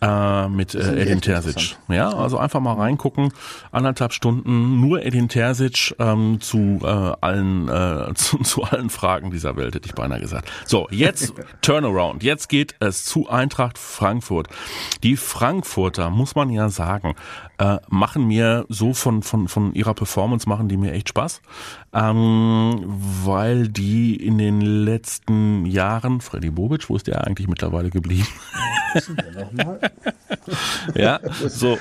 ja. 0.00 0.46
äh, 0.46 0.48
mit 0.48 0.74
äh, 0.74 1.02
Edin 1.02 1.20
Terzic. 1.20 1.76
Ja, 1.88 2.10
also 2.10 2.38
einfach 2.38 2.60
mal 2.60 2.74
reingucken. 2.74 3.32
Anderthalb 3.72 4.12
Stunden 4.12 4.80
nur 4.80 5.04
Edin 5.04 5.28
Terzic 5.28 5.94
ähm, 5.98 6.40
zu 6.40 6.80
äh, 6.82 6.86
allen 6.86 7.68
äh, 7.68 8.14
zu, 8.14 8.38
zu 8.38 8.62
allen 8.64 8.90
Fragen 8.90 9.30
dieser 9.30 9.56
Welt, 9.56 9.74
hätte 9.74 9.86
ich 9.86 9.94
beinahe 9.94 10.20
gesagt. 10.20 10.50
So, 10.64 10.88
jetzt 10.90 11.34
Turnaround. 11.62 12.22
Jetzt 12.22 12.48
geht 12.48 12.74
es 12.80 13.04
zu 13.04 13.28
Eintracht 13.28 13.78
Frankfurt. 13.78 14.48
Die 15.02 15.16
Frankfurter, 15.16 16.08
muss 16.10 16.34
man 16.34 16.50
ja 16.50 16.70
sagen, 16.70 17.14
äh, 17.58 17.78
machen 17.88 18.26
mir 18.26 18.66
so 18.68 18.92
von, 18.92 19.22
von, 19.22 19.48
von 19.48 19.74
ihrer 19.74 19.94
Performance 19.94 20.48
machen 20.48 20.68
die 20.68 20.76
mir 20.76 20.92
echt 20.92 21.08
Spaß. 21.08 21.40
Ähm, 21.94 22.82
weil 23.24 23.68
die 23.68 24.16
in 24.16 24.38
den 24.38 24.60
letzten 24.60 25.64
Jahren, 25.64 26.20
Freddy 26.20 26.50
Bobic, 26.50 26.90
wo 26.90 26.96
ist 26.96 27.06
der 27.06 27.26
eigentlich 27.26 27.48
mittlerweile 27.48 27.90
geblieben? 27.90 28.26
ja, 30.94 31.20
so, 31.46 31.78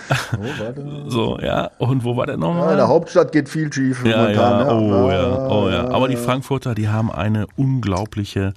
so, 1.07 1.39
ja, 1.39 1.71
und 1.77 2.03
wo 2.03 2.15
war 2.15 2.25
der 2.25 2.37
nochmal? 2.37 2.65
Ja, 2.65 2.71
in 2.71 2.77
der 2.77 2.87
Hauptstadt 2.87 3.31
geht 3.31 3.49
viel 3.49 3.71
schief. 3.71 4.05
Ja, 4.05 4.29
ja, 4.29 4.63
ne? 4.63 4.73
oh 4.73 5.11
ja, 5.11 5.47
oh 5.47 5.69
ja. 5.69 5.89
Aber 5.89 6.07
die 6.07 6.17
Frankfurter, 6.17 6.75
die 6.75 6.89
haben 6.89 7.11
eine 7.11 7.47
unglaubliche 7.55 8.53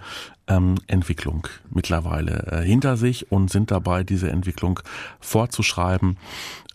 ähm, 0.48 0.76
Entwicklung 0.86 1.46
mittlerweile 1.70 2.46
äh, 2.50 2.64
hinter 2.64 2.96
sich 2.96 3.30
und 3.30 3.50
sind 3.50 3.70
dabei, 3.70 4.02
diese 4.02 4.30
Entwicklung 4.30 4.80
fortzuschreiben 5.20 6.16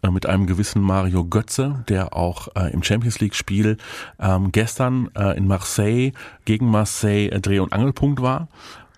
äh, 0.01 0.09
mit 0.09 0.25
einem 0.25 0.47
gewissen 0.47 0.81
Mario 0.81 1.25
Götze, 1.25 1.83
der 1.89 2.15
auch 2.15 2.49
äh, 2.55 2.71
im 2.71 2.83
Champions 2.83 3.19
League 3.19 3.35
Spiel 3.35 3.77
ähm, 4.19 4.51
gestern 4.51 5.09
äh, 5.15 5.37
in 5.37 5.47
Marseille 5.47 6.11
gegen 6.45 6.69
Marseille 6.69 7.29
äh, 7.29 7.41
Dreh- 7.41 7.59
und 7.59 7.73
Angelpunkt 7.73 8.21
war 8.21 8.47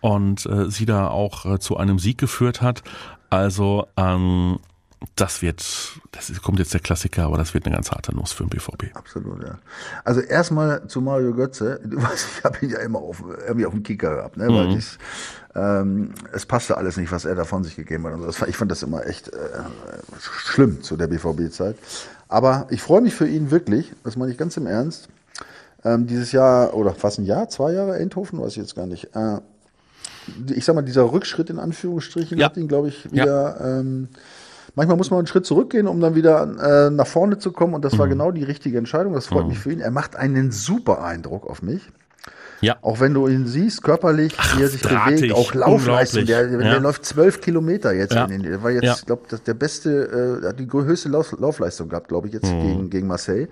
und 0.02 0.46
äh, 0.46 0.70
sie 0.70 0.86
da 0.86 1.08
auch 1.08 1.46
äh, 1.46 1.60
zu 1.60 1.78
einem 1.78 2.00
Sieg 2.00 2.18
geführt 2.18 2.62
hat. 2.62 2.84
Also 3.30 3.88
ähm, 3.98 4.60
das 5.16 5.42
wird, 5.42 5.64
das 6.12 6.42
kommt 6.42 6.60
jetzt 6.60 6.74
der 6.74 6.82
Klassiker, 6.82 7.24
aber 7.26 7.38
das 7.38 7.54
wird 7.54 7.66
eine 7.66 7.76
ganz 7.76 7.92
harte 7.92 8.16
Nuss 8.16 8.32
für 8.32 8.44
den 8.44 8.50
BVB. 8.50 8.96
Absolut, 8.96 9.44
ja. 9.44 9.58
Also 10.04 10.22
erstmal 10.22 10.88
zu 10.88 11.02
Mario 11.02 11.34
Götze. 11.34 11.80
Du 11.86 12.02
weißt, 12.02 12.28
ich 12.38 12.44
habe 12.44 12.58
ihn 12.66 12.72
ja 12.72 12.80
immer 12.80 13.00
auf, 13.00 13.24
irgendwie 13.48 13.66
auf 13.66 13.74
dem 13.74 13.84
Kicker 13.84 14.16
gehabt, 14.16 14.38
ne? 14.38 14.50
Mhm. 14.50 14.56
weil 14.56 14.78
ich, 14.78 14.98
ähm, 15.56 16.14
es 16.34 16.46
passte 16.46 16.78
alles 16.78 16.98
nicht, 16.98 17.12
was 17.12 17.26
er 17.26 17.36
da 17.36 17.46
von 17.46 17.64
sich 17.64 17.76
gegeben 17.76 18.06
hat. 18.06 18.14
Und 18.14 18.32
so. 18.32 18.46
Ich 18.46 18.58
fand 18.58 18.72
das 18.72 18.84
immer 18.84 19.06
echt 19.06 19.30
äh, 19.30 19.34
schlimm 20.20 20.82
zu 20.82 20.98
der 20.98 21.08
BVB-Zeit. 21.08 21.78
Aber 22.28 22.68
ich 22.70 22.82
freue 22.82 23.02
mich 23.02 23.14
für 23.14 23.28
ihn 23.28 23.52
wirklich, 23.52 23.94
das 24.04 24.18
meine 24.18 24.32
ich 24.32 24.38
ganz 24.38 24.58
im 24.58 24.68
Ernst. 24.68 25.08
Ähm, 25.84 26.08
dieses 26.08 26.32
Jahr, 26.32 26.74
oder 26.74 26.94
fast 26.94 27.20
ein 27.20 27.26
Jahr, 27.26 27.48
zwei 27.48 27.72
Jahre 27.72 27.98
Endhofen, 27.98 28.42
weiß 28.42 28.52
ich 28.52 28.58
jetzt 28.58 28.76
gar 28.76 28.88
nicht. 28.88 29.16
Äh, 29.16 29.40
ich 30.54 30.66
sag 30.66 30.76
mal, 30.76 30.82
dieser 30.82 31.12
Rückschritt 31.12 31.50
in 31.50 31.60
Anführungsstrichen 31.60 32.38
ja. 32.38 32.48
hat 32.48 32.58
ihn, 32.58 32.68
glaube 32.68 32.90
ich, 32.90 33.12
wieder. 33.12 33.60
Ja. 33.60 33.80
Ähm, 33.80 34.10
manchmal 34.76 34.98
muss 34.98 35.10
man 35.10 35.20
einen 35.20 35.28
Schritt 35.28 35.46
zurückgehen, 35.46 35.88
um 35.88 36.00
dann 36.00 36.16
wieder 36.16 36.88
äh, 36.88 36.90
nach 36.90 37.08
vorne 37.08 37.38
zu 37.38 37.52
kommen. 37.52 37.74
Und 37.74 37.84
das 37.84 37.94
mhm. 37.94 37.98
war 38.00 38.08
genau 38.08 38.32
die 38.32 38.44
richtige 38.44 38.78
Entscheidung. 38.78 39.14
Das 39.14 39.28
freut 39.28 39.44
mhm. 39.44 39.50
mich 39.50 39.60
für 39.60 39.72
ihn. 39.72 39.80
Er 39.80 39.92
macht 39.92 40.16
einen 40.16 40.52
super 40.52 41.04
Eindruck 41.04 41.48
auf 41.48 41.62
mich. 41.62 41.82
Ja. 42.62 42.78
Auch 42.82 43.00
wenn 43.00 43.14
du 43.14 43.28
ihn 43.28 43.46
siehst, 43.46 43.84
körperlich, 43.84 44.34
Ach, 44.38 44.58
wie 44.58 44.64
er 44.64 44.70
sich 44.70 44.82
drahtig, 44.82 45.22
bewegt, 45.22 45.34
auch 45.36 45.54
Laufleistung. 45.54 46.26
Der, 46.26 46.50
ja. 46.50 46.58
der 46.58 46.80
läuft 46.80 47.06
zwölf 47.06 47.42
Kilometer 47.42 47.94
jetzt. 47.94 48.14
Ja. 48.14 48.26
In 48.26 48.44
den, 48.44 48.64
war 48.64 48.72
jetzt, 48.72 48.84
ja. 48.84 48.96
ich 48.98 49.06
glaube, 49.06 49.24
der 49.38 49.54
beste, 49.54 50.42
äh, 50.42 50.54
die 50.54 50.68
höchste 50.72 51.10
Lauf, 51.10 51.36
Laufleistung 51.38 51.90
gehabt, 51.90 52.08
glaube 52.08 52.28
ich, 52.28 52.34
jetzt 52.34 52.52
mhm. 52.52 52.62
gegen, 52.62 52.90
gegen 52.90 53.08
Marseille 53.08 53.48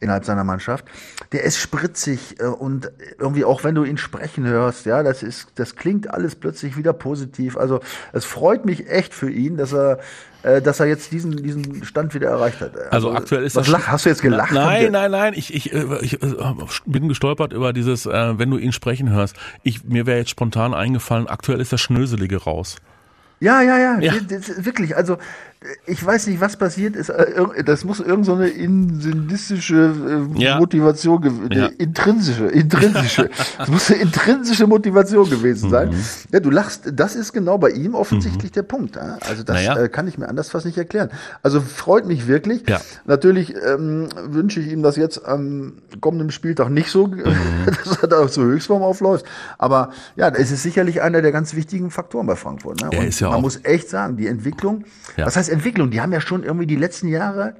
innerhalb 0.00 0.24
seiner 0.24 0.44
Mannschaft. 0.44 0.84
Der 1.32 1.44
ist 1.44 1.58
spritzig 1.58 2.40
äh, 2.40 2.46
und 2.46 2.90
irgendwie 3.18 3.44
auch 3.44 3.64
wenn 3.64 3.74
du 3.74 3.84
ihn 3.84 3.98
sprechen 3.98 4.46
hörst, 4.46 4.86
ja, 4.86 5.02
das 5.02 5.22
ist, 5.22 5.48
das 5.56 5.76
klingt 5.76 6.10
alles 6.10 6.34
plötzlich 6.34 6.76
wieder 6.76 6.92
positiv. 6.92 7.56
Also 7.56 7.80
es 8.12 8.24
freut 8.24 8.64
mich 8.64 8.88
echt 8.88 9.14
für 9.14 9.30
ihn, 9.30 9.56
dass 9.56 9.72
er 9.72 9.98
äh, 10.46 10.62
dass 10.62 10.78
er 10.78 10.86
jetzt 10.86 11.10
diesen, 11.10 11.42
diesen 11.42 11.84
Stand 11.84 12.14
wieder 12.14 12.28
erreicht 12.28 12.60
hat. 12.60 12.76
Also, 12.76 13.08
also 13.08 13.12
aktuell 13.12 13.42
ist 13.42 13.56
was 13.56 13.66
das. 13.66 13.72
Lach, 13.72 13.88
hast 13.88 14.04
du 14.04 14.10
jetzt 14.10 14.22
gelacht? 14.22 14.52
Nein, 14.52 14.92
nein, 14.92 15.10
nein. 15.10 15.34
Ich, 15.34 15.52
ich, 15.52 15.72
äh, 15.72 15.84
ich, 16.02 16.20
bin 16.86 17.08
gestolpert 17.08 17.52
über 17.52 17.72
dieses, 17.72 18.06
äh, 18.06 18.38
wenn 18.38 18.50
du 18.50 18.56
ihn 18.56 18.70
sprechen 18.70 19.10
hörst. 19.10 19.34
Ich, 19.64 19.82
mir 19.82 20.06
wäre 20.06 20.18
jetzt 20.18 20.30
spontan 20.30 20.72
eingefallen, 20.72 21.26
aktuell 21.26 21.60
ist 21.60 21.72
das 21.72 21.80
Schnöselige 21.80 22.36
raus. 22.36 22.76
Ja, 23.38 23.60
ja, 23.60 23.78
ja, 23.78 24.00
ja. 24.00 24.12
wirklich. 24.58 24.96
Also 24.96 25.18
ich 25.86 26.04
weiß 26.04 26.26
nicht, 26.28 26.40
was 26.40 26.56
passiert 26.56 26.96
ist. 26.96 27.08
Äh, 27.08 27.64
das 27.64 27.84
muss 27.84 28.00
irgendeine 28.00 28.48
so 28.48 28.54
insinistische 28.54 30.28
äh, 30.36 30.42
ja. 30.42 30.58
Motivation 30.58 31.20
gewesen 31.20 31.52
ja. 31.52 31.66
intrinsische, 31.78 32.46
intrinsische. 32.46 33.30
das 33.58 33.68
muss 33.68 33.90
eine 33.90 34.00
intrinsische 34.00 34.66
Motivation 34.66 35.28
gewesen 35.28 35.70
sein. 35.70 35.90
Mhm. 35.90 36.04
Ja, 36.32 36.40
du 36.40 36.50
lachst, 36.50 36.92
das 36.92 37.16
ist 37.16 37.32
genau 37.32 37.58
bei 37.58 37.70
ihm 37.70 37.94
offensichtlich 37.94 38.52
mhm. 38.52 38.54
der 38.54 38.62
Punkt. 38.62 38.98
Also 38.98 39.42
das 39.42 39.56
naja. 39.56 39.76
Äh, 39.76 39.88
kann 39.88 40.06
ich 40.06 40.18
mir 40.18 40.28
anders 40.28 40.50
fast 40.50 40.66
nicht 40.66 40.78
erklären. 40.78 41.10
Also 41.42 41.60
freut 41.60 42.06
mich 42.06 42.28
wirklich. 42.28 42.68
Ja. 42.68 42.80
Natürlich 43.06 43.54
ähm, 43.54 44.08
wünsche 44.28 44.60
ich 44.60 44.68
ihm 44.68 44.82
das 44.82 44.96
jetzt 44.96 45.26
am 45.26 45.74
kommenden 46.00 46.30
Spieltag 46.30 46.70
nicht 46.70 46.90
so, 46.90 47.08
mhm. 47.08 47.24
dass 47.84 47.98
er 48.02 48.08
da 48.08 48.28
zur 48.28 48.44
Höchstform 48.44 48.82
aufläuft. 48.82 49.26
Aber 49.58 49.90
ja, 50.16 50.28
es 50.28 50.50
ist 50.50 50.62
sicherlich 50.62 51.02
einer 51.02 51.22
der 51.22 51.32
ganz 51.32 51.54
wichtigen 51.54 51.90
Faktoren 51.90 52.26
bei 52.26 52.36
Frankfurt. 52.36 52.80
Ne? 52.82 52.90
Und 52.96 53.20
ja 53.20 53.25
man 53.30 53.40
muss 53.40 53.64
echt 53.64 53.88
sagen, 53.88 54.16
die 54.16 54.26
Entwicklung, 54.26 54.84
ja. 55.16 55.26
was 55.26 55.36
heißt 55.36 55.48
Entwicklung? 55.48 55.90
Die 55.90 56.00
haben 56.00 56.12
ja 56.12 56.20
schon 56.20 56.42
irgendwie 56.44 56.66
die 56.66 56.76
letzten 56.76 57.08
Jahre 57.08 57.56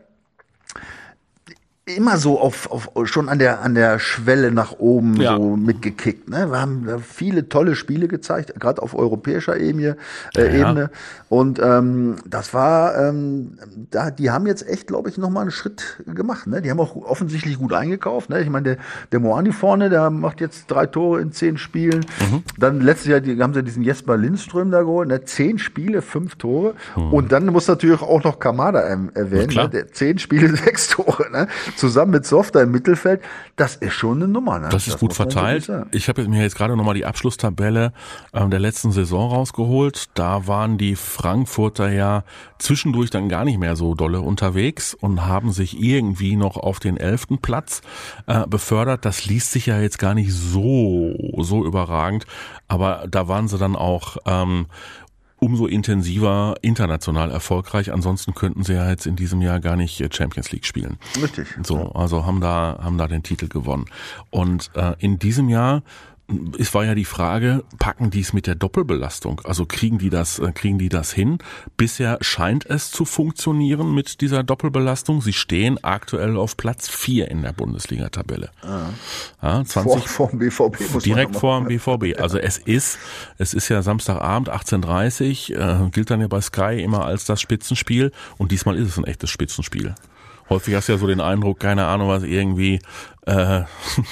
immer 1.87 2.17
so 2.17 2.41
auf, 2.41 2.69
auf 2.73 2.91
schon 3.05 3.29
an 3.29 3.39
der 3.39 3.63
an 3.63 3.77
der 3.77 4.01
Schwelle 4.01 4.51
nach 4.51 4.73
oben 4.73 5.21
ja. 5.21 5.37
so 5.37 5.57
mitgekickt. 5.57 6.29
Ne? 6.29 6.51
Wir 6.51 6.61
haben 6.61 7.01
viele 7.01 7.49
tolle 7.49 7.77
Spiele 7.77 8.09
gezeigt, 8.09 8.59
gerade 8.59 8.83
auf 8.83 8.93
europäischer 8.93 9.57
Ebene. 9.57 9.97
Äh, 10.37 10.59
ja, 10.59 10.69
Ebene. 10.69 10.91
Und 11.29 11.61
ähm, 11.61 12.17
das 12.25 12.55
war, 12.55 12.97
ähm, 12.97 13.59
da, 13.91 14.11
die 14.11 14.31
haben 14.31 14.47
jetzt 14.49 14.69
echt, 14.69 14.89
glaube 14.89 15.11
ich, 15.11 15.19
nochmal 15.19 15.43
einen 15.43 15.51
Schritt 15.53 16.03
gemacht. 16.07 16.49
Ne? 16.49 16.61
Die 16.61 16.71
haben 16.71 16.81
auch 16.81 16.97
offensichtlich 16.97 17.59
gut 17.59 17.73
eingekauft. 17.73 18.31
Ne? 18.31 18.41
Ich 18.41 18.51
meine, 18.51 18.65
der, 18.65 18.77
der 19.13 19.21
Moani 19.21 19.53
vorne, 19.53 19.89
der 19.89 20.11
macht 20.11 20.41
jetzt 20.41 20.67
drei 20.69 20.87
Tore 20.87 21.21
in 21.21 21.31
zehn 21.31 21.57
Spielen. 21.57 22.05
Mhm. 22.21 22.43
Dann 22.59 22.81
letztes 22.81 23.09
Jahr 23.09 23.21
die, 23.21 23.41
haben 23.41 23.55
sie 23.55 23.63
diesen 23.63 23.85
Jesper 23.85 24.17
Lindström 24.17 24.73
da 24.73 24.83
geholt. 24.83 25.09
Ne? 25.09 25.25
Zehn 25.25 25.59
Spiele, 25.59 26.03
fünf 26.03 26.35
Tore. 26.35 26.75
Mhm. 26.97 27.13
Und 27.13 27.33
dann 27.33 27.47
muss 27.47 27.69
natürlich 27.69 28.03
auch 28.03 28.25
noch 28.25 28.41
Kamada 28.41 28.81
erwähnen. 28.81 29.55
Ne? 29.55 29.69
Der, 29.69 29.93
zehn 29.93 30.19
Spiele, 30.19 30.57
sechs 30.57 30.89
Tore. 30.89 31.31
Ne? 31.31 31.47
Zusammen 31.77 32.13
mit 32.13 32.27
Softer 32.27 32.63
im 32.63 32.71
Mittelfeld, 32.71 33.21
das 33.57 33.77
ist 33.77 33.93
schon 33.93 34.19
eine 34.19 34.29
Nummer. 34.29 34.59
Ne? 34.59 34.69
Das 34.71 34.87
ist 34.87 34.95
das 34.95 35.01
gut 35.01 35.13
verteilt. 35.15 35.71
Ich 35.93 36.09
habe 36.09 36.27
mir 36.29 36.43
jetzt 36.43 36.57
gerade 36.57 36.77
nochmal 36.77 36.95
die 36.95 37.05
Abschlusstabelle 37.05 37.93
ähm, 38.33 38.51
der 38.51 38.61
letzten 38.61 38.93
Saison 38.93 39.31
rausgeholt. 39.31 40.07
Da 40.15 40.47
waren 40.47 40.79
die 40.79 40.97
Frankfurter 40.97 41.91
ja 41.91 42.25
zwischendurch 42.59 43.11
dann 43.11 43.29
gar 43.29 43.45
nicht 43.45 43.59
mehr 43.59 43.77
so 43.77 43.95
dolle 43.95 44.21
unterwegs 44.21 44.95
und 44.95 45.27
haben 45.27 45.53
sich 45.53 45.81
irgendwie 45.81 46.37
noch 46.37 46.57
auf 46.57 46.81
den 46.81 46.97
elften 46.97 47.39
Platz 47.39 47.83
äh, 48.27 48.47
befördert. 48.47 49.05
Das 49.05 49.27
liest 49.27 49.53
sich 49.53 49.67
ja 49.67 49.81
jetzt 49.81 49.99
gar 49.99 50.15
nicht 50.15 50.33
so, 50.33 51.15
so 51.39 51.65
überragend. 51.65 52.27
Aber 52.69 53.07
da 53.09 53.29
waren 53.29 53.49
sie 53.49 53.59
dann 53.59 53.77
auch 53.77 54.17
ähm, 54.27 54.67
umso 55.47 55.67
intensiver 55.67 56.57
international 56.61 57.31
erfolgreich. 57.31 57.93
Ansonsten 57.93 58.35
könnten 58.35 58.65
sie 58.65 58.75
ja 58.75 58.91
jetzt 58.91 59.07
in 59.07 59.15
diesem 59.15 59.41
Jahr 59.41 59.61
gar 59.61 59.77
nicht 59.77 60.01
äh, 60.01 60.09
Champions 60.11 60.51
League 60.51 60.67
spielen. 60.67 60.99
Richtig. 61.23 61.47
So, 61.63 61.93
also 61.93 62.27
haben 62.27 62.41
da 62.41 62.81
haben 62.83 62.99
da 62.99 63.07
den 63.07 63.23
Titel 63.23 63.47
gewonnen. 63.47 63.85
Und 64.31 64.73
äh, 64.75 64.95
in 64.99 65.21
diesem 65.21 65.49
Jahr 65.49 65.85
es 66.59 66.75
war 66.75 66.85
ja 66.85 66.95
die 66.95 67.05
Frage, 67.05 67.63
packen 67.79 68.11
die 68.11 68.21
es 68.21 68.33
mit 68.33 68.47
der 68.47 68.57
Doppelbelastung? 68.57 69.41
Also 69.45 69.65
kriegen 69.65 69.99
die 69.99 70.11
das, 70.11 70.39
äh, 70.41 70.51
kriegen 70.53 70.79
die 70.79 70.89
das 70.89 71.13
hin? 71.13 71.39
Bisher 71.77 72.19
scheint 72.21 72.67
es 72.67 72.91
zu 72.91 73.05
funktionieren 73.05 73.95
mit 73.95 74.21
dieser 74.21 74.43
Doppelbelastung. 74.43 75.23
Sie 75.23 75.33
stehen 75.33 75.83
aktuell 75.85 76.37
auf 76.37 76.57
Platz 76.57 76.89
vier 76.89 77.31
in 77.31 77.43
der 77.43 77.53
Bundesliga-Tabelle. 77.53 78.51
Ah. 78.63 78.89
Ja, 79.41 79.65
20, 79.65 79.83
vor, 79.85 80.01
vor 80.01 80.31
dem 80.31 80.41
BVB. 80.41 80.93
Muss 80.93 81.05
direkt 81.05 81.37
vor 81.37 81.61
dem 81.61 81.69
BVB. 81.69 82.21
Also 82.21 82.39
es 82.39 82.59
ist, 82.59 82.99
es 83.39 83.55
ist 83.55 83.69
ja 83.69 83.83
Samstagabend 83.83 84.51
18.30 84.51 85.55
äh, 85.55 85.91
gilt 85.91 86.11
dann 86.11 86.21
ja 86.21 86.27
bei 86.27 86.41
Sky 86.41 86.83
immer 86.83 87.05
als 87.05 87.25
das 87.25 87.41
Spitzenspiel 87.41 88.11
und 88.37 88.51
diesmal 88.51 88.77
ist 88.77 88.89
es 88.89 88.99
ein 88.99 89.05
echtes 89.05 89.31
Spitzenspiel. 89.31 89.95
Häufig 90.49 90.75
hast 90.75 90.89
du 90.89 90.93
ja 90.93 90.99
so 90.99 91.07
den 91.07 91.21
Eindruck, 91.21 91.61
keine 91.61 91.87
Ahnung, 91.87 92.09
was 92.09 92.23
irgendwie, 92.23 92.81
äh, 93.27 93.63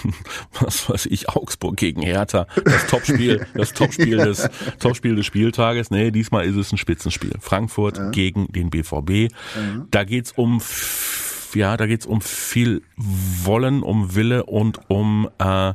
was 0.60 0.88
weiß 0.88 1.06
ich, 1.06 1.28
Augsburg 1.28 1.76
gegen 1.76 2.02
Hertha, 2.02 2.46
das 2.64 2.86
Topspiel, 2.86 3.46
das 3.54 3.72
Topspiel 3.72 4.16
des, 4.16 4.48
Topspiel 4.80 5.14
des 5.14 5.26
Spieltages. 5.26 5.90
Nee, 5.90 6.10
diesmal 6.10 6.44
ist 6.44 6.56
es 6.56 6.72
ein 6.72 6.78
Spitzenspiel. 6.78 7.32
Frankfurt 7.40 7.98
ja. 7.98 8.10
gegen 8.10 8.48
den 8.52 8.70
BVB. 8.70 9.32
Mhm. 9.56 9.86
Da 9.90 10.04
geht's 10.04 10.32
um 10.32 10.60
ja, 11.54 11.76
da 11.76 11.86
geht's 11.86 12.04
um 12.04 12.20
viel 12.20 12.82
Wollen, 12.96 13.84
um 13.84 14.16
Wille 14.16 14.44
und 14.44 14.80
um 14.88 15.28
äh, 15.38 15.74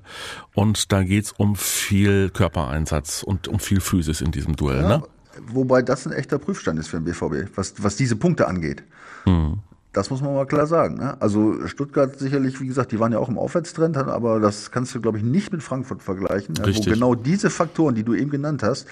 und 0.54 0.92
da 0.92 1.04
geht's 1.04 1.32
um 1.32 1.56
viel 1.56 2.30
Körpereinsatz 2.30 3.24
und 3.24 3.48
um 3.48 3.60
viel 3.60 3.80
Physis 3.80 4.20
in 4.20 4.32
diesem 4.32 4.58
Duell. 4.58 4.82
Ja, 4.82 4.98
ne? 4.98 5.04
Wobei 5.48 5.82
das 5.82 6.06
ein 6.06 6.12
echter 6.12 6.38
Prüfstand 6.38 6.80
ist 6.80 6.90
für 6.90 7.00
den 7.00 7.06
BVB, 7.06 7.56
was, 7.56 7.82
was 7.82 7.96
diese 7.96 8.18
Punkte 8.18 8.48
angeht. 8.48 8.84
Mhm. 9.26 9.60
Das 9.92 10.12
muss 10.12 10.22
man 10.22 10.34
mal 10.36 10.46
klar 10.46 10.68
sagen. 10.68 10.96
Ne? 10.96 11.20
Also 11.20 11.68
Stuttgart 11.68 12.18
sicherlich, 12.20 12.62
wie 12.62 12.68
gesagt, 12.68 12.92
die 12.92 13.00
waren 13.00 13.12
ja 13.12 13.18
auch 13.18 13.30
im 13.30 13.40
Aufwärtstrend, 13.40 13.98
aber 13.98 14.40
das 14.40 14.70
kannst 14.70 14.94
du, 14.94 15.02
glaube 15.02 15.18
ich, 15.18 15.24
nicht 15.24 15.52
mit 15.52 15.64
Frankfurt 15.64 16.04
vergleichen, 16.04 16.56
ja, 16.56 16.68
wo 16.68 16.82
genau 16.82 17.16
diese 17.16 17.50
Faktoren, 17.50 17.96
die 17.96 18.04
du 18.04 18.14
eben 18.14 18.30
genannt 18.30 18.62
hast, 18.62 18.88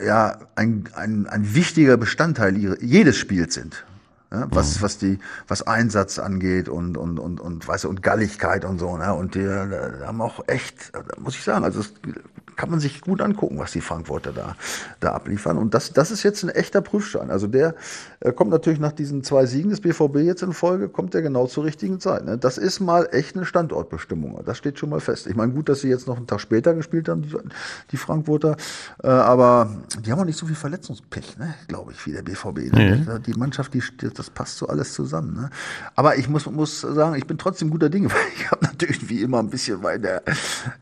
ja 0.00 0.38
ein, 0.54 0.84
ein, 0.94 1.26
ein 1.26 1.54
wichtiger 1.54 1.96
Bestandteil 1.96 2.56
jedes 2.80 3.16
Spiels 3.18 3.54
sind. 3.54 3.84
Ja, 4.36 4.46
was, 4.50 4.78
mhm. 4.78 4.82
was 4.82 4.98
die, 4.98 5.18
was 5.48 5.62
Einsatz 5.62 6.18
angeht 6.18 6.68
und, 6.68 6.96
und, 6.96 7.18
und, 7.18 7.40
und, 7.40 7.66
weißt 7.66 7.84
du, 7.84 7.88
und 7.88 8.02
Galligkeit 8.02 8.64
und 8.64 8.78
so, 8.78 8.96
ne? 8.96 9.14
Und 9.14 9.34
die, 9.34 9.40
die 9.40 10.06
haben 10.06 10.20
auch 10.20 10.44
echt, 10.46 10.92
muss 11.18 11.34
ich 11.34 11.42
sagen, 11.42 11.64
also 11.64 11.80
es 11.80 11.92
kann 12.56 12.70
man 12.70 12.80
sich 12.80 13.02
gut 13.02 13.20
angucken, 13.20 13.58
was 13.58 13.72
die 13.72 13.80
Frankfurter 13.80 14.32
da, 14.32 14.56
da 15.00 15.12
abliefern. 15.12 15.58
Und 15.58 15.74
das, 15.74 15.92
das 15.92 16.10
ist 16.10 16.22
jetzt 16.22 16.42
ein 16.42 16.48
echter 16.48 16.80
Prüfstein. 16.80 17.30
Also 17.30 17.46
der 17.46 17.74
äh, 18.20 18.32
kommt 18.32 18.50
natürlich 18.50 18.80
nach 18.80 18.92
diesen 18.92 19.22
zwei 19.22 19.46
Siegen 19.46 19.70
des 19.70 19.80
BVB 19.80 20.16
jetzt 20.16 20.42
in 20.42 20.52
Folge, 20.52 20.88
kommt 20.88 21.14
der 21.14 21.22
genau 21.22 21.46
zur 21.46 21.64
richtigen 21.64 22.00
Zeit. 22.00 22.24
Ne? 22.24 22.38
Das 22.38 22.58
ist 22.58 22.80
mal 22.80 23.08
echt 23.12 23.36
eine 23.36 23.44
Standortbestimmung. 23.44 24.42
Das 24.44 24.58
steht 24.58 24.78
schon 24.78 24.88
mal 24.88 25.00
fest. 25.00 25.26
Ich 25.26 25.36
meine, 25.36 25.52
gut, 25.52 25.68
dass 25.68 25.82
sie 25.82 25.88
jetzt 25.88 26.06
noch 26.06 26.16
einen 26.16 26.26
Tag 26.26 26.40
später 26.40 26.74
gespielt 26.74 27.08
haben, 27.08 27.22
die, 27.22 27.36
die 27.92 27.96
Frankfurter, 27.96 28.56
äh, 29.02 29.08
aber 29.08 29.70
die 30.04 30.10
haben 30.10 30.20
auch 30.20 30.24
nicht 30.24 30.38
so 30.38 30.46
viel 30.46 30.56
Verletzungspech, 30.56 31.38
ne? 31.38 31.54
glaube 31.68 31.92
ich, 31.92 32.06
wie 32.06 32.12
der 32.12 32.22
BVB. 32.22 32.72
Ne? 32.72 33.04
Mhm. 33.06 33.22
Die 33.22 33.34
Mannschaft, 33.34 33.74
die, 33.74 33.82
das 34.14 34.25
passt 34.30 34.58
so 34.58 34.68
alles 34.68 34.92
zusammen. 34.92 35.34
Ne? 35.34 35.50
Aber 35.94 36.16
ich 36.16 36.28
muss, 36.28 36.46
muss 36.46 36.80
sagen, 36.80 37.16
ich 37.16 37.26
bin 37.26 37.38
trotzdem 37.38 37.70
guter 37.70 37.88
Dinge, 37.88 38.08
weil 38.10 38.18
ich 38.36 38.50
habe 38.50 38.64
natürlich 38.64 39.08
wie 39.08 39.22
immer 39.22 39.38
ein 39.38 39.50
bisschen 39.50 39.82
weiter 39.82 40.22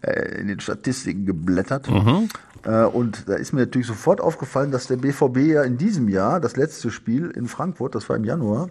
äh, 0.03 0.40
in 0.40 0.49
den 0.49 0.61
Statistiken 0.61 1.26
geblättert 1.26 1.55
geblättert. 1.55 1.90
Mhm. 1.90 2.28
Äh, 2.64 2.84
und 2.84 3.28
da 3.28 3.34
ist 3.34 3.53
mir 3.53 3.61
natürlich 3.61 3.86
sofort 3.86 4.20
aufgefallen, 4.20 4.70
dass 4.70 4.86
der 4.86 4.97
BVB 4.97 5.38
ja 5.38 5.62
in 5.62 5.76
diesem 5.76 6.09
Jahr, 6.09 6.40
das 6.40 6.57
letzte 6.57 6.90
Spiel 6.90 7.30
in 7.30 7.47
Frankfurt, 7.47 7.95
das 7.95 8.09
war 8.09 8.16
im 8.16 8.24
Januar, 8.24 8.68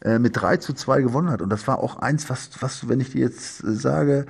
äh, 0.00 0.18
mit 0.18 0.36
3 0.36 0.58
zu 0.58 0.72
2 0.72 1.02
gewonnen 1.02 1.30
hat. 1.30 1.42
Und 1.42 1.50
das 1.50 1.66
war 1.66 1.78
auch 1.78 1.96
eins, 1.96 2.28
was, 2.30 2.50
was 2.60 2.88
wenn 2.88 3.00
ich 3.00 3.12
dir 3.12 3.22
jetzt 3.22 3.58
sage, 3.58 4.26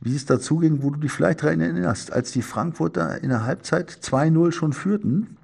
wie 0.00 0.14
es 0.14 0.26
dazu 0.26 0.58
ging, 0.58 0.82
wo 0.82 0.90
du 0.90 1.00
dich 1.00 1.12
vielleicht 1.12 1.42
daran 1.42 1.60
erinnerst, 1.60 2.12
als 2.12 2.32
die 2.32 2.42
Frankfurter 2.42 3.22
in 3.22 3.30
der 3.30 3.44
Halbzeit 3.44 3.90
2-0 3.90 4.52
schon 4.52 4.72
führten 4.72 5.36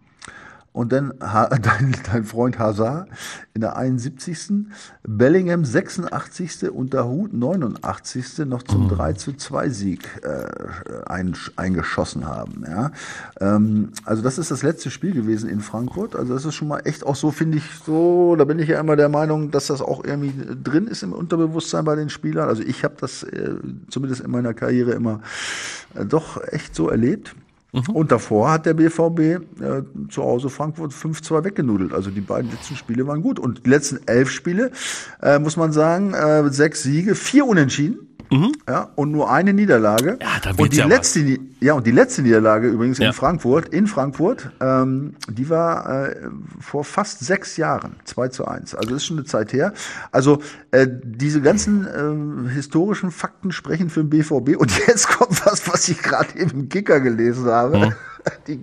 und 0.76 0.92
dann 0.92 1.14
dein, 1.20 1.96
dein 2.12 2.24
Freund 2.24 2.58
Hazard 2.58 3.08
in 3.54 3.62
der 3.62 3.76
71. 3.76 4.66
Bellingham 5.08 5.64
86. 5.64 6.70
und 6.70 6.92
Dahut 6.92 7.32
89. 7.32 8.46
noch 8.46 8.62
zum 8.62 8.84
mhm. 8.84 8.88
3 8.90 9.12
zu 9.14 9.32
2 9.32 9.70
Sieg 9.70 10.06
äh, 10.22 10.44
ein, 11.06 11.34
eingeschossen 11.56 12.26
haben. 12.26 12.62
Ja? 12.68 12.90
Ähm, 13.40 13.92
also 14.04 14.22
das 14.22 14.36
ist 14.36 14.50
das 14.50 14.62
letzte 14.62 14.90
Spiel 14.90 15.12
gewesen 15.12 15.48
in 15.48 15.60
Frankfurt. 15.60 16.14
Also 16.14 16.34
das 16.34 16.44
ist 16.44 16.54
schon 16.54 16.68
mal 16.68 16.80
echt 16.80 17.06
auch 17.06 17.16
so, 17.16 17.30
finde 17.30 17.56
ich, 17.56 17.64
so, 17.86 18.36
da 18.36 18.44
bin 18.44 18.58
ich 18.58 18.68
ja 18.68 18.78
immer 18.78 18.96
der 18.96 19.08
Meinung, 19.08 19.50
dass 19.50 19.68
das 19.68 19.80
auch 19.80 20.04
irgendwie 20.04 20.34
drin 20.62 20.88
ist 20.88 21.02
im 21.02 21.14
Unterbewusstsein 21.14 21.86
bei 21.86 21.96
den 21.96 22.10
Spielern. 22.10 22.50
Also 22.50 22.62
ich 22.62 22.84
habe 22.84 22.96
das 23.00 23.22
äh, 23.22 23.54
zumindest 23.88 24.20
in 24.20 24.30
meiner 24.30 24.52
Karriere 24.52 24.90
immer 24.90 25.22
äh, 25.94 26.04
doch 26.04 26.38
echt 26.52 26.74
so 26.74 26.90
erlebt. 26.90 27.34
Mhm. 27.76 27.94
Und 27.94 28.12
davor 28.12 28.50
hat 28.50 28.64
der 28.64 28.74
BVB 28.74 29.20
äh, 29.20 29.38
zu 30.08 30.22
Hause 30.22 30.48
Frankfurt 30.48 30.92
5-2 30.92 31.44
weggenudelt. 31.44 31.92
Also 31.92 32.10
die 32.10 32.22
beiden 32.22 32.50
letzten 32.50 32.76
Spiele 32.76 33.06
waren 33.06 33.20
gut. 33.20 33.38
Und 33.38 33.66
die 33.66 33.70
letzten 33.70 34.00
elf 34.06 34.30
Spiele, 34.30 34.70
äh, 35.22 35.38
muss 35.38 35.56
man 35.56 35.72
sagen, 35.72 36.14
äh, 36.14 36.48
sechs 36.50 36.82
Siege, 36.82 37.14
vier 37.14 37.46
Unentschieden. 37.46 38.05
Mhm. 38.30 38.52
Ja, 38.68 38.90
und 38.94 39.12
nur 39.12 39.30
eine 39.30 39.52
Niederlage. 39.52 40.18
Ja, 40.20 40.28
da 40.42 40.50
und 40.56 40.72
die 40.72 40.78
ja 40.78 40.86
letzte, 40.86 41.24
was. 41.24 41.38
ja, 41.60 41.74
und 41.74 41.86
die 41.86 41.90
letzte 41.90 42.22
Niederlage 42.22 42.68
übrigens 42.68 42.98
ja. 42.98 43.08
in 43.08 43.12
Frankfurt, 43.12 43.68
in 43.68 43.86
Frankfurt, 43.86 44.50
ähm, 44.60 45.14
die 45.30 45.48
war 45.48 46.08
äh, 46.08 46.28
vor 46.60 46.84
fast 46.84 47.20
sechs 47.20 47.56
Jahren, 47.56 47.96
2 48.04 48.28
zu 48.28 48.46
1. 48.46 48.74
Also 48.74 48.94
ist 48.94 49.06
schon 49.06 49.18
eine 49.18 49.26
Zeit 49.26 49.52
her. 49.52 49.72
Also 50.10 50.40
äh, 50.70 50.86
diese 50.90 51.40
ganzen 51.40 51.86
äh, 52.48 52.50
historischen 52.52 53.10
Fakten 53.10 53.52
sprechen 53.52 53.90
für 53.90 54.02
den 54.02 54.10
BVB. 54.10 54.56
Und 54.56 54.72
jetzt 54.86 55.08
kommt 55.08 55.44
was, 55.46 55.66
was 55.72 55.88
ich 55.88 56.02
gerade 56.02 56.38
eben 56.38 56.50
im 56.50 56.68
Kicker 56.68 57.00
gelesen 57.00 57.46
habe. 57.46 57.78
Mhm. 57.78 57.92
Die, 58.48 58.58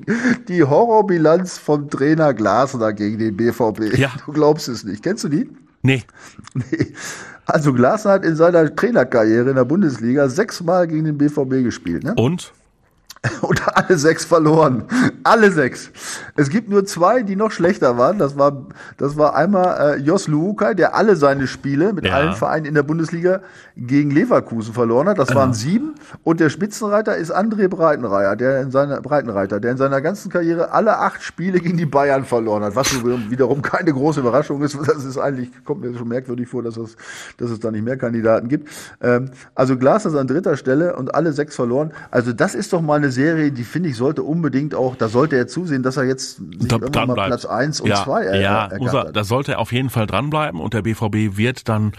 die 0.49 0.61
Horrorbilanz 0.61 1.57
vom 1.57 1.89
Trainer 1.89 2.34
Glasner 2.34 2.91
gegen 2.91 3.18
den 3.18 3.38
BVB. 3.38 3.97
Ja. 3.97 4.11
Du 4.26 4.34
glaubst 4.34 4.68
es 4.68 4.84
nicht. 4.84 5.01
Kennst 5.01 5.24
du 5.24 5.30
die? 5.30 5.49
Nee. 5.84 6.03
nee. 6.53 6.93
Also 7.45 7.73
Glasner 7.73 8.11
hat 8.11 8.25
in 8.25 8.35
seiner 8.35 8.73
Trainerkarriere 8.75 9.49
in 9.49 9.55
der 9.55 9.65
Bundesliga 9.65 10.29
sechsmal 10.29 10.87
gegen 10.87 11.05
den 11.05 11.17
BVB 11.17 11.63
gespielt. 11.63 12.03
Ne? 12.03 12.15
Und? 12.15 12.53
und 13.41 13.61
alle 13.78 13.97
sechs 13.97 14.26
verloren. 14.26 14.84
Alle 15.24 15.51
sechs. 15.51 15.91
Es 16.36 16.49
gibt 16.49 16.69
nur 16.69 16.86
zwei, 16.86 17.24
die 17.24 17.38
noch 17.38 17.51
schlechter 17.51 17.97
waren. 17.97 18.19
Das 18.19 18.38
war, 18.38 18.67
das 18.97 19.17
war 19.17 19.36
einmal 19.36 19.95
äh, 19.95 19.99
Jos 20.01 20.28
Luukai, 20.28 20.74
der 20.74 20.95
alle 20.95 21.15
seine 21.15 21.47
Spiele 21.47 21.93
mit 21.93 22.05
ja. 22.05 22.15
allen 22.15 22.34
Vereinen 22.34 22.65
in 22.65 22.74
der 22.74 22.84
Bundesliga 22.84 23.41
gegen 23.78 24.11
Leverkusen 24.11 24.74
verloren 24.74 25.07
hat. 25.07 25.19
Das 25.19 25.30
ja. 25.30 25.36
waren 25.36 25.53
sieben. 25.53 25.95
Und 26.24 26.41
der 26.41 26.49
Spitzenreiter 26.49 27.15
ist 27.15 27.34
André 27.34 27.69
Breitenreiter, 27.69 28.36
der 28.36 28.61
in 28.61 28.71
seiner 28.71 28.99
Breitenreiter, 28.99 29.61
der 29.61 29.71
in 29.71 29.78
seiner 29.78 30.01
ganzen 30.01 30.30
Karriere 30.30 30.71
alle 30.71 30.97
acht 30.99 31.24
Spiele 31.24 31.61
gegen 31.61 31.78
die 31.78 31.86
Bayern 31.86 32.26
verloren 32.26 32.63
hat. 32.63 32.76
Was 32.76 32.93
wiederum 33.05 33.61
keine 33.61 33.93
große 33.93 34.19
Überraschung 34.19 34.61
ist. 34.63 34.78
Das 34.86 35.05
ist 35.05 35.17
eigentlich, 35.17 35.49
kommt 35.63 35.82
mir 35.82 35.97
schon 35.97 36.09
merkwürdig 36.09 36.49
vor, 36.49 36.61
dass 36.61 36.76
es, 36.76 36.97
dass 37.38 37.49
es 37.49 37.59
da 37.59 37.71
nicht 37.71 37.86
mehr 37.86 37.97
Kandidaten 37.97 38.49
gibt. 38.49 38.69
Ähm, 39.01 39.32
also 39.55 39.78
Glas 39.78 40.05
ist 40.05 40.15
an 40.15 40.28
dritter 40.28 40.57
Stelle 40.57 40.97
und 40.97 41.15
alle 41.15 41.32
sechs 41.32 41.55
verloren. 41.55 41.93
Also 42.11 42.34
das 42.34 42.53
ist 42.53 42.74
doch 42.74 42.82
mal 42.82 42.95
eine 42.95 43.12
Serie, 43.14 43.51
die 43.51 43.64
finde 43.64 43.89
ich 43.89 43.95
sollte 43.95 44.24
unbedingt 44.24 44.76
auch, 44.76 44.95
da 44.95 45.07
sollte 45.07 45.38
er 45.38 45.47
zusehen, 45.47 45.84
dass 45.84 45.97
er 45.97 46.03
jetzt 46.03 46.38
sich 46.38 46.68
da, 46.68 46.78
irgendwann 46.78 47.07
mal 47.07 47.28
Platz 47.28 47.45
eins 47.45 47.80
und 47.80 47.89
ja, 47.89 48.03
zwei 48.03 48.24
er, 48.24 48.41
Ja, 48.41 48.66
er, 48.68 49.11
da 49.11 49.24
sollte 49.24 49.53
er 49.53 49.59
auf 49.59 49.72
jeden 49.72 49.89
Fall 49.89 50.07
dranbleiben 50.07 50.59
und 50.59 50.74
der 50.74 50.82
BVB 50.82 51.38
wird 51.38 51.70
dann 51.70 51.93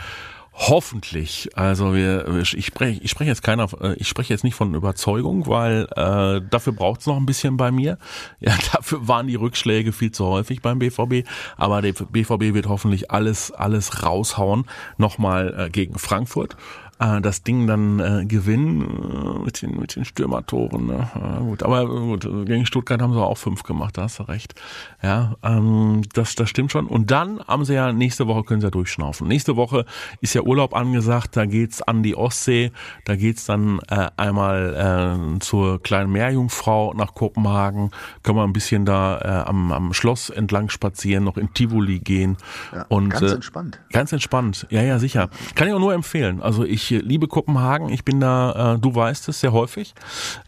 Hoffentlich. 0.57 1.51
Also 1.57 1.95
wir, 1.95 2.29
ich 2.39 2.67
spreche, 2.67 3.03
ich 3.03 3.11
spreche 3.11 3.29
jetzt 3.29 3.43
keiner, 3.43 3.67
äh, 3.81 3.95
ich 3.95 4.07
spreche 4.07 4.33
jetzt 4.33 4.45
nicht 4.45 4.55
von 4.55 4.73
Überzeugung, 4.75 5.49
weil 5.49 5.89
äh, 5.97 6.41
dafür 6.49 6.73
braucht 6.73 7.01
es 7.01 7.07
noch 7.07 7.17
ein 7.17 7.27
bisschen 7.27 7.57
bei 7.57 7.71
mir. 7.73 7.99
Ja, 8.41 8.53
dafür 8.73 9.09
waren 9.09 9.27
die 9.27 9.37
Rückschläge 9.37 9.93
viel 9.93 10.13
zu 10.13 10.27
häufig 10.27 10.61
beim 10.61 10.79
BVB. 10.79 11.27
Aber 11.57 11.81
der 11.81 11.93
BVB 11.93 12.55
wird 12.55 12.69
hoffentlich 12.69 13.11
alles, 13.11 13.51
alles 13.51 14.03
raushauen 14.03 14.67
nochmal 14.99 15.55
äh, 15.59 15.71
gegen 15.71 15.99
Frankfurt 15.99 16.57
äh, 16.99 17.21
das 17.21 17.43
Ding 17.43 17.67
dann 17.67 18.01
äh, 18.01 18.25
gewinnen 18.27 18.83
äh, 18.83 19.45
mit 19.45 19.63
den 19.63 19.79
mit 19.79 19.97
den 19.97 20.05
Stürmertoren. 20.05 20.87
Ne? 20.87 21.09
Ja, 21.15 21.39
gut, 21.39 21.63
aber 21.63 21.87
gut, 21.87 22.23
gegen 22.47 22.67
Stuttgart 22.67 23.03
haben 23.03 23.13
sie 23.13 23.21
auch 23.21 23.39
fünf 23.39 23.63
gemacht, 23.63 23.99
da 23.99 24.03
hast 24.03 24.19
du 24.19 24.25
recht. 24.25 24.55
Ja, 25.03 25.35
ähm, 25.43 26.03
das 26.13 26.35
das 26.35 26.49
stimmt 26.49 26.73
schon. 26.73 26.87
Und 26.87 27.11
dann 27.11 27.41
haben 27.47 27.65
sie 27.65 27.75
ja 27.75 27.93
nächste 27.93 28.27
Woche 28.27 28.45
können 28.45 28.61
sie 28.61 28.67
ja 28.67 28.71
durchschnaufen. 28.71 29.27
Nächste 29.27 29.57
Woche 29.57 29.85
ist 30.21 30.35
ja 30.35 30.43
Urlaub 30.43 30.75
angesagt, 30.75 31.37
da 31.37 31.47
geht's 31.47 31.83
an 31.83 32.03
die 32.03 32.17
Ostsee, 32.17 32.71
da 33.05 33.17
geht's 33.17 33.45
dann 33.47 33.81
äh, 33.89 34.11
einmal 34.17 35.37
äh, 35.37 35.39
zur 35.41 35.83
kleinen 35.83 36.13
Meerjungfrau 36.13 36.95
nach 36.95 37.15
Kopenhagen, 37.15 37.91
können 38.23 38.39
wir 38.39 38.45
ein 38.45 38.53
bisschen 38.53 38.85
da 38.85 39.19
äh, 39.19 39.49
am, 39.49 39.73
am 39.73 39.93
Schloss 39.93 40.31
entlang 40.31 40.69
spazieren, 40.69 41.25
noch 41.25 41.37
in 41.37 41.53
Tivoli 41.53 41.99
gehen 41.99 42.37
ja, 42.73 42.87
und 42.89 43.11
ganz 43.11 43.33
äh, 43.33 43.35
entspannt. 43.35 43.81
Ganz 43.93 44.13
entspannt. 44.13 44.67
Ja, 44.71 44.83
ja, 44.83 44.99
sicher. 44.99 45.29
Kann 45.55 45.69
ich 45.69 45.75
auch 45.75 45.81
nur 45.81 45.95
empfehlen. 45.95 46.41
Also 46.41 46.65
ich 46.65 46.84
ich 46.93 47.03
liebe 47.03 47.29
Kopenhagen. 47.29 47.89
Ich 47.89 48.05
bin 48.05 48.21
da, 48.21 48.75
äh, 48.75 48.79
du 48.79 48.95
weißt 48.95 49.29
es, 49.29 49.41
sehr 49.41 49.53
häufig. 49.53 49.95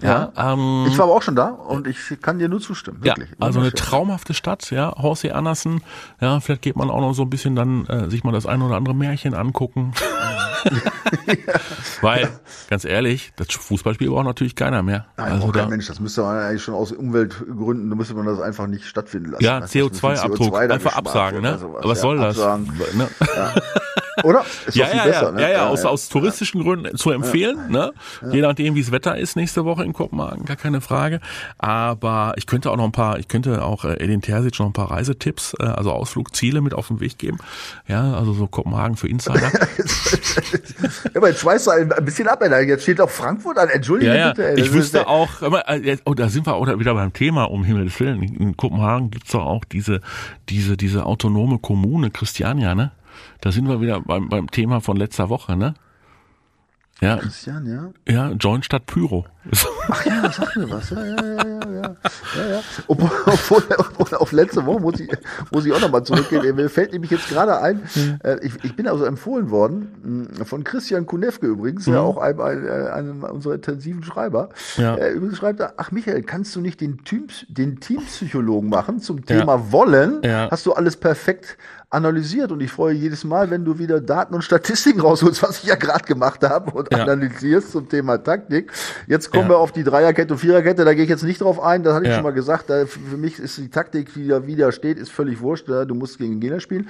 Ja. 0.03 0.33
ja 0.37 0.53
ähm, 0.53 0.87
ich 0.89 0.99
war 0.99 1.05
aber 1.05 1.15
auch 1.15 1.23
schon 1.23 1.37
da 1.37 1.49
und 1.49 1.87
ich 1.87 1.99
kann 2.21 2.39
dir 2.39 2.49
nur 2.49 2.61
zustimmen. 2.61 3.03
Wirklich. 3.03 3.31
Ja, 3.31 3.37
also 3.41 3.61
eine 3.61 3.73
traumhafte 3.73 4.35
Stadt, 4.35 4.71
ja. 4.71 4.95
H.C. 4.97 5.33
Andersen. 5.33 5.83
Ja, 6.21 6.41
vielleicht 6.41 6.63
geht 6.63 6.77
man 6.77 6.91
auch 6.91 7.01
noch 7.01 7.15
so 7.15 7.23
ein 7.23 7.31
bisschen 7.31 7.57
dann 7.57 7.87
äh, 7.87 8.11
sich 8.11 8.25
mal 8.25 8.33
das 8.33 8.47
ein 8.47 8.63
oder 8.63 8.77
andere 8.77 8.95
Märchen 8.95 9.35
angucken. 9.35 9.93
ja. 11.27 11.55
Weil, 12.01 12.29
ganz 12.69 12.85
ehrlich, 12.85 13.33
das 13.37 13.49
Fußballspiel 13.51 14.11
braucht 14.11 14.25
natürlich 14.25 14.57
keiner 14.57 14.83
mehr. 14.83 15.07
Nein, 15.17 15.33
also 15.33 15.49
kein 15.49 15.65
da, 15.65 15.69
Mensch, 15.69 15.87
das 15.87 16.01
müsste 16.01 16.23
man 16.23 16.37
eigentlich 16.37 16.63
schon 16.63 16.75
aus 16.75 16.93
Umweltgründen, 16.93 17.91
da 17.91 17.97
müsste 17.97 18.15
man 18.15 18.27
das 18.27 18.41
einfach 18.41 18.67
nicht 18.67 18.87
stattfinden 18.87 19.31
lassen. 19.31 19.45
Ja, 19.45 19.59
CO2-Abdruck, 19.59 20.55
CO2 20.55 20.71
einfach 20.71 20.97
absagen, 20.97 21.43
ne? 21.43 21.59
Aber 21.63 21.89
was 21.89 22.01
soll 22.01 22.19
das? 22.19 22.37
Ne? 22.37 23.09
Ja. 23.37 23.55
Oder? 24.23 24.45
Ist 24.67 24.77
ja, 24.77 24.89
ja, 24.95 25.05
besser, 25.05 25.23
ja, 25.27 25.31
ne? 25.33 25.43
ja, 25.43 25.49
ja, 25.49 25.69
aus, 25.69 25.85
aus 25.85 26.09
touristischen 26.09 26.63
Gründen 26.63 26.97
zu 26.97 27.11
empfehlen, 27.11 27.71
ne? 27.71 27.93
Je 28.33 28.41
nachdem, 28.41 28.75
wie 28.75 28.83
das 28.83 28.93
Wetter 28.93 29.17
ist 29.17 29.37
nächste 29.37 29.65
Woche 29.65 29.85
in 29.85 29.93
Kopenhagen, 29.93 30.45
gar 30.45 30.57
keine 30.57 30.81
Frage. 30.81 31.21
Aber 31.59 32.35
ich 32.37 32.47
könnte 32.47 32.71
auch 32.71 32.77
noch 32.77 32.85
ein 32.85 32.93
paar, 32.93 33.19
ich 33.19 33.29
könnte 33.29 33.63
auch 33.63 33.85
äh, 33.85 33.95
Edin 33.95 34.23
Terzic 34.23 34.59
noch 34.59 34.67
ein 34.67 34.73
paar 34.73 34.91
Reisetipps, 34.91 35.55
äh, 35.61 35.65
also 35.65 35.93
Ausflugziele 35.93 36.61
mit 36.61 36.75
auf 36.75 36.89
den 36.89 37.01
Weg 37.01 37.19
geben. 37.19 37.39
Ja, 37.87 38.15
also 38.15 38.33
so 38.33 38.47
Kopenhagen 38.47 38.97
für 38.97 39.09
Insider. 39.09 39.41
ja, 39.51 39.51
aber 41.15 41.29
jetzt 41.29 41.41
schweißt 41.41 41.67
du 41.67 41.71
ein 41.71 42.05
bisschen 42.05 42.29
ab, 42.29 42.43
Jetzt 42.47 42.83
steht 42.85 43.01
auch 43.01 43.11
Frankfurt 43.11 43.59
an, 43.59 43.69
entschuldige 43.69 44.13
ja, 44.13 44.17
ja. 44.17 44.29
bitte. 44.31 44.49
Ey, 44.49 44.61
ich 44.61 44.73
wüsste 44.73 45.09
auch, 45.09 45.43
äh, 45.43 45.97
oh, 46.05 46.15
da 46.15 46.29
sind 46.29 46.47
wir 46.47 46.55
auch 46.55 46.67
wieder 46.79 46.95
beim 46.95 47.13
Thema, 47.13 47.45
um 47.45 47.65
Himmels 47.65 47.99
Willen. 48.01 48.23
In 48.23 48.57
Kopenhagen 48.57 49.11
gibt's 49.11 49.33
doch 49.33 49.45
auch 49.45 49.65
diese, 49.65 50.01
diese, 50.49 50.77
diese 50.77 51.05
autonome 51.07 51.59
Kommune 51.59 52.11
Christiania, 52.11 52.75
ne? 52.75 52.93
Da 53.47 53.53
sind 53.53 53.69
wir 53.69 53.81
wieder 53.81 54.01
beim, 54.01 54.29
beim 54.29 54.51
Thema 54.51 54.81
von 54.81 54.97
letzter 54.97 55.29
Woche, 55.29 55.57
ne? 55.57 55.75
Ja. 57.01 57.19
Christian, 57.19 57.65
ja? 57.65 57.93
Ja, 58.13 58.33
Joint 58.33 58.65
statt 58.65 58.87
Pyro. 58.87 59.25
Ach 59.89 60.05
ja, 60.05 60.31
sag 60.33 60.57
mir 60.57 60.71
was. 60.71 60.91
Ja, 60.91 61.05
ja, 61.05 61.23
ja, 61.23 61.35
ja, 61.35 61.73
ja. 61.73 61.95
ja, 62.37 62.47
ja. 62.51 62.61
Obwohl, 62.87 63.11
obwohl, 63.27 63.63
obwohl 63.79 64.19
auf 64.19 64.33
letzte 64.33 64.65
Woche 64.67 64.81
muss 64.81 65.01
ich, 65.01 65.11
muss 65.51 65.67
ich 65.67 65.73
auch 65.73 65.81
nochmal 65.81 66.05
zurückgehen. 66.05 66.57
Mir 66.57 66.69
fällt 66.69 66.93
nämlich 66.93 67.11
jetzt 67.11 67.29
gerade 67.29 67.61
ein, 67.61 67.83
mhm. 67.95 68.19
ich, 68.43 68.53
ich 68.65 68.77
bin 68.77 68.89
also 68.89 69.05
empfohlen 69.05 69.51
worden, 69.51 70.29
hm, 70.37 70.47
von 70.47 70.65
Christian 70.65 71.07
Kunewke 71.07 71.47
übrigens, 71.47 71.87
mhm. 71.87 71.95
ja 71.95 72.01
auch 72.01 72.19
einem, 72.19 72.41
einem, 72.41 72.93
einem 72.93 73.23
unserer 73.25 73.55
intensiven 73.55 74.03
Schreiber. 74.03 74.49
Ja. 74.77 74.97
Übrigens 75.09 75.39
schreibt 75.39 75.61
er, 75.61 75.75
ach 75.77 75.91
Michael, 75.91 76.23
kannst 76.23 76.55
du 76.57 76.61
nicht 76.61 76.81
den, 76.81 77.05
Team, 77.05 77.29
den 77.49 77.81
Teampsychologen 77.81 78.69
machen 78.69 79.01
zum 79.01 79.25
Thema 79.25 79.57
ja. 79.57 79.73
Wollen? 79.73 80.23
Ja. 80.23 80.49
Hast 80.51 80.67
du 80.67 80.73
alles 80.73 80.97
perfekt 80.97 81.57
analysiert 81.89 82.51
und 82.51 82.61
ich 82.61 82.71
freue 82.71 82.95
jedes 82.95 83.25
Mal, 83.25 83.51
wenn 83.51 83.65
du 83.65 83.79
wieder 83.79 84.01
Daten 84.01 84.35
und 84.35 84.43
Statistiken 84.43 85.01
rausholst, 85.01 85.43
was 85.43 85.63
ich 85.63 85.69
ja 85.69 85.77
gerade 85.77 86.05
gemacht 86.05 86.43
habe 86.43 86.73
und 86.73 86.93
analysierst 86.95 87.73
zum 87.73 87.89
Thema 87.89 88.19
Taktik. 88.19 88.73
Jetzt 89.07 89.33
kommen 89.37 89.51
ja. 89.51 89.57
wir 89.57 89.59
auf 89.59 89.73
die 89.73 89.85
Dreierkette 89.85 90.35
und 90.35 90.39
Viererkette, 90.39 90.85
da 90.85 90.95
gehe 90.95 91.05
ich 91.05 91.11
jetzt 91.11 91.23
nicht 91.23 91.41
drauf 91.41 91.61
ein, 91.61 91.83
das 91.83 91.95
hatte 91.95 92.05
ich 92.05 92.11
ja. 92.11 92.17
schon 92.17 92.25
mal 92.25 92.33
gesagt, 92.33 92.71
da, 92.71 92.87
für 92.87 93.17
mich 93.17 93.39
ist 93.39 93.59
die 93.59 93.69
Taktik, 93.69 94.13
die 94.15 94.29
da 94.29 94.47
wieder 94.47 94.73
steht, 94.73 94.99
ist 94.99 95.13
völlig 95.13 95.41
wurscht, 95.41 95.69
du 95.69 95.95
musst 95.95 96.19
gegen 96.19 96.33
den 96.33 96.41
Gegner 96.41 96.61
spielen. 96.61 96.89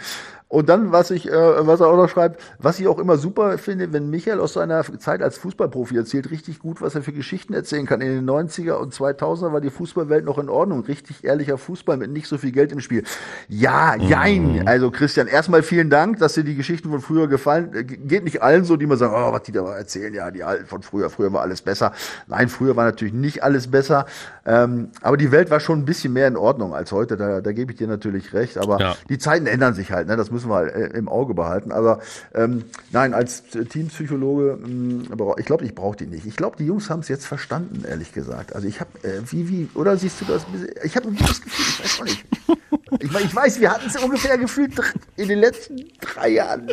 Und 0.49 0.68
dann, 0.68 0.92
was 0.92 1.11
ich, 1.11 1.28
äh, 1.28 1.66
was 1.66 1.80
er 1.80 1.88
auch 1.88 1.97
noch 1.97 2.09
schreibt, 2.09 2.40
was 2.61 2.78
ich 2.78 2.86
auch 2.86 3.01
immer 3.01 3.16
super 3.16 3.59
finde, 3.59 3.92
wenn 3.92 4.11
Michael 4.11 4.38
aus 4.38 4.53
seiner 4.53 4.84
Zeit 4.99 5.20
als 5.20 5.38
Fußballprofi 5.38 5.97
erzählt, 5.97 6.30
richtig 6.30 6.61
gut, 6.61 6.80
was 6.80 6.94
er 6.94 7.03
für 7.03 7.12
Geschichten 7.12 7.53
erzählen 7.53 7.84
kann. 7.84 8.01
In 8.01 8.14
den 8.14 8.30
90er 8.30 8.74
und 8.74 8.94
2000er 8.94 9.53
war 9.53 9.61
die 9.61 9.70
Fußballwelt 9.70 10.24
noch 10.24 10.38
in 10.38 10.49
Ordnung. 10.49 10.84
Richtig 10.84 11.24
ehrlicher 11.24 11.59
Fußball 11.59 11.97
mit 11.97 12.12
nicht 12.12 12.28
so 12.28 12.38
viel 12.38 12.53
Geld 12.53 12.70
im 12.70 12.78
Spiel. 12.78 13.03
Ja, 13.49 13.97
jein. 13.97 14.61
Mhm. 14.61 14.68
Also 14.68 14.92
Christian, 14.92 15.26
erstmal 15.26 15.64
vielen 15.64 15.90
Dank, 15.90 16.20
dass 16.20 16.34
dir 16.34 16.44
die 16.44 16.55
Geschichten 16.55 16.90
von 16.90 17.01
früher 17.01 17.26
gefallen. 17.26 17.74
Äh, 17.74 17.82
geht 17.82 18.22
nicht 18.22 18.40
allen 18.40 18.62
so, 18.62 18.76
die 18.76 18.84
immer 18.84 18.97
sagen, 18.97 19.14
oh, 19.16 19.32
was 19.32 19.42
die 19.42 19.53
da 19.53 19.76
erzählen, 19.76 20.14
ja, 20.14 20.30
die 20.30 20.44
alten 20.44 20.66
von 20.66 20.82
früher, 20.82 21.11
früher 21.11 21.32
war 21.32 21.42
alles 21.42 21.61
besser. 21.61 21.92
Nein, 22.28 22.36
früher 22.49 22.76
war 22.76 22.84
natürlich 22.84 23.14
nicht 23.14 23.43
alles 23.43 23.70
besser. 23.70 24.07
Ähm, 24.45 24.91
aber 25.01 25.16
die 25.16 25.32
Welt 25.32 25.51
war 25.51 25.61
schon 25.61 25.80
ein 25.80 25.84
bisschen 25.84 26.12
mehr 26.12 26.28
in 26.28 26.37
Ordnung 26.37 26.74
als 26.74 26.93
heute. 26.93 27.16
Da, 27.16 27.41
da 27.41 27.53
gebe 27.53 27.72
ich 27.72 27.78
dir 27.78 27.89
natürlich 27.89 28.32
recht. 28.32 28.59
Aber 28.59 28.78
ja. 28.78 28.97
die 29.09 29.18
Zeiten 29.18 29.47
ändern 29.47 29.74
sich 29.74 29.91
halt. 29.91 30.07
Ne? 30.09 30.16
Das 30.16 30.30
müssen 30.30 30.49
wir 30.49 30.74
äh, 30.74 30.97
im 30.97 31.09
Auge 31.09 31.34
behalten. 31.34 31.72
Aber 31.72 32.01
ähm, 32.34 32.64
nein, 32.93 33.14
als 33.14 33.43
Teampsychologe, 33.45 34.59
mm, 34.64 35.09
ich 35.39 35.47
glaube, 35.47 35.64
ich 35.64 35.74
brauche 35.74 35.97
die 35.97 36.07
nicht. 36.07 36.26
Ich 36.26 36.37
glaube, 36.37 36.57
die 36.57 36.66
Jungs 36.66 36.91
haben 36.91 37.01
es 37.01 37.09
jetzt 37.09 37.26
verstanden, 37.26 37.84
ehrlich 37.89 38.12
gesagt. 38.12 38.55
Also 38.55 38.68
ich 38.68 38.80
habe, 38.80 38.91
äh, 39.03 39.20
wie, 39.30 39.49
wie, 39.49 39.68
oder 39.74 39.97
siehst 39.97 40.20
du 40.20 40.24
das? 40.26 40.47
Ich 40.84 40.97
habe 40.97 41.09
ein 41.09 41.16
gutes 41.16 41.43
Gefühl, 41.43 41.64
ich 41.68 41.84
weiß 41.84 42.01
auch 42.01 42.05
nicht. 42.05 42.24
Ich, 43.01 43.12
ich 43.12 43.34
weiß, 43.34 43.61
wir 43.61 43.70
hatten 43.70 43.87
es 43.89 43.97
ungefähr 43.97 44.39
gefühlt 44.39 44.72
in 45.16 45.28
den 45.28 45.41
letzten 45.41 45.76
drei 46.01 46.30
Jahren 46.30 46.68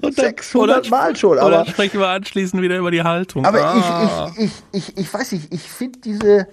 und 0.00 0.14
600 0.14 0.90
Mal 0.90 1.14
schon. 1.14 1.38
Aber 1.38 1.50
dann 1.50 1.66
sprechen 1.66 2.00
wir 2.00 2.08
anschließend 2.08 2.62
wieder 2.62 2.78
über 2.78 2.90
die 2.90 3.02
Haltung. 3.02 3.44
Aber 3.44 3.62
ah. 3.62 4.32
ich, 4.36 4.44
ich, 4.44 4.44
ich, 4.44 4.52
ich, 4.72 4.81
ich 4.96 5.12
weiß 5.12 5.32
nicht, 5.32 5.52
ich 5.52 5.62
finde 5.62 5.98
diese, 6.00 6.48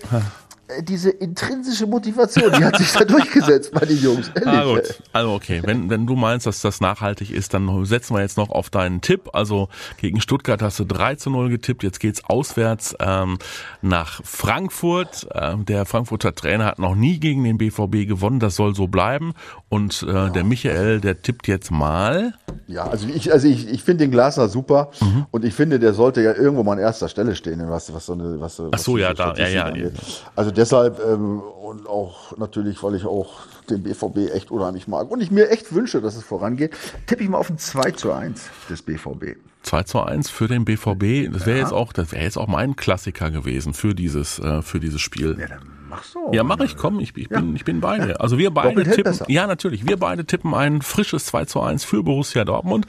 diese 0.82 1.10
intrinsische 1.10 1.88
Motivation, 1.88 2.52
die 2.58 2.64
hat 2.64 2.78
sich 2.78 2.92
da 2.92 3.04
durchgesetzt 3.06 3.72
bei 3.72 3.86
den 3.86 3.98
Jungs. 3.98 4.32
Ah, 4.46 4.64
gut. 4.64 5.02
Also 5.14 5.34
okay, 5.34 5.62
wenn, 5.64 5.90
wenn 5.90 6.06
du 6.06 6.16
meinst, 6.16 6.46
dass 6.46 6.62
das 6.62 6.82
nachhaltig 6.82 7.32
ist, 7.32 7.54
dann 7.54 7.86
setzen 7.86 8.16
wir 8.16 8.22
jetzt 8.22 8.38
noch 8.38 8.50
auf 8.50 8.70
deinen 8.70 9.02
Tipp. 9.02 9.30
Also 9.34 9.70
gegen 9.98 10.22
Stuttgart 10.22 10.62
hast 10.62 10.80
du 10.80 10.86
3 10.86 11.16
zu 11.16 11.30
0 11.30 11.50
getippt, 11.50 11.84
jetzt 11.84 12.00
geht's 12.00 12.24
auswärts 12.26 12.96
ähm, 13.00 13.38
nach 13.82 14.22
Frankfurt. 14.24 15.28
Ähm, 15.34 15.66
der 15.66 15.86
Frankfurter 15.86 16.36
Trainer 16.36 16.66
hat 16.66 16.80
noch 16.80 16.96
nie 16.96 17.20
gegen 17.20 17.44
den 17.44 17.58
BVB 17.58 18.08
gewonnen, 18.08 18.40
das 18.40 18.56
soll 18.56 18.76
so 18.76 18.88
bleiben. 18.88 19.34
Und 19.70 20.04
äh, 20.04 20.14
ja. 20.14 20.30
der 20.30 20.44
Michael, 20.44 21.02
der 21.02 21.22
tippt 21.22 21.48
jetzt 21.48 21.72
mal. 21.72 22.34
Ja, 22.68 22.88
also 22.88 23.08
ich, 23.08 23.32
also 23.32 23.48
ich, 23.48 23.68
ich 23.68 23.84
finde 23.84 24.06
den 24.06 24.12
Glasner 24.12 24.50
super 24.50 24.92
mhm. 25.02 25.26
und 25.32 25.46
ich 25.46 25.54
finde, 25.54 25.80
der 25.80 25.94
sollte 25.94 26.22
ja 26.22 26.34
irgendwo 26.34 26.64
mal 26.64 26.74
an 26.74 26.80
erster 26.80 27.10
Stelle 27.10 27.36
stehen, 27.36 27.62
was, 27.70 27.94
was 27.94 28.06
so 28.06 28.14
eine, 28.14 28.40
was, 28.40 28.62
Ach 28.72 28.78
so, 28.78 28.98
ja, 28.98 29.14
da, 29.14 29.34
ja, 29.36 29.48
ja. 29.48 29.90
Also 30.36 30.52
deshalb 30.60 31.00
ähm, 31.00 31.40
und 31.40 31.88
auch 31.88 32.38
natürlich, 32.38 32.84
weil 32.84 32.96
ich 32.96 33.06
auch 33.06 33.40
den 33.70 33.84
BVB 33.84 34.34
echt 34.34 34.52
unheimlich 34.52 34.88
mag 34.88 35.10
und 35.10 35.22
ich 35.22 35.32
mir 35.32 35.50
echt 35.50 35.74
wünsche, 35.74 36.02
dass 36.02 36.16
es 36.16 36.24
vorangeht, 36.24 36.76
tippe 37.08 37.24
ich 37.24 37.30
mal 37.30 37.38
auf 37.38 37.50
ein 37.50 37.58
2 37.58 37.92
zu 37.92 38.12
1 38.12 38.50
des 38.70 38.82
BVB. 38.82 39.38
2 39.64 39.84
zu 39.84 40.02
1 40.02 40.30
für 40.30 40.48
den 40.48 40.66
BVB, 40.66 41.32
das 41.34 41.46
wäre 41.46 41.58
ja. 41.58 41.64
jetzt 41.64 41.74
auch, 41.74 41.94
das 41.94 42.12
wäre 42.12 42.24
jetzt 42.24 42.38
auch 42.38 42.48
mein 42.48 42.76
Klassiker 42.76 43.32
gewesen 43.32 43.74
für 43.74 43.96
dieses, 43.96 44.40
äh, 44.40 44.62
für 44.62 44.80
dieses 44.80 45.02
Spiel. 45.02 45.38
Ja, 45.40 45.48
dann 45.48 45.79
machst 45.90 46.16
du. 46.16 46.32
Ja, 46.32 46.44
mach 46.44 46.60
ich, 46.60 46.78
komm, 46.78 47.00
ich, 47.00 47.18
ich 47.18 47.30
bin, 47.30 47.56
ich 47.56 47.66
bin 47.66 47.82
beide. 47.82 48.10
Ja. 48.10 48.18
Also 48.18 48.38
wir 48.38 48.52
beide 48.52 48.84
tippen, 48.84 49.18
ja 49.28 49.48
natürlich, 49.48 49.88
wir 49.88 49.98
beide 49.98 50.26
tippen 50.26 50.54
ein 50.54 50.82
frisches 50.82 51.26
2 51.26 51.46
zu 51.46 51.62
1 51.62 51.84
für 51.84 52.04
Borussia 52.04 52.46
Dortmund. 52.46 52.86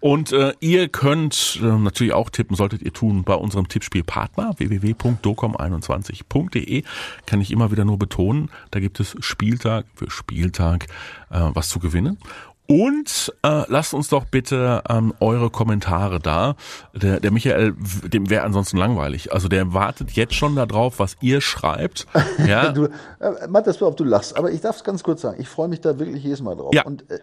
Und 0.00 0.32
äh, 0.32 0.52
ihr 0.60 0.88
könnt 0.88 1.60
äh, 1.62 1.66
natürlich 1.66 2.14
auch 2.14 2.30
tippen, 2.30 2.56
solltet 2.56 2.82
ihr 2.82 2.92
tun, 2.92 3.22
bei 3.24 3.34
unserem 3.34 3.68
Tippspielpartner 3.68 4.54
www.docom21.de. 4.58 6.84
Kann 7.26 7.40
ich 7.40 7.50
immer 7.50 7.70
wieder 7.70 7.84
nur 7.84 7.98
betonen, 7.98 8.50
da 8.70 8.80
gibt 8.80 9.00
es 9.00 9.16
Spieltag 9.20 9.84
für 9.94 10.10
Spieltag 10.10 10.86
äh, 11.30 11.50
was 11.52 11.68
zu 11.68 11.80
gewinnen. 11.80 12.18
Und 12.66 13.30
äh, 13.42 13.64
lasst 13.68 13.92
uns 13.92 14.08
doch 14.08 14.24
bitte 14.24 14.82
ähm, 14.88 15.12
eure 15.20 15.50
Kommentare 15.50 16.18
da. 16.18 16.56
Der, 16.94 17.20
der 17.20 17.30
Michael, 17.30 17.74
dem 18.04 18.30
wäre 18.30 18.42
ansonsten 18.42 18.78
langweilig. 18.78 19.32
Also 19.32 19.48
der 19.48 19.74
wartet 19.74 20.12
jetzt 20.12 20.32
schon 20.32 20.56
darauf, 20.56 20.98
was 20.98 21.16
ihr 21.20 21.40
schreibt. 21.40 22.06
Ja. 22.44 22.72
du, 22.72 22.86
äh, 23.20 23.46
Matthias, 23.48 23.80
ob 23.80 23.96
du 23.96 24.04
lachst, 24.04 24.36
aber 24.36 24.50
ich 24.50 24.60
darf 24.60 24.76
es 24.76 24.84
ganz 24.84 25.02
kurz 25.02 25.22
sagen. 25.22 25.36
Ich 25.40 25.48
freue 25.48 25.68
mich 25.68 25.80
da 25.80 25.98
wirklich 25.98 26.22
jedes 26.22 26.42
Mal 26.42 26.56
drauf. 26.56 26.74
Ja. 26.74 26.82
Und 26.82 27.08
äh, 27.10 27.20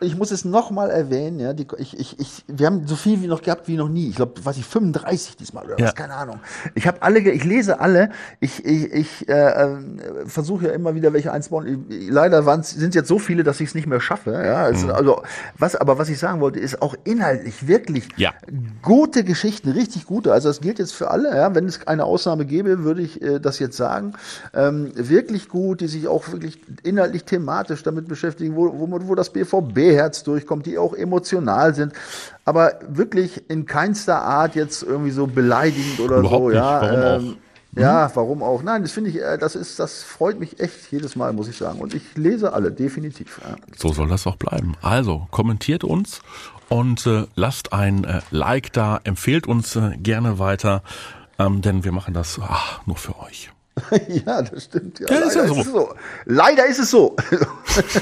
ich 0.00 0.16
muss 0.16 0.30
es 0.30 0.44
nochmal 0.44 0.90
erwähnen. 0.90 1.38
Ja, 1.38 1.52
die, 1.52 1.66
ich, 1.76 1.98
ich, 1.98 2.18
ich, 2.18 2.44
wir 2.48 2.66
haben 2.66 2.86
so 2.86 2.96
viel 2.96 3.20
wie 3.22 3.26
noch 3.26 3.42
gehabt 3.42 3.68
wie 3.68 3.76
noch 3.76 3.88
nie. 3.88 4.08
Ich 4.08 4.16
glaube, 4.16 4.32
was 4.44 4.56
ich 4.56 4.64
35 4.64 5.36
diesmal 5.36 5.66
oder 5.66 5.78
ja. 5.78 5.86
was, 5.86 5.94
keine 5.94 6.14
Ahnung. 6.14 6.40
Ich 6.74 6.86
habe 6.86 7.02
alle, 7.02 7.20
ich 7.20 7.44
lese 7.44 7.78
alle. 7.78 8.10
Ich, 8.40 8.64
ich, 8.64 8.92
ich 8.92 9.28
äh, 9.28 9.32
äh, 9.32 9.78
versuche 10.26 10.66
ja 10.66 10.72
immer 10.72 10.94
wieder 10.94 11.12
welche 11.12 11.30
einzubauen. 11.30 11.86
Leider 11.88 12.42
sind 12.62 12.88
es 12.88 12.94
jetzt 12.94 13.08
so 13.08 13.18
viele, 13.18 13.44
dass 13.44 13.60
ich 13.60 13.68
es 13.68 13.74
nicht 13.74 13.86
mehr 13.86 14.00
schaffe. 14.00 14.32
Ja 14.32 14.67
also, 14.68 14.86
mhm. 14.86 14.92
also 14.92 15.22
was, 15.58 15.76
aber 15.76 15.98
was 15.98 16.08
ich 16.08 16.18
sagen 16.18 16.40
wollte, 16.40 16.58
ist 16.58 16.82
auch 16.82 16.94
inhaltlich 17.04 17.66
wirklich 17.66 18.08
ja. 18.16 18.32
gute 18.82 19.24
Geschichten, 19.24 19.70
richtig 19.70 20.06
gute. 20.06 20.32
Also 20.32 20.48
das 20.48 20.60
gilt 20.60 20.78
jetzt 20.78 20.94
für 20.94 21.10
alle. 21.10 21.34
Ja, 21.34 21.54
wenn 21.54 21.66
es 21.66 21.86
eine 21.86 22.04
Ausnahme 22.04 22.44
gäbe, 22.44 22.84
würde 22.84 23.02
ich 23.02 23.20
äh, 23.22 23.38
das 23.40 23.58
jetzt 23.58 23.76
sagen. 23.76 24.14
Ähm, 24.54 24.92
wirklich 24.94 25.48
gut, 25.48 25.80
die 25.80 25.88
sich 25.88 26.08
auch 26.08 26.30
wirklich 26.32 26.60
inhaltlich 26.82 27.24
thematisch 27.24 27.82
damit 27.82 28.08
beschäftigen, 28.08 28.56
wo, 28.56 28.78
wo, 28.78 29.08
wo 29.08 29.14
das 29.14 29.30
BVB-Herz 29.30 30.22
durchkommt, 30.22 30.66
die 30.66 30.78
auch 30.78 30.94
emotional 30.94 31.74
sind 31.74 31.92
aber 32.48 32.78
wirklich 32.88 33.50
in 33.50 33.66
keinster 33.66 34.22
Art 34.22 34.54
jetzt 34.54 34.82
irgendwie 34.82 35.10
so 35.10 35.26
beleidigend 35.26 36.00
oder 36.00 36.16
Überhaupt 36.16 36.40
so, 36.40 36.48
nicht. 36.48 36.56
ja. 36.56 36.80
Warum 36.80 37.26
ähm, 37.26 37.36
ja, 37.76 38.08
mhm. 38.08 38.16
warum 38.16 38.42
auch? 38.42 38.62
Nein, 38.62 38.82
das 38.82 38.92
finde 38.92 39.10
ich, 39.10 39.20
äh, 39.20 39.38
das 39.38 39.54
ist, 39.54 39.78
das 39.78 40.02
freut 40.02 40.40
mich 40.40 40.60
echt 40.60 40.90
jedes 40.90 41.16
Mal, 41.16 41.32
muss 41.32 41.48
ich 41.48 41.56
sagen. 41.56 41.80
Und 41.80 41.94
ich 41.94 42.16
lese 42.16 42.52
alle, 42.52 42.72
definitiv. 42.72 43.40
Ja. 43.42 43.56
So 43.76 43.92
soll 43.92 44.08
das 44.08 44.26
auch 44.26 44.36
bleiben. 44.36 44.74
Also, 44.82 45.26
kommentiert 45.30 45.84
uns 45.84 46.20
und 46.68 47.06
äh, 47.06 47.26
lasst 47.34 47.72
ein 47.72 48.04
äh, 48.04 48.20
Like 48.30 48.72
da, 48.72 49.00
empfehlt 49.04 49.46
uns 49.46 49.76
äh, 49.76 49.96
gerne 49.98 50.38
weiter, 50.38 50.82
ähm, 51.38 51.62
denn 51.62 51.84
wir 51.84 51.92
machen 51.92 52.14
das 52.14 52.38
ach, 52.42 52.86
nur 52.86 52.96
für 52.96 53.18
euch. 53.20 53.50
ja, 54.08 54.42
das 54.42 54.64
stimmt. 54.64 55.00
Ja, 55.00 55.06
Ja, 55.10 55.16
ist 55.26 55.34
ja 55.34 55.42
leider 55.42 55.54
so. 55.54 55.60
es 55.60 55.66
so. 55.66 55.94
Leider 56.24 56.66
ist 56.66 56.78
es 56.78 56.90
so. 56.90 57.16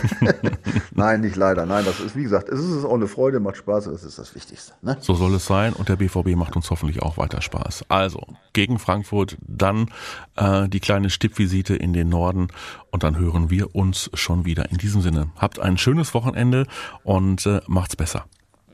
nein, 0.95 1.20
nicht 1.20 1.37
leider. 1.37 1.66
Nein, 1.66 1.85
das 1.85 2.01
ist, 2.01 2.16
wie 2.16 2.22
gesagt, 2.22 2.49
es 2.49 2.61
ist 2.61 2.85
auch 2.85 2.95
eine 2.95 3.09
Freude, 3.09 3.41
macht 3.41 3.57
Spaß, 3.57 3.85
das 3.85 4.05
ist 4.05 4.18
das 4.18 4.35
Wichtigste. 4.35 4.72
Ne? 4.83 4.97
So 5.01 5.14
soll 5.14 5.35
es 5.35 5.47
sein 5.47 5.72
und 5.72 5.89
der 5.89 5.97
BVB 5.97 6.37
macht 6.37 6.57
uns 6.57 6.70
hoffentlich 6.70 7.03
auch 7.03 7.16
weiter 7.18 7.41
Spaß. 7.41 7.85
Also 7.89 8.20
gegen 8.53 8.79
Frankfurt, 8.79 9.37
dann 9.47 9.91
äh, 10.37 10.68
die 10.68 10.81
kleine 10.81 11.11
Stippvisite 11.11 11.74
in 11.77 11.93
den 11.93 12.09
Norden 12.09 12.49
und 12.91 13.03
dann 13.03 13.18
hören 13.18 13.51
wir 13.51 13.74
uns 13.74 14.11
schon 14.14 14.45
wieder. 14.45 14.70
In 14.70 14.79
diesem 14.79 15.03
Sinne, 15.03 15.31
habt 15.37 15.59
ein 15.59 15.79
schönes 15.79 16.14
Wochenende 16.14 16.66
und 17.05 17.47
äh, 17.47 17.61
macht's 17.66 17.97
besser. 17.97 18.24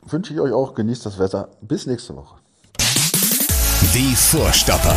Wünsche 0.04 0.32
ich 0.34 0.40
euch 0.40 0.52
auch, 0.52 0.74
genießt 0.74 1.06
das 1.06 1.18
Wetter. 1.18 1.48
Bis 1.60 1.86
nächste 1.86 2.16
Woche. 2.16 2.36
Die 3.94 4.14
Vorstopper. 4.14 4.96